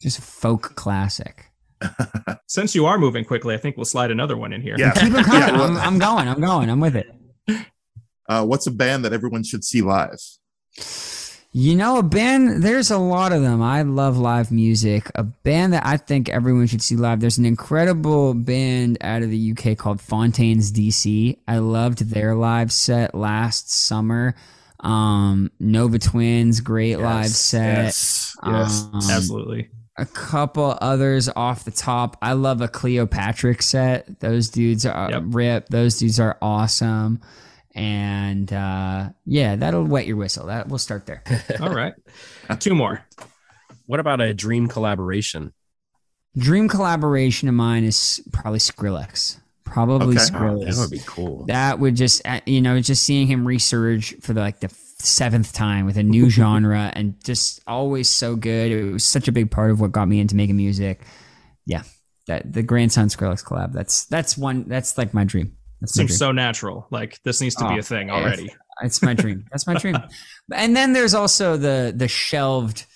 just 0.00 0.18
a 0.18 0.22
folk 0.22 0.74
classic. 0.76 1.50
Since 2.48 2.74
you 2.74 2.86
are 2.86 2.98
moving 2.98 3.24
quickly, 3.24 3.54
I 3.54 3.58
think 3.58 3.76
we'll 3.76 3.84
slide 3.84 4.10
another 4.10 4.36
one 4.36 4.52
in 4.52 4.62
here. 4.62 4.76
Yeah. 4.78 4.92
Keep 4.92 5.12
it 5.14 5.24
coming. 5.26 5.40
Yeah, 5.40 5.52
well- 5.52 5.64
I'm, 5.64 5.76
I'm 5.76 5.98
going. 5.98 6.26
I'm 6.28 6.40
going. 6.40 6.70
I'm 6.70 6.80
with 6.80 6.96
it. 6.96 7.10
Uh, 8.28 8.44
what's 8.46 8.66
a 8.66 8.70
band 8.70 9.04
that 9.04 9.12
everyone 9.12 9.42
should 9.44 9.62
see 9.64 9.82
live? 9.82 10.18
You 11.56 11.76
know, 11.76 11.98
a 11.98 12.02
band. 12.02 12.64
There's 12.64 12.90
a 12.90 12.98
lot 12.98 13.30
of 13.32 13.40
them. 13.40 13.62
I 13.62 13.82
love 13.82 14.18
live 14.18 14.50
music. 14.50 15.08
A 15.14 15.22
band 15.22 15.72
that 15.72 15.86
I 15.86 15.96
think 15.98 16.28
everyone 16.28 16.66
should 16.66 16.82
see 16.82 16.96
live. 16.96 17.20
There's 17.20 17.38
an 17.38 17.44
incredible 17.44 18.34
band 18.34 18.98
out 19.00 19.22
of 19.22 19.30
the 19.30 19.52
UK 19.56 19.78
called 19.78 20.00
Fontaines 20.00 20.72
DC. 20.72 21.38
I 21.46 21.58
loved 21.58 22.10
their 22.10 22.34
live 22.34 22.72
set 22.72 23.14
last 23.14 23.70
summer. 23.70 24.34
Um, 24.80 25.52
Nova 25.60 26.00
Twins, 26.00 26.60
great 26.60 26.96
live 26.96 27.28
set. 27.28 27.84
Yes. 27.84 28.36
Yes. 28.44 28.88
Um, 28.92 29.00
Absolutely. 29.08 29.70
a 29.96 30.06
couple 30.06 30.76
others 30.80 31.28
off 31.36 31.64
the 31.64 31.70
top. 31.70 32.16
I 32.20 32.32
love 32.32 32.62
a 32.62 32.68
Cleopatrick 32.68 33.62
set. 33.62 34.18
Those 34.18 34.48
dudes 34.48 34.84
are 34.84 35.08
Yep. 35.08 35.22
rip. 35.28 35.68
Those 35.68 35.98
dudes 36.00 36.18
are 36.18 36.36
awesome. 36.42 37.20
And 37.74 38.52
uh, 38.52 39.10
yeah, 39.26 39.56
that'll 39.56 39.84
wet 39.84 40.06
your 40.06 40.16
whistle. 40.16 40.46
That 40.46 40.68
we'll 40.68 40.78
start 40.78 41.06
there. 41.06 41.22
All 41.60 41.74
right. 41.74 41.94
Two 42.60 42.74
more. 42.74 43.04
What 43.86 44.00
about 44.00 44.20
a 44.20 44.32
dream 44.32 44.68
collaboration? 44.68 45.52
Dream 46.36 46.68
collaboration 46.68 47.48
of 47.48 47.54
mine 47.54 47.84
is 47.84 48.22
probably 48.32 48.58
Skrillex. 48.60 49.38
Probably 49.64 50.16
Okay. 50.16 50.24
Oh, 50.24 50.38
Skrillex. 50.38 50.66
that 50.74 50.80
would 50.80 50.90
be 50.90 51.00
cool. 51.06 51.46
that 51.46 51.78
would 51.80 51.96
just 51.96 52.22
uh, 52.26 52.40
you 52.46 52.60
know 52.60 52.80
just 52.80 53.02
seeing 53.02 53.26
him 53.26 53.44
resurge 53.44 54.22
for 54.22 54.32
the, 54.32 54.40
like 54.40 54.60
the 54.60 54.68
seventh 54.98 55.52
time 55.52 55.84
with 55.86 55.96
a 55.96 56.02
new 56.02 56.30
genre 56.30 56.90
and 56.94 57.22
just 57.24 57.60
always 57.66 58.08
so 58.08 58.36
good 58.36 58.70
it 58.72 58.92
was 58.92 59.04
such 59.04 59.26
a 59.26 59.32
big 59.32 59.50
part 59.50 59.70
of 59.70 59.80
what 59.80 59.90
got 59.92 60.06
me 60.06 60.20
into 60.20 60.36
making 60.36 60.56
music 60.56 61.02
yeah 61.66 61.82
that 62.26 62.52
the 62.52 62.62
grandson 62.62 63.08
skrillex 63.08 63.44
collab 63.44 63.72
that's 63.72 64.06
that's 64.06 64.38
one 64.38 64.64
that's 64.68 64.96
like 64.96 65.12
my 65.12 65.24
dream 65.24 65.56
that's 65.84 65.94
Seems 65.94 66.16
so 66.18 66.32
natural. 66.32 66.86
Like 66.90 67.20
this 67.24 67.40
needs 67.40 67.54
to 67.56 67.68
be 67.68 67.74
Oh, 67.74 67.78
a 67.78 67.82
thing 67.82 68.08
yeah. 68.08 68.14
already. 68.14 68.54
it's 68.82 69.02
my 69.02 69.14
dream 69.14 69.44
that's 69.50 69.66
my 69.66 69.74
dream 69.74 69.96
and 70.54 70.74
then 70.74 70.92
there's 70.92 71.14
also 71.14 71.56
the 71.56 71.92
the 71.96 72.08
shelved 72.08 72.86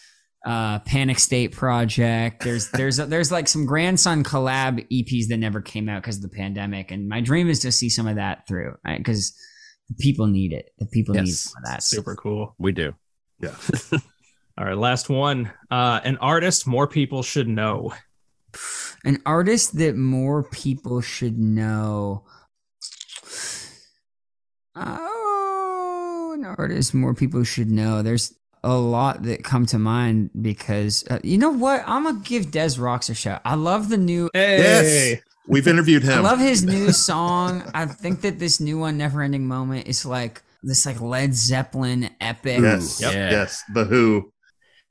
uh 0.47 0.79
panic 0.81 1.19
state 1.19 1.53
project 1.53 2.43
there's 2.45 2.71
there's 2.73 2.99
a, 2.99 3.07
there's 3.07 3.31
like 3.31 3.47
some 3.49 3.65
grandson 3.67 4.25
collab 4.25 4.85
eps 4.91 5.29
that 5.29 5.37
never 5.37 5.61
came 5.61 5.89
out 5.89 6.03
because 6.03 6.17
of 6.17 6.23
the 6.23 6.29
pandemic 6.29 6.91
and 6.91 7.09
my 7.09 7.21
dream 7.21 7.49
is 7.49 7.61
to 7.61 7.71
see 7.71 7.89
some 7.89 8.07
of 8.09 8.17
that 8.17 8.47
through 8.49 8.75
because 8.97 9.37
the 9.89 9.95
people 10.01 10.27
need 10.27 10.53
it 10.53 10.71
the 10.79 10.87
people 10.87 11.15
need 11.15 11.27
Yes. 11.29 11.41
some 11.41 11.63
of 11.63 11.71
that 11.71 11.83
Super 11.83 12.17
cool. 12.17 12.55
We 12.59 12.73
do. 12.73 12.95
Yeah. 13.41 13.55
All 14.59 14.65
right. 14.65 14.77
Last 14.77 15.09
one. 15.09 15.53
Uh, 15.71 16.01
an 16.03 16.17
artist 16.19 16.67
more 16.67 16.89
people 16.89 17.23
should 17.23 17.47
know. 17.49 17.93
an 19.05 19.19
artist 19.25 19.77
that 19.79 19.95
more 19.97 20.43
people 20.51 21.01
should 21.01 21.39
know 21.39 22.25
oh 24.87 26.33
an 26.35 26.45
artist 26.45 26.95
more 26.95 27.15
people 27.15 27.43
should 27.45 27.71
know 27.71 28.03
there's 28.03 28.35
a 28.65 28.75
lot 28.77 29.23
that 29.23 29.45
come 29.45 29.67
to 29.67 29.79
mind 29.79 30.31
because 30.41 31.05
uh, 31.11 31.19
you 31.23 31.39
know 31.39 31.51
what 31.51 31.83
i'm 31.87 32.05
gonna 32.05 32.21
give 32.25 32.51
Des 32.51 32.71
Rocs 32.79 33.09
a 33.09 33.15
shout 33.15 33.41
i 33.45 33.55
love 33.55 33.89
the 33.89 33.97
new 33.97 34.29
Hey. 34.35 34.59
Yes. 34.59 35.21
We've 35.47 35.67
interviewed 35.69 36.03
him. 36.03 36.13
i 36.13 36.21
love 36.21 36.39
his 36.41 36.63
new 36.65 36.93
song 36.93 37.63
i 37.75 37.87
think 37.87 38.21
that 38.23 38.39
this 38.39 38.61
new 38.61 38.79
one 38.79 38.99
never 38.99 39.23
ending 39.23 39.47
moment 39.47 39.87
is 39.89 40.05
like 40.05 40.43
this 40.63 40.85
like 40.87 41.01
led 41.01 41.35
zeppelin 41.35 42.11
epic 42.21 42.61
Yes. 42.61 43.01
Yep. 43.01 43.13
Yeah. 43.15 43.31
Yes. 43.31 43.63
The 43.73 43.85
Who. 43.85 44.33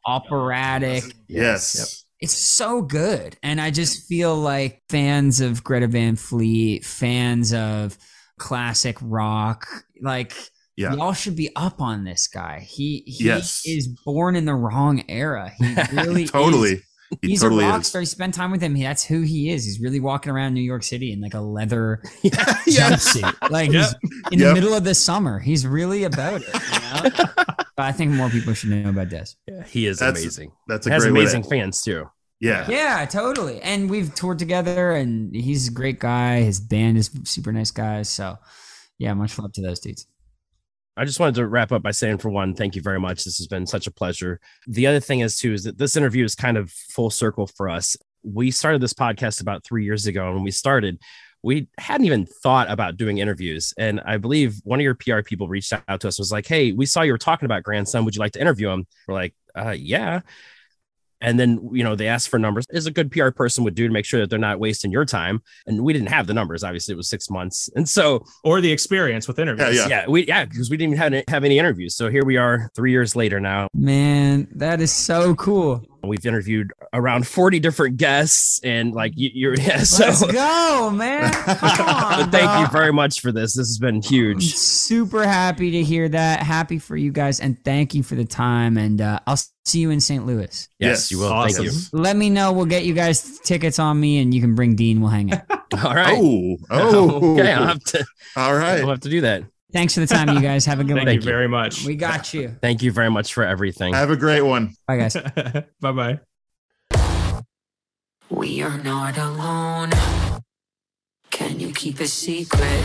operatic 0.06 1.04
Yes. 1.28 2.06
it's 2.22 2.34
so 2.38 2.82
good 2.82 3.36
and 3.44 3.60
i 3.62 3.70
just 3.70 4.08
feel 4.08 4.36
like 4.36 4.82
fans 4.90 5.42
of 5.42 5.64
greta 5.64 5.88
van 5.88 6.16
fleet 6.16 6.86
fans 6.86 7.54
of 7.54 7.98
classic 8.38 8.98
rock 9.02 9.66
like 10.02 10.34
Yeah. 10.76 10.94
y'all 10.94 11.14
should 11.14 11.36
be 11.36 11.50
up 11.56 11.82
on 11.82 12.04
this 12.04 12.28
guy 12.28 12.60
he 12.68 13.04
he 13.06 13.26
Yes. 13.26 13.62
is 13.66 13.88
born 14.06 14.36
in 14.36 14.46
the 14.46 14.54
wrong 14.56 15.04
era 15.10 15.52
he 15.58 15.76
really 15.94 16.28
totally. 16.28 16.74
is. 16.74 16.82
He 17.22 17.30
he's 17.30 17.42
totally 17.42 17.64
a 17.64 17.70
rock 17.70 17.82
is. 17.82 17.88
star 17.88 18.02
you 18.02 18.06
spend 18.06 18.34
time 18.34 18.52
with 18.52 18.62
him 18.62 18.78
that's 18.78 19.04
who 19.04 19.22
he 19.22 19.50
is 19.50 19.64
he's 19.66 19.80
really 19.80 20.00
walking 20.02 20.30
around 20.32 20.54
new 20.54 20.62
york 20.62 20.84
city 20.84 21.14
in 21.14 21.22
like 21.22 21.34
a 21.34 21.40
leather 21.40 22.02
yes. 22.22 22.68
jumpsuit 23.18 23.50
like 23.50 23.72
he's 23.72 23.96
in 24.32 24.40
the 24.40 24.46
Yep. 24.46 24.54
middle 24.56 24.74
of 24.74 24.84
the 24.84 24.94
summer 24.94 25.40
he's 25.40 25.66
really 25.66 26.04
about 26.04 26.42
it 26.42 26.48
you 26.54 26.80
know? 27.10 27.10
but 27.76 27.86
i 27.86 27.92
think 27.94 28.12
more 28.12 28.30
people 28.30 28.54
should 28.54 28.70
know 28.72 28.90
about 28.90 29.10
this. 29.10 29.36
Yeah, 29.48 29.64
he 29.64 29.86
is 29.88 30.00
That's- 30.00 30.22
amazing. 30.22 30.52
That's 30.68 30.86
a 30.88 30.92
Has 30.92 31.04
great 31.04 31.14
way 31.14 31.20
amazing 31.22 31.44
to- 31.44 31.50
fans 31.50 31.82
too. 31.82 32.06
Yeah. 32.40 32.70
Yeah, 32.70 33.06
totally. 33.06 33.62
And 33.62 33.90
we've 33.90 34.14
toured 34.14 34.40
together, 34.40 34.92
and 34.92 35.36
he's 35.36 35.68
a 35.68 35.72
great 35.72 36.00
guy. 36.00 36.42
His 36.42 36.60
band 36.60 36.98
is 36.98 37.10
super 37.24 37.52
nice 37.52 37.72
guys. 37.72 38.10
So, 38.10 38.38
yeah, 38.98 39.14
much 39.14 39.40
love 39.40 39.54
to 39.54 39.62
those 39.62 39.80
dudes. 39.80 40.06
I 40.96 41.06
just 41.06 41.20
wanted 41.20 41.36
to 41.36 41.48
wrap 41.48 41.72
up 41.72 41.84
by 41.84 41.92
saying, 41.92 42.18
for 42.18 42.30
one, 42.30 42.56
thank 42.56 42.76
you 42.76 42.82
very 42.82 43.00
much. 43.00 43.24
This 43.24 43.38
has 43.38 43.48
been 43.48 43.68
such 43.68 43.86
a 43.86 43.92
pleasure. 43.92 44.40
The 44.68 44.88
other 44.88 45.00
thing 45.00 45.20
is, 45.20 45.38
too, 45.38 45.54
is 45.54 45.64
that 45.64 45.78
this 45.78 45.96
interview 45.96 46.24
is 46.26 46.36
kind 46.36 46.58
of 46.58 46.72
full 46.72 47.10
circle 47.10 47.48
for 47.48 47.70
us. 47.70 47.96
We 48.24 48.50
started 48.50 48.82
this 48.82 48.94
podcast 48.94 49.42
about 49.42 49.64
three 49.64 49.86
years 49.86 50.08
ago. 50.08 50.26
And 50.26 50.36
when 50.36 50.44
we 50.44 50.52
started, 50.52 51.00
we 51.44 51.68
hadn't 51.78 52.08
even 52.08 52.26
thought 52.26 52.70
about 52.70 52.98
doing 52.98 53.20
interviews. 53.20 53.74
And 53.78 54.02
I 54.06 54.18
believe 54.18 54.60
one 54.64 54.80
of 54.80 54.84
your 54.84 54.96
PR 54.96 55.22
people 55.22 55.48
reached 55.48 55.72
out 55.72 56.02
to 56.02 56.08
us 56.08 56.18
and 56.18 56.24
was 56.24 56.32
like, 56.32 56.48
Hey, 56.48 56.72
we 56.72 56.88
saw 56.88 57.04
you 57.04 57.12
were 57.12 57.18
talking 57.20 57.46
about 57.46 57.64
grandson. 57.64 58.04
Would 58.04 58.16
you 58.16 58.20
like 58.20 58.32
to 58.34 58.42
interview 58.42 58.70
him? 58.70 58.88
We're 59.08 59.14
like, 59.14 59.36
uh, 59.56 59.76
Yeah. 59.78 60.22
And 61.22 61.40
then 61.40 61.60
you 61.72 61.84
know 61.84 61.96
they 61.96 62.08
asked 62.08 62.30
for 62.30 62.40
numbers. 62.40 62.66
Is 62.70 62.86
a 62.86 62.92
good 62.92 63.12
pr 63.12 63.30
person 63.30 63.64
would 63.64 63.76
do 63.76 63.88
to 63.88 63.94
make 63.94 64.06
sure 64.06 64.20
that 64.20 64.30
they're 64.30 64.40
not 64.40 64.60
wasting 64.60 64.92
your 64.92 65.06
time. 65.06 65.42
And 65.66 65.84
we 65.84 65.94
didn't 65.94 66.10
have 66.10 66.28
the 66.28 66.34
numbers. 66.34 66.64
Obviously 66.64 66.94
it 66.94 66.98
was 66.98 67.10
six 67.10 67.30
months. 67.30 67.70
And 67.76 67.88
so 67.88 68.24
or 68.44 68.62
the 68.62 68.72
experience 68.72 69.28
with 69.28 69.40
interviews. 69.40 69.76
Yeah, 69.76 69.88
yeah. 69.88 70.08
We 70.08 70.26
yeah 70.26 70.46
because 70.46 70.70
we 70.70 70.78
didn't 70.78 70.94
even 70.94 71.02
have 71.02 71.14
any, 71.14 71.24
have 71.28 71.44
any 71.44 71.60
interviews. 71.60 71.96
So 71.96 72.10
here 72.10 72.26
we 72.26 72.38
are 72.38 72.70
three 72.76 72.92
years 72.92 73.16
later 73.16 73.40
now. 73.40 73.68
Man, 73.74 74.48
that 74.56 74.82
is 74.82 74.92
so 74.92 75.36
cool. 75.36 75.84
We've 76.08 76.26
interviewed 76.26 76.72
around 76.94 77.28
40 77.28 77.60
different 77.60 77.98
guests 77.98 78.60
and 78.64 78.94
like 78.94 79.14
you, 79.16 79.30
you're 79.34 79.56
yeah 79.56 79.84
so 79.84 80.06
Let's 80.06 80.24
go, 80.32 80.92
man. 80.94 81.32
Come 81.34 81.58
on. 81.90 82.20
but 82.24 82.32
thank 82.32 82.60
you 82.62 82.72
very 82.72 82.92
much 82.94 83.22
for 83.22 83.32
this 83.32 83.56
this 83.56 83.68
has 83.68 83.78
been 83.80 83.96
I'm 83.96 84.02
huge 84.02 84.54
super 84.56 85.26
happy 85.26 85.72
to 85.72 85.84
hear 85.84 86.08
that. 86.10 86.42
Happy 86.44 86.80
for 86.80 86.96
you 86.98 87.12
guys, 87.12 87.40
and 87.40 87.64
thank 87.64 87.94
you 87.94 88.04
for 88.04 88.16
the 88.16 88.26
time. 88.26 88.78
And 88.78 89.02
uh, 89.02 89.20
I'll 89.28 89.38
see 89.66 89.80
you 89.80 89.90
in 89.92 90.00
St. 90.00 90.26
Louis. 90.26 90.46
yes, 90.48 90.68
Yes. 90.80 91.12
you 91.12 91.20
will 91.20 91.28
Awesome. 91.28 91.66
thank 91.66 91.76
you 91.76 92.00
Let 92.00 92.16
me 92.16 92.30
know. 92.30 92.52
We'll 92.54 92.66
get 92.66 92.86
you 92.86 92.94
guys 92.94 93.40
tickets 93.40 93.80
on 93.80 94.00
me, 94.00 94.20
and 94.20 94.34
you 94.34 94.42
can 94.42 94.56
bring 94.56 94.76
Dean. 94.76 95.02
We'll 95.02 95.10
hang 95.12 95.32
out. 95.34 95.42
all 95.84 95.94
right 95.96 96.18
Oh, 96.18 96.58
oh, 96.70 97.34
okay 97.40 97.52
i'll 97.52 97.68
have 97.68 97.84
to 97.84 98.06
all 98.38 98.56
right. 98.56 98.80
we'll 98.80 98.90
have 98.92 99.02
to 99.02 99.10
do 99.10 99.20
that 99.22 99.44
Thanks 99.74 99.94
for 99.94 100.00
the 100.00 100.08
time, 100.08 100.30
you 100.30 100.42
guys. 100.42 100.66
Have 100.66 100.80
a 100.80 100.84
good 100.84 100.96
Thank 100.96 101.00
one. 101.00 101.06
Thank 101.08 101.24
you 101.24 101.30
very 101.30 101.48
much. 101.48 101.86
We 101.86 101.96
got 101.96 102.34
you. 102.34 102.56
thank 102.62 102.82
you 102.82 102.92
very 102.92 103.12
much 103.12 103.34
for 103.34 103.44
everything 103.44 103.94
Have 103.94 104.12
a 104.12 104.16
great 104.16 104.42
one. 104.42 104.74
Bye, 104.88 104.98
guys. 104.98 105.16
bye 105.82 105.92
bye. 105.92 106.20
We 108.30 108.62
are 108.62 108.78
not 108.78 109.18
alone. 109.18 109.92
Can 111.32 111.60
you 111.60 111.72
keep 111.74 112.00
a 112.00 112.08
secret? 112.08 112.84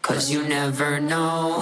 Cause 0.00 0.30
you 0.30 0.42
never 0.42 1.00
know 1.00 1.60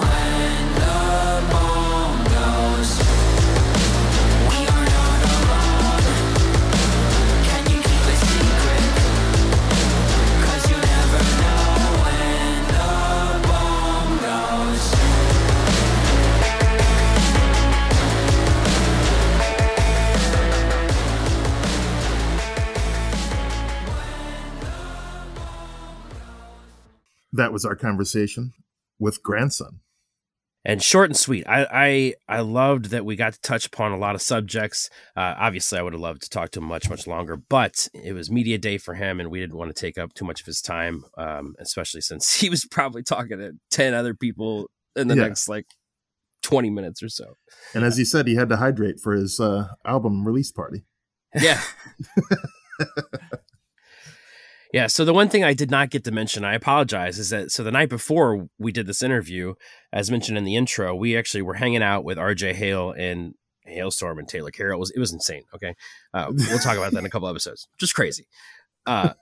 That 27.41 27.51
was 27.53 27.65
our 27.65 27.75
conversation 27.75 28.53
with 28.99 29.23
grandson. 29.23 29.79
and 30.63 30.81
short 30.83 31.09
and 31.09 31.17
sweet. 31.17 31.43
I, 31.47 31.65
I 32.29 32.37
I 32.37 32.41
loved 32.41 32.85
that 32.91 33.03
we 33.03 33.15
got 33.15 33.33
to 33.33 33.41
touch 33.41 33.65
upon 33.65 33.91
a 33.91 33.97
lot 33.97 34.13
of 34.13 34.21
subjects. 34.21 34.89
Uh, 35.15 35.33
obviously, 35.37 35.79
I 35.79 35.81
would 35.81 35.93
have 35.93 36.01
loved 36.01 36.21
to 36.21 36.29
talk 36.29 36.51
to 36.51 36.59
him 36.59 36.65
much 36.67 36.87
much 36.89 37.07
longer, 37.07 37.35
but 37.35 37.87
it 37.95 38.13
was 38.13 38.29
media 38.29 38.59
day 38.59 38.77
for 38.77 38.93
him, 38.93 39.19
and 39.19 39.31
we 39.31 39.39
didn't 39.39 39.57
want 39.57 39.75
to 39.75 39.79
take 39.81 39.97
up 39.97 40.13
too 40.13 40.23
much 40.25 40.39
of 40.39 40.45
his 40.45 40.61
time, 40.61 41.03
um, 41.17 41.55
especially 41.57 42.01
since 42.01 42.35
he 42.41 42.49
was 42.49 42.65
probably 42.65 43.01
talking 43.01 43.39
to 43.39 43.53
ten 43.71 43.93
other 43.95 44.13
people 44.13 44.69
in 44.95 45.07
the 45.07 45.15
Yeah. 45.15 45.23
next 45.23 45.49
like 45.49 45.65
twenty 46.43 46.69
minutes 46.69 47.01
or 47.01 47.09
so. 47.09 47.37
And 47.73 47.83
as 47.83 47.97
he 47.97 48.05
said, 48.05 48.27
he 48.27 48.35
had 48.35 48.49
to 48.49 48.57
hydrate 48.57 48.99
for 48.99 49.13
his 49.13 49.39
uh, 49.39 49.69
album 49.83 50.25
release 50.27 50.51
party. 50.51 50.83
Yeah. 51.33 51.61
yeah. 54.73 54.87
So 54.87 55.05
the 55.05 55.13
one 55.13 55.29
thing 55.29 55.43
I 55.43 55.53
did 55.53 55.71
not 55.71 55.89
get 55.89 56.03
to 56.05 56.11
mention, 56.11 56.43
I 56.43 56.53
apologize, 56.53 57.19
is 57.19 57.29
that 57.29 57.51
so 57.51 57.63
the 57.63 57.71
night 57.71 57.89
before 57.89 58.47
we 58.57 58.71
did 58.71 58.87
this 58.87 59.01
interview, 59.01 59.53
as 59.91 60.11
mentioned 60.11 60.37
in 60.37 60.43
the 60.43 60.55
intro, 60.55 60.95
we 60.95 61.17
actually 61.17 61.41
were 61.41 61.55
hanging 61.55 61.83
out 61.83 62.03
with 62.03 62.17
Arejay 62.17 62.53
Hale 62.53 62.91
and 62.91 63.33
Halestorm 63.67 64.19
and 64.19 64.27
Taylor 64.27 64.51
Carroll. 64.51 64.77
It 64.77 64.79
was 64.79 64.91
it 64.91 64.99
was 64.99 65.13
insane. 65.13 65.43
Okay. 65.53 65.75
Uh, 66.13 66.27
we'll 66.29 66.59
talk 66.59 66.77
about 66.77 66.91
that 66.91 66.99
in 66.99 67.05
a 67.05 67.09
couple 67.09 67.27
episodes. 67.27 67.67
Just 67.79 67.95
crazy. 67.95 68.27
Uh 68.85 69.13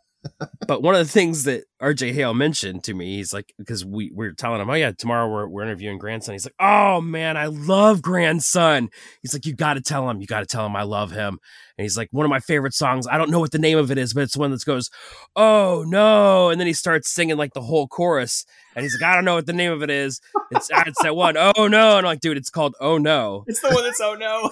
but 0.68 0.82
one 0.82 0.96
of 0.96 1.06
the 1.06 1.12
things 1.12 1.46
that 1.46 1.64
Arejay 1.82 2.14
Hale 2.14 2.34
mentioned 2.34 2.84
to 2.86 2.94
me, 2.94 3.18
he's 3.18 3.34
like, 3.34 3.54
because 3.58 3.86
we, 3.86 4.12
we 4.14 4.28
are 4.28 4.34
telling 4.34 4.62
him, 4.62 4.70
oh 4.70 4.74
yeah, 4.74 4.92
tomorrow 4.92 5.28
we're, 5.30 5.48
we're 5.48 5.64
interviewing 5.64 5.98
grandson. 5.98 6.34
He's 6.34 6.46
like, 6.46 6.56
oh 6.60 7.02
man, 7.02 7.38
I 7.38 7.46
love 7.46 8.02
grandson. 8.02 8.90
He's 9.22 9.34
like, 9.34 9.46
you 9.46 9.54
got 9.54 9.76
to 9.76 9.82
tell 9.82 10.10
him, 10.10 10.20
you 10.22 10.28
got 10.28 10.42
to 10.42 10.46
tell 10.46 10.66
him 10.66 10.76
I 10.76 10.84
love 10.84 11.12
him. 11.12 11.40
And 11.78 11.84
he's 11.84 11.98
like, 11.98 12.10
one 12.12 12.26
of 12.26 12.30
my 12.30 12.40
favorite 12.40 12.74
songs. 12.74 13.08
I 13.08 13.18
don't 13.18 13.32
know 13.32 13.40
what 13.40 13.52
the 13.52 13.60
name 13.60 13.78
of 13.78 13.92
it 13.92 13.98
is, 13.98 14.14
but 14.14 14.24
it's 14.24 14.36
one 14.36 14.52
that 14.52 14.66
goes, 14.66 14.90
oh 15.36 15.86
no. 15.88 16.50
And 16.50 16.60
then 16.60 16.68
he 16.68 16.74
starts 16.74 17.10
singing 17.10 17.38
like 17.38 17.54
the 17.54 17.62
whole 17.62 17.88
chorus. 17.88 18.46
And 18.76 18.84
he's 18.84 19.00
like, 19.00 19.10
I 19.10 19.16
don't 19.16 19.26
know 19.26 19.36
what 19.36 19.46
the 19.46 19.54
name 19.54 19.72
of 19.72 19.84
it 19.84 19.90
is. 19.90 20.20
It's, 20.52 20.70
it's 20.72 21.02
that 21.04 21.16
one. 21.16 21.38
Oh 21.38 21.68
no. 21.68 21.98
And 21.98 22.00
I'm 22.00 22.04
like, 22.04 22.22
dude, 22.22 22.38
it's 22.38 22.50
called 22.50 22.76
Oh 22.82 22.98
no. 22.98 23.46
It's 23.48 23.62
the 23.62 23.70
one 23.70 23.84
that's 23.84 24.02
oh 24.02 24.16
no. 24.16 24.52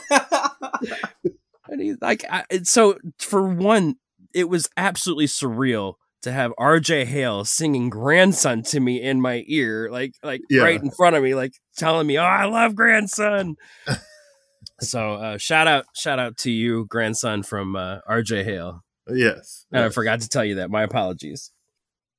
And 1.70 1.82
he's 1.82 1.97
like, 2.01 2.24
I, 2.30 2.45
so 2.63 2.97
for 3.20 3.47
one, 3.47 3.95
it 4.34 4.50
was 4.50 4.70
absolutely 4.78 5.26
surreal 5.28 5.96
to 6.24 6.32
have 6.32 6.52
Arejay 6.60 7.06
Hale 7.06 7.46
singing 7.46 7.90
grandson 7.90 8.64
to 8.64 8.80
me 8.80 9.02
in 9.02 9.22
my 9.22 9.44
ear, 9.48 9.90
like 9.92 10.14
like 10.24 10.42
Yeah. 10.50 10.64
right 10.64 10.82
in 10.82 10.92
front 10.92 11.16
of 11.16 11.24
me, 11.24 11.36
like 11.36 11.54
telling 11.78 12.08
me, 12.08 12.18
"Oh, 12.18 12.24
I 12.24 12.46
love 12.46 12.76
grandson." 12.76 13.56
so 14.82 15.14
uh, 15.14 15.38
shout 15.38 15.68
out, 15.68 15.86
shout 15.96 16.20
out 16.20 16.38
to 16.38 16.52
you, 16.52 16.86
grandson 16.86 17.44
from 17.44 17.76
uh, 17.76 18.00
Arejay 18.10 18.44
Hale. 18.44 18.84
Yes. 19.10 19.66
And 19.72 19.84
I 19.84 19.90
forgot 19.90 20.22
to 20.22 20.30
tell 20.30 20.44
you 20.44 20.56
that. 20.56 20.70
My 20.70 20.84
apologies. 20.84 21.52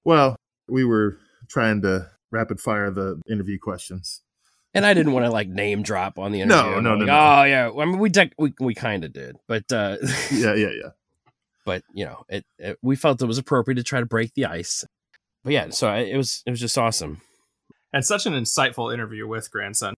Well, 0.05 0.37
we 0.69 0.85
were 0.85 1.19
trying 1.49 1.83
to 1.83 2.09
rapid 2.31 2.61
fire 2.61 2.91
the 2.91 3.21
interview 3.31 3.59
questions. 3.59 4.23
And 4.75 4.85
I 4.87 4.95
didn't 4.95 5.13
want 5.13 5.25
to 5.27 5.31
like 5.31 5.49
name 5.49 5.83
drop 5.83 6.19
on 6.19 6.33
the 6.33 6.39
No, 6.45 6.59
interview. 6.61 6.71
no, 6.71 6.77
I'm 6.77 6.83
no, 6.85 6.91
like, 6.95 7.07
no. 7.07 7.13
Oh 7.41 7.45
yeah, 7.45 7.71
I 7.83 7.85
mean 7.85 7.99
we 7.99 8.11
dec- 8.11 8.33
we 8.39 8.55
we 8.61 8.75
kind 8.75 9.05
of 9.05 9.13
did, 9.13 9.37
but 9.47 9.71
uh, 9.73 9.97
Yeah, 10.33 10.55
yeah, 10.55 10.71
yeah. 10.71 10.91
But 11.69 11.83
you 11.93 12.07
know, 12.07 12.25
it, 12.31 12.47
it 12.59 12.79
we 12.81 12.97
felt 12.97 13.21
it 13.21 13.27
was 13.27 13.37
appropriate 13.37 13.77
to 13.77 13.83
try 13.83 14.01
to 14.01 14.07
break 14.07 14.33
the 14.33 14.47
ice. 14.47 14.87
But 15.45 15.53
yeah, 15.53 15.69
so 15.69 15.87
I, 15.87 15.99
it 15.99 16.17
was 16.17 16.43
it 16.47 16.51
was 16.51 16.61
just 16.61 16.79
awesome. 16.79 17.21
and 17.93 18.03
such 18.03 18.25
an 18.25 18.33
insightful 18.33 18.93
interview 18.93 19.29
with 19.29 19.51
grandson. 19.51 19.93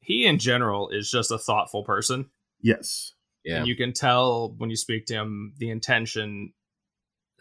He 0.00 0.24
in 0.24 0.38
general 0.38 0.88
is 0.88 1.10
just 1.10 1.30
a 1.30 1.36
thoughtful 1.36 1.84
person. 1.84 2.30
Yes. 2.62 3.12
Yeah, 3.44 3.58
And 3.58 3.66
you 3.66 3.76
can 3.76 3.92
tell 3.92 4.54
when 4.56 4.70
you 4.70 4.76
speak 4.76 5.04
to 5.06 5.14
him 5.14 5.52
the 5.58 5.68
intention 5.68 6.54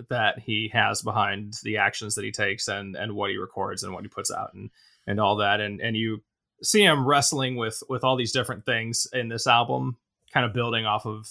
that 0.10 0.40
he 0.40 0.70
has 0.74 1.02
behind 1.02 1.54
the 1.64 1.78
actions 1.78 2.16
that 2.16 2.26
he 2.26 2.32
takes 2.32 2.68
and 2.68 2.98
and 2.98 3.14
what 3.14 3.30
he 3.30 3.38
records 3.38 3.84
and 3.84 3.94
what 3.94 4.04
he 4.04 4.10
puts 4.10 4.30
out 4.30 4.54
and 4.54 4.72
and 5.08 5.22
all 5.22 5.38
that 5.38 5.62
and 5.62 5.80
and 5.80 5.96
you 5.96 6.22
see 6.62 6.84
him 6.84 7.08
wrestling 7.08 7.56
with 7.56 7.82
with 7.88 8.04
all 8.04 8.18
these 8.18 8.34
different 8.34 8.66
things 8.66 9.08
in 9.14 9.30
this 9.30 9.48
album 9.48 9.96
kind 10.34 10.46
of 10.46 10.52
building 10.52 10.86
off 10.86 11.06
of 11.06 11.30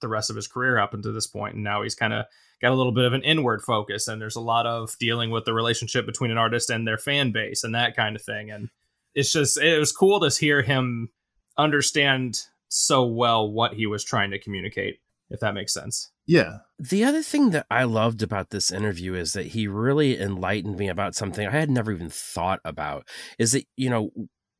the 0.00 0.08
rest 0.08 0.30
of 0.30 0.36
his 0.36 0.46
career 0.46 0.78
up 0.78 0.94
until 0.94 1.12
this 1.12 1.26
point 1.26 1.54
and 1.54 1.64
now 1.64 1.82
he's 1.82 1.94
kind 1.94 2.12
of 2.12 2.24
got 2.60 2.72
a 2.72 2.74
little 2.74 2.92
bit 2.92 3.04
of 3.04 3.12
an 3.12 3.22
inward 3.22 3.62
focus 3.62 4.08
and 4.08 4.20
there's 4.20 4.36
a 4.36 4.40
lot 4.40 4.66
of 4.66 4.96
dealing 4.98 5.30
with 5.30 5.44
the 5.44 5.54
relationship 5.54 6.06
between 6.06 6.30
an 6.30 6.38
artist 6.38 6.70
and 6.70 6.86
their 6.86 6.98
fan 6.98 7.32
base 7.32 7.64
and 7.64 7.74
that 7.74 7.96
kind 7.96 8.16
of 8.16 8.22
thing 8.22 8.50
and 8.50 8.70
it's 9.14 9.32
just 9.32 9.58
it 9.58 9.78
was 9.78 9.92
cool 9.92 10.20
to 10.20 10.28
hear 10.28 10.62
him 10.62 11.10
understand 11.56 12.42
so 12.68 13.04
well 13.04 13.50
what 13.50 13.74
he 13.74 13.86
was 13.86 14.04
trying 14.04 14.30
to 14.30 14.38
communicate 14.38 15.00
if 15.30 15.40
that 15.40 15.54
makes 15.54 15.72
sense 15.72 16.10
Yeah. 16.28 16.58
The 16.78 17.04
other 17.04 17.22
thing 17.22 17.50
that 17.50 17.64
I 17.70 17.84
loved 17.84 18.22
about 18.22 18.50
this 18.50 18.70
interview 18.70 19.14
is 19.14 19.32
that 19.32 19.46
he 19.46 19.66
really 19.66 20.20
enlightened 20.20 20.76
me 20.76 20.88
about 20.88 21.14
something 21.14 21.48
I 21.48 21.52
had 21.52 21.70
never 21.70 21.90
even 21.90 22.10
thought 22.10 22.60
about. 22.66 23.08
Is 23.38 23.52
that 23.52 23.64
you 23.76 23.88
know 23.88 24.10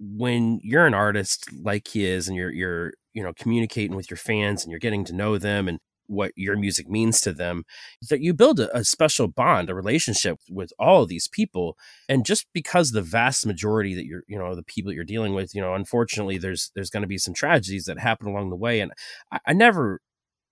when 0.01 0.61
you're 0.63 0.87
an 0.87 0.95
artist 0.95 1.47
like 1.63 1.89
he 1.89 2.07
is, 2.07 2.27
and 2.27 2.37
you're 2.37 2.51
you're 2.51 2.95
you 3.19 3.25
know 3.25 3.33
communicating 3.35 3.97
with 3.97 4.11
your 4.11 4.19
fans 4.19 4.65
and 4.65 4.71
you're 4.71 4.81
getting 4.81 5.05
to 5.07 5.15
know 5.15 5.39
them 5.39 5.69
and 5.69 5.79
what 6.09 6.33
your 6.37 6.57
music 6.57 6.89
means 6.89 7.21
to 7.21 7.33
them, 7.35 7.65
that 8.09 8.23
you 8.23 8.33
build 8.33 8.59
a, 8.59 8.75
a 8.77 8.83
special 8.85 9.29
bond, 9.29 9.69
a 9.69 9.75
relationship 9.75 10.39
with 10.49 10.73
all 10.79 11.03
of 11.03 11.09
these 11.11 11.29
people, 11.29 11.77
and 12.09 12.25
just 12.25 12.47
because 12.55 12.91
the 12.93 13.03
vast 13.03 13.47
majority 13.47 13.95
that 13.95 14.07
you're 14.07 14.25
you 14.29 14.39
know 14.39 14.55
the 14.55 14.63
people 14.65 14.91
that 14.91 14.97
you're 14.97 15.05
dealing 15.05 15.35
with, 15.35 15.55
you 15.55 15.61
know, 15.61 15.75
unfortunately, 15.75 16.39
there's 16.39 16.71
there's 16.75 16.91
going 16.91 17.03
to 17.03 17.09
be 17.09 17.19
some 17.19 17.35
tragedies 17.35 17.85
that 17.85 17.99
happen 17.99 18.29
along 18.29 18.51
the 18.51 18.57
way, 18.57 18.81
and 18.81 18.93
I, 19.33 19.39
I 19.49 19.53
never 19.53 20.01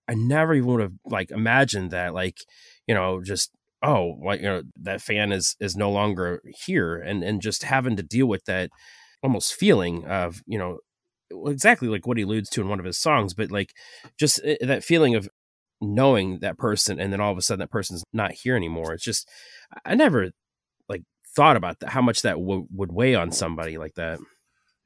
I 0.07 0.13
never 0.15 0.53
even 0.53 0.69
would 0.69 0.81
have 0.81 0.93
like 1.05 1.31
imagined 1.31 1.91
that 1.91 2.13
like 2.13 2.39
you 2.87 2.95
know 2.95 3.21
just 3.21 3.51
oh 3.83 4.17
like 4.23 4.41
you 4.41 4.47
know 4.47 4.63
that 4.81 5.01
fan 5.01 5.31
is 5.31 5.55
is 5.59 5.75
no 5.75 5.91
longer 5.91 6.41
here. 6.65 6.95
And 6.97 7.23
and 7.23 7.41
just 7.41 7.63
having 7.63 7.95
to 7.97 8.03
deal 8.03 8.27
with 8.27 8.45
that 8.45 8.69
almost 9.23 9.55
feeling 9.55 10.05
of 10.05 10.41
you 10.47 10.57
know 10.59 10.79
exactly 11.47 11.87
like 11.87 12.07
what 12.07 12.17
he 12.17 12.23
alludes 12.23 12.49
to 12.49 12.61
in 12.61 12.69
one 12.69 12.79
of 12.79 12.85
his 12.85 12.97
songs 12.97 13.33
but 13.33 13.51
like 13.51 13.73
just 14.17 14.39
eh, 14.43 14.57
that 14.61 14.83
feeling 14.83 15.15
of 15.15 15.29
knowing 15.81 16.39
that 16.39 16.57
person 16.57 16.99
and 16.99 17.11
then 17.13 17.21
all 17.21 17.31
of 17.31 17.37
a 17.37 17.41
sudden 17.41 17.59
that 17.59 17.71
person's 17.71 18.03
not 18.13 18.31
here 18.31 18.55
anymore 18.55 18.93
it's 18.93 19.03
just 19.03 19.29
i 19.85 19.93
never 19.93 20.31
like 20.89 21.03
thought 21.35 21.55
about 21.57 21.79
that 21.79 21.89
how 21.89 22.01
much 22.01 22.21
that 22.21 22.35
w- 22.35 22.67
would 22.71 22.91
weigh 22.91 23.13
on 23.15 23.31
somebody 23.31 23.77
like 23.77 23.93
that 23.95 24.19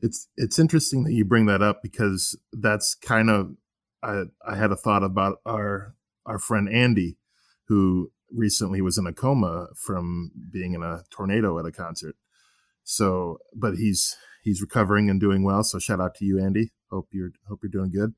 It's 0.01 0.27
it's 0.35 0.57
interesting 0.59 1.03
that 1.03 1.13
you 1.13 1.23
bring 1.23 1.45
that 1.45 1.61
up 1.61 1.81
because 1.83 2.35
that's 2.51 2.95
kind 2.95 3.29
of 3.29 3.51
I 4.03 4.23
I 4.45 4.55
had 4.55 4.71
a 4.71 4.75
thought 4.75 5.03
about 5.03 5.37
our 5.45 5.93
our 6.25 6.39
friend 6.39 6.67
Andy 6.67 7.17
who 7.67 8.11
recently 8.31 8.81
was 8.81 8.97
in 8.97 9.05
a 9.05 9.13
coma 9.13 9.67
from 9.75 10.31
being 10.51 10.73
in 10.73 10.81
a 10.81 11.03
tornado 11.11 11.59
at 11.59 11.65
a 11.65 11.71
concert. 11.71 12.15
So, 12.83 13.37
but 13.55 13.75
he's 13.75 14.15
he's 14.41 14.61
recovering 14.61 15.09
and 15.09 15.19
doing 15.19 15.43
well. 15.43 15.63
So 15.63 15.79
shout 15.79 16.01
out 16.01 16.15
to 16.15 16.25
you, 16.25 16.39
Andy. 16.39 16.71
Hope 16.89 17.09
you're 17.11 17.31
hope 17.47 17.59
you're 17.63 17.69
doing 17.71 17.91
good. 17.91 18.13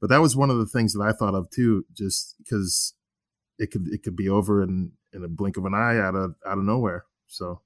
but 0.00 0.10
that 0.10 0.20
was 0.20 0.36
one 0.36 0.50
of 0.50 0.58
the 0.58 0.66
things 0.66 0.92
that 0.92 1.02
I 1.02 1.12
thought 1.12 1.34
of 1.34 1.50
too, 1.50 1.84
just 1.92 2.36
because 2.38 2.94
it 3.58 3.70
could 3.70 3.88
it 3.88 4.02
could 4.02 4.16
be 4.16 4.28
over 4.28 4.62
in 4.62 4.92
in 5.12 5.24
a 5.24 5.28
blink 5.28 5.56
of 5.56 5.64
an 5.64 5.74
eye 5.74 5.98
out 5.98 6.14
of 6.14 6.34
out 6.46 6.58
of 6.58 6.64
nowhere. 6.64 7.04
So 7.26 7.62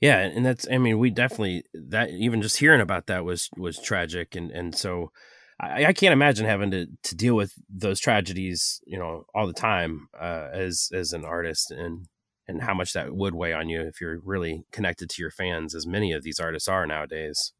Yeah, 0.00 0.18
and 0.18 0.44
that's 0.46 0.66
I 0.70 0.78
mean, 0.78 0.98
we 0.98 1.10
definitely 1.10 1.64
that 1.74 2.10
even 2.10 2.40
just 2.42 2.56
hearing 2.58 2.80
about 2.80 3.06
that 3.08 3.24
was 3.24 3.50
was 3.56 3.78
tragic 3.78 4.34
and 4.34 4.50
and 4.50 4.74
so 4.74 5.12
I, 5.60 5.86
I 5.86 5.92
can't 5.92 6.12
imagine 6.14 6.46
having 6.46 6.70
to 6.70 6.86
to 7.02 7.14
deal 7.14 7.34
with 7.34 7.52
those 7.68 8.00
tragedies, 8.00 8.80
you 8.86 8.98
know, 8.98 9.26
all 9.34 9.46
the 9.46 9.52
time 9.52 10.08
uh 10.18 10.48
as 10.52 10.90
as 10.94 11.12
an 11.12 11.24
artist 11.24 11.70
and 11.70 12.06
and 12.50 12.62
how 12.62 12.74
much 12.74 12.92
that 12.92 13.14
would 13.14 13.34
weigh 13.34 13.52
on 13.52 13.68
you 13.68 13.80
if 13.80 14.00
you're 14.00 14.18
really 14.24 14.64
connected 14.72 15.08
to 15.08 15.22
your 15.22 15.30
fans 15.30 15.72
as 15.72 15.86
many 15.86 16.12
of 16.12 16.24
these 16.24 16.40
artists 16.40 16.68
are 16.68 16.84
nowadays. 16.84 17.52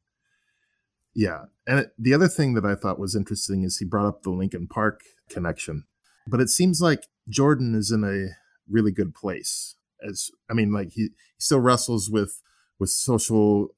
Yeah. 1.14 1.44
And 1.64 1.78
it, 1.78 1.92
the 1.96 2.12
other 2.12 2.26
thing 2.26 2.54
that 2.54 2.64
I 2.64 2.74
thought 2.74 2.98
was 2.98 3.14
interesting 3.14 3.62
is 3.62 3.78
he 3.78 3.84
brought 3.84 4.08
up 4.08 4.22
the 4.22 4.30
Linkin 4.30 4.66
Park 4.66 5.02
connection. 5.28 5.84
But 6.26 6.40
it 6.40 6.48
seems 6.48 6.80
like 6.80 7.06
Jordan 7.28 7.76
is 7.76 7.92
in 7.92 8.02
a 8.02 8.34
really 8.68 8.90
good 8.90 9.14
place. 9.14 9.76
As 10.06 10.30
I 10.50 10.54
mean, 10.54 10.72
like 10.72 10.90
he, 10.92 11.02
he 11.02 11.10
still 11.38 11.60
wrestles 11.60 12.10
with 12.10 12.42
with 12.80 12.90
social 12.90 13.68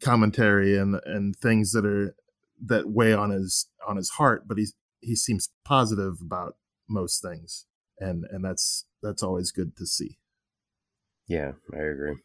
commentary 0.00 0.78
and 0.78 1.00
and 1.04 1.34
things 1.34 1.72
that 1.72 1.84
are 1.84 2.14
that 2.64 2.90
weigh 2.90 3.12
on 3.12 3.30
his 3.30 3.66
on 3.86 3.96
his 3.96 4.10
heart, 4.10 4.46
but 4.46 4.56
he's 4.56 4.74
he 5.00 5.16
seems 5.16 5.48
positive 5.64 6.18
about 6.20 6.54
most 6.88 7.22
things. 7.22 7.66
And 7.98 8.24
and 8.30 8.44
that's 8.44 8.86
that's 9.02 9.22
always 9.22 9.50
good 9.50 9.76
to 9.76 9.86
see. 9.86 10.18
Yeah, 11.30 11.52
I 11.72 11.78
agree. 11.78 12.16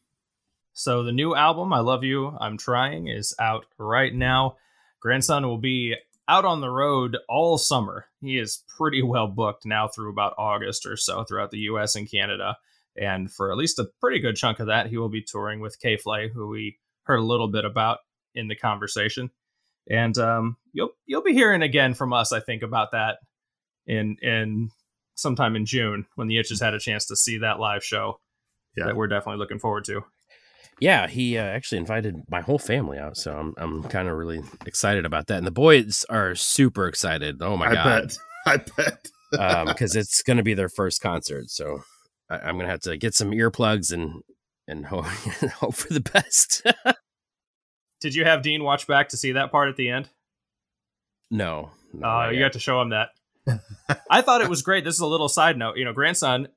So 0.74 1.04
the 1.04 1.12
new 1.12 1.36
album, 1.36 1.72
I 1.72 1.82
Love 1.82 2.04
You, 2.04 2.36
I'm 2.40 2.58
Trying, 2.58 3.08
is 3.08 3.36
out 3.40 3.68
right 3.78 4.12
now. 4.12 4.56
Grandson 5.00 5.46
will 5.46 5.60
be 5.60 5.96
out 6.28 6.44
on 6.44 6.60
the 6.60 6.72
road 6.72 7.16
all 7.30 7.60
summer. 7.60 8.08
He 8.20 8.40
is 8.40 8.64
pretty 8.76 9.04
well 9.04 9.28
booked 9.28 9.64
now 9.64 9.88
through 9.88 10.10
about 10.10 10.34
August 10.40 10.88
or 10.88 10.98
so 10.98 11.24
throughout 11.24 11.52
the 11.52 11.60
US 11.60 11.96
and 11.96 12.10
Canada. 12.10 12.58
And 12.98 13.32
for 13.32 13.52
at 13.52 13.60
least 13.60 13.78
a 13.78 13.92
pretty 14.02 14.20
good 14.20 14.38
chunk 14.38 14.60
of 14.60 14.68
that, 14.68 14.88
he 14.88 14.98
will 14.98 15.10
be 15.10 15.22
touring 15.22 15.60
with 15.60 15.80
K 15.80 15.98
Flay, 15.98 16.28
who 16.28 16.48
we 16.48 16.80
heard 17.04 17.20
a 17.20 17.24
little 17.24 17.48
bit 17.48 17.64
about 17.64 18.00
in 18.34 18.48
the 18.48 18.56
conversation. 18.56 19.30
And 19.88 20.18
um, 20.18 20.58
you'll 20.74 20.94
you'll 21.06 21.22
be 21.22 21.34
hearing 21.34 21.62
again 21.62 21.94
from 21.94 22.12
us, 22.12 22.32
I 22.32 22.40
think, 22.40 22.64
about 22.64 22.94
that 22.94 23.20
in 23.86 24.18
in 24.24 24.72
sometime 25.14 25.56
in 25.56 25.68
June 25.68 26.08
when 26.16 26.28
the 26.28 26.40
Itches 26.40 26.60
had 26.60 26.74
a 26.74 26.80
chance 26.80 27.06
to 27.06 27.16
see 27.16 27.38
that 27.38 27.60
live 27.60 27.84
show 27.84 28.20
Yeah. 28.78 28.86
that 28.86 28.96
we're 28.96 29.08
definitely 29.08 29.40
looking 29.40 29.60
forward 29.60 29.86
to. 29.86 30.02
Yeah, 30.82 31.08
he 31.08 31.38
uh, 31.38 31.44
actually 31.44 31.78
invited 31.78 32.16
my 32.30 32.42
whole 32.42 32.60
family 32.60 32.98
out, 32.98 33.16
so 33.16 33.34
I'm 33.38 33.54
I'm 33.58 33.84
kind 33.84 34.10
of 34.10 34.18
really 34.18 34.42
excited 34.66 35.06
about 35.06 35.28
that. 35.28 35.38
And 35.38 35.48
the 35.48 35.52
boys 35.52 36.06
are 36.10 36.36
super 36.36 36.88
excited. 36.88 37.42
Oh 37.42 37.56
my 37.56 37.68
I 37.68 37.74
god. 37.74 38.12
I 38.46 38.58
bet. 38.58 39.08
I 39.40 39.64
bet. 39.64 39.68
because 39.68 39.96
it's 39.96 40.22
going 40.22 40.38
to 40.38 40.44
be 40.44 40.54
their 40.54 40.68
first 40.70 41.02
concert. 41.02 41.50
So 41.50 41.80
I, 42.30 42.40
I'm 42.40 42.56
going 42.56 42.66
to 42.66 42.72
have 42.72 42.82
to 42.82 42.98
get 42.98 43.14
some 43.14 43.32
earplugs 43.32 43.94
and 43.94 44.22
and 44.68 44.86
hope, 44.88 45.06
hope 45.60 45.76
for 45.76 45.94
the 45.94 46.02
best. 46.02 46.66
Did 48.02 48.14
you 48.16 48.26
have 48.26 48.42
Dean 48.42 48.64
watch 48.64 48.86
back 48.88 49.10
to 49.10 49.18
see 49.18 49.32
that 49.34 49.52
part 49.52 49.70
at 49.70 49.78
the 49.78 49.90
end? 49.90 50.10
no, 51.32 51.72
no, 51.94 52.08
Uh, 52.08 52.30
you 52.30 52.40
got 52.40 52.54
to 52.54 52.60
show 52.60 52.82
him 52.82 52.90
that. 52.90 53.10
I 54.10 54.22
thought 54.22 54.42
it 54.42 54.50
was 54.50 54.62
great. 54.62 54.84
This 54.84 54.96
is 54.96 55.02
a 55.02 55.08
little 55.08 55.30
side 55.30 55.58
note. 55.58 55.78
You 55.78 55.86
know, 55.86 55.94
grandson, 55.94 56.48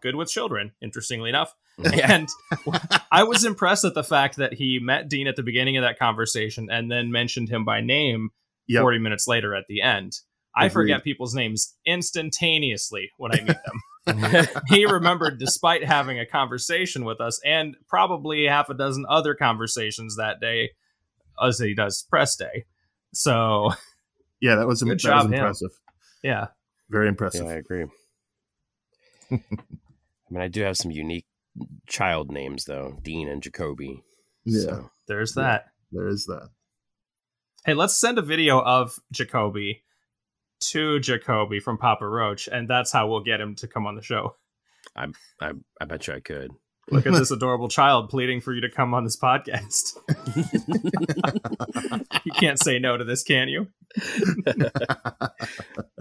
good 0.00 0.16
with 0.16 0.28
children, 0.30 0.72
interestingly 0.82 1.28
enough. 1.30 1.54
Yeah. 1.78 2.12
And 2.12 2.28
I 3.12 3.22
was 3.22 3.44
impressed 3.44 3.84
at 3.84 3.94
the 3.94 4.02
fact 4.02 4.36
that 4.38 4.52
he 4.54 4.80
met 4.82 5.08
Dean 5.08 5.28
at 5.28 5.36
the 5.36 5.44
beginning 5.44 5.76
of 5.76 5.82
that 5.84 5.96
conversation 5.96 6.68
and 6.72 6.90
then 6.90 7.12
mentioned 7.12 7.48
him 7.50 7.64
by 7.64 7.80
name 7.80 8.30
Yep. 8.66 8.82
40 8.82 8.98
minutes 8.98 9.28
later 9.28 9.54
at 9.54 9.64
the 9.68 9.80
end. 9.80 10.14
I 10.56 10.70
forget 10.70 11.04
people's 11.04 11.34
names 11.36 11.76
instantaneously 11.86 13.10
when 13.16 13.30
I 13.32 13.36
meet 13.44 13.56
them. 14.26 14.46
he 14.68 14.86
remembered 14.86 15.38
despite 15.38 15.84
having 15.84 16.18
a 16.18 16.26
conversation 16.26 17.04
with 17.04 17.20
us 17.20 17.40
and 17.44 17.76
probably 17.88 18.46
half 18.46 18.68
a 18.70 18.74
dozen 18.74 19.06
other 19.08 19.34
conversations 19.36 20.16
that 20.16 20.40
day 20.40 20.70
as 21.40 21.60
he 21.60 21.74
does 21.74 22.04
press 22.10 22.34
day. 22.34 22.64
So, 23.14 23.70
Yeah, 24.40 24.56
that 24.56 24.66
was, 24.66 24.82
Good 24.82 24.92
that 24.92 24.98
job, 24.98 25.16
was 25.16 25.26
him. 25.26 25.34
impressive. 25.34 25.70
yeah. 26.24 26.46
Very 26.90 27.06
impressive. 27.06 27.46
yeah, 27.46 27.52
I 27.52 27.54
agree. 27.54 27.84
I 30.28 30.34
mean, 30.34 30.42
I 30.42 30.48
do 30.48 30.62
have 30.62 30.76
some 30.76 30.90
unique 30.90 31.26
child 31.88 32.30
names 32.30 32.64
though, 32.66 32.98
Dean 33.02 33.28
and 33.28 33.42
Jacoby. 33.42 34.02
Yeah. 34.44 34.60
So, 34.62 34.90
There's 35.06 35.34
Yeah. 35.36 35.42
that. 35.42 35.64
There 35.92 36.06
is 36.08 36.26
that. 36.26 36.50
Hey, 37.64 37.74
let's 37.74 37.96
send 37.96 38.18
a 38.18 38.22
video 38.22 38.60
of 38.60 38.98
Jacoby 39.12 39.82
to 40.60 41.00
Jacoby 41.00 41.60
from 41.60 41.78
Papa 41.78 42.06
Roach, 42.06 42.46
and 42.48 42.68
that's 42.68 42.92
how 42.92 43.08
we'll 43.08 43.22
get 43.22 43.40
him 43.40 43.54
to 43.56 43.66
come 43.66 43.86
on 43.86 43.94
the 43.96 44.02
show. 44.02 44.36
I 44.96 45.06
I 45.80 45.84
bet 45.86 46.06
you 46.06 46.14
I 46.14 46.20
could. 46.20 46.50
Look 46.90 47.06
at 47.06 47.12
this 47.12 47.30
adorable 47.30 47.68
child 47.68 48.08
pleading 48.10 48.40
for 48.40 48.52
you 48.54 48.60
to 48.62 48.70
come 48.70 48.94
on 48.94 49.04
this 49.04 49.18
podcast. 49.18 49.96
you 52.24 52.32
can't 52.32 52.58
say 52.58 52.78
no 52.78 52.96
to 52.96 53.04
this, 53.04 53.22
can 53.22 53.48
you? 53.48 53.68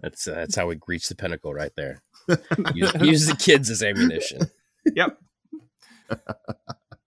That's 0.01 0.27
uh, 0.27 0.33
that's 0.35 0.55
how 0.55 0.67
we 0.67 0.79
reach 0.87 1.09
the 1.09 1.15
pinnacle 1.15 1.53
right 1.53 1.71
there. 1.75 2.01
Use, 2.73 2.93
use 3.01 3.25
the 3.27 3.35
kids 3.37 3.69
as 3.69 3.81
ammunition. 3.83 4.49
Yep. 4.85 5.17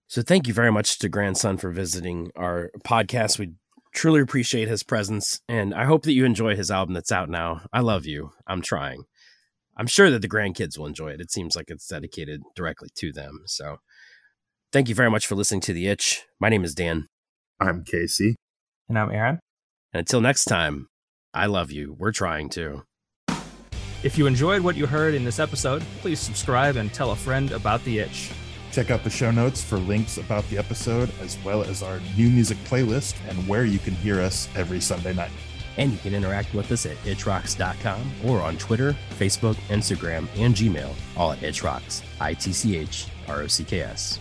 So 0.08 0.22
thank 0.22 0.48
you 0.48 0.54
very 0.54 0.72
much 0.72 0.98
to 0.98 1.08
grandson 1.08 1.56
for 1.56 1.70
visiting 1.70 2.30
our 2.36 2.70
podcast. 2.84 3.38
We 3.38 3.52
truly 3.94 4.20
appreciate 4.20 4.68
his 4.68 4.82
presence, 4.82 5.40
and 5.48 5.74
I 5.74 5.84
hope 5.84 6.02
that 6.02 6.12
you 6.12 6.24
enjoy 6.24 6.56
his 6.56 6.70
album 6.70 6.94
that's 6.94 7.12
out 7.12 7.28
now. 7.28 7.62
I 7.72 7.80
love 7.80 8.06
you. 8.06 8.32
I'm 8.46 8.62
trying. 8.62 9.04
I'm 9.76 9.86
sure 9.86 10.10
that 10.10 10.20
the 10.20 10.28
grandkids 10.28 10.76
will 10.76 10.86
enjoy 10.86 11.08
it. 11.08 11.20
It 11.20 11.30
seems 11.30 11.56
like 11.56 11.66
it's 11.68 11.86
dedicated 11.86 12.42
directly 12.54 12.88
to 12.96 13.12
them. 13.12 13.42
So 13.46 13.78
thank 14.72 14.88
you 14.88 14.94
very 14.94 15.10
much 15.10 15.26
for 15.26 15.36
listening 15.36 15.62
to 15.62 15.72
The 15.72 15.86
Itch. 15.86 16.24
My 16.38 16.48
name 16.48 16.64
is 16.64 16.74
Dan. 16.74 17.06
I'm 17.58 17.84
Casey. 17.84 18.36
And 18.88 18.98
I'm 18.98 19.10
Aaron. 19.10 19.38
And 19.92 20.00
until 20.00 20.20
next 20.20 20.44
time, 20.44 20.88
I 21.32 21.46
love 21.46 21.70
you. 21.70 21.94
We're 21.98 22.12
trying 22.12 22.50
to. 22.50 22.82
If 24.03 24.16
you 24.16 24.26
enjoyed 24.26 24.62
what 24.62 24.76
you 24.76 24.86
heard 24.86 25.14
in 25.14 25.24
this 25.24 25.38
episode, 25.38 25.82
please 26.01 26.18
subscribe 26.18 26.76
and 26.76 26.92
tell 26.92 27.11
a 27.11 27.16
friend 27.16 27.53
about 27.53 27.84
the 27.84 27.98
itch. 27.98 28.30
Check 28.72 28.90
out 28.90 29.05
the 29.05 29.11
show 29.11 29.30
notes 29.30 29.62
for 29.62 29.76
links 29.76 30.16
about 30.16 30.48
the 30.48 30.57
episode, 30.57 31.11
as 31.20 31.36
well 31.44 31.62
as 31.62 31.82
our 31.82 32.01
new 32.16 32.30
music 32.30 32.57
playlist 32.64 33.14
and 33.28 33.46
where 33.46 33.66
you 33.66 33.78
can 33.78 33.94
hear 33.96 34.20
us 34.20 34.48
every 34.57 34.80
Sunday 34.80 35.12
night. 35.12 35.32
And 35.76 35.92
you 35.92 35.98
can 35.98 36.14
interact 36.14 36.55
with 36.55 36.72
us 36.72 36.86
at 36.86 36.96
itchrocks.com 37.05 38.01
or 38.24 38.40
on 38.40 38.57
Twitter, 38.57 38.96
Facebook, 39.18 39.57
Instagram, 39.68 40.28
and 40.36 40.55
Gmail, 40.55 40.94
all 41.16 41.32
at 41.32 41.40
itchrocks. 41.40 42.03
I 42.20 42.32
T 42.34 42.53
C 42.53 42.76
H 42.76 43.07
R 43.28 43.42
O 43.42 43.46
C 43.48 43.64
K 43.64 43.82
S. 43.82 44.18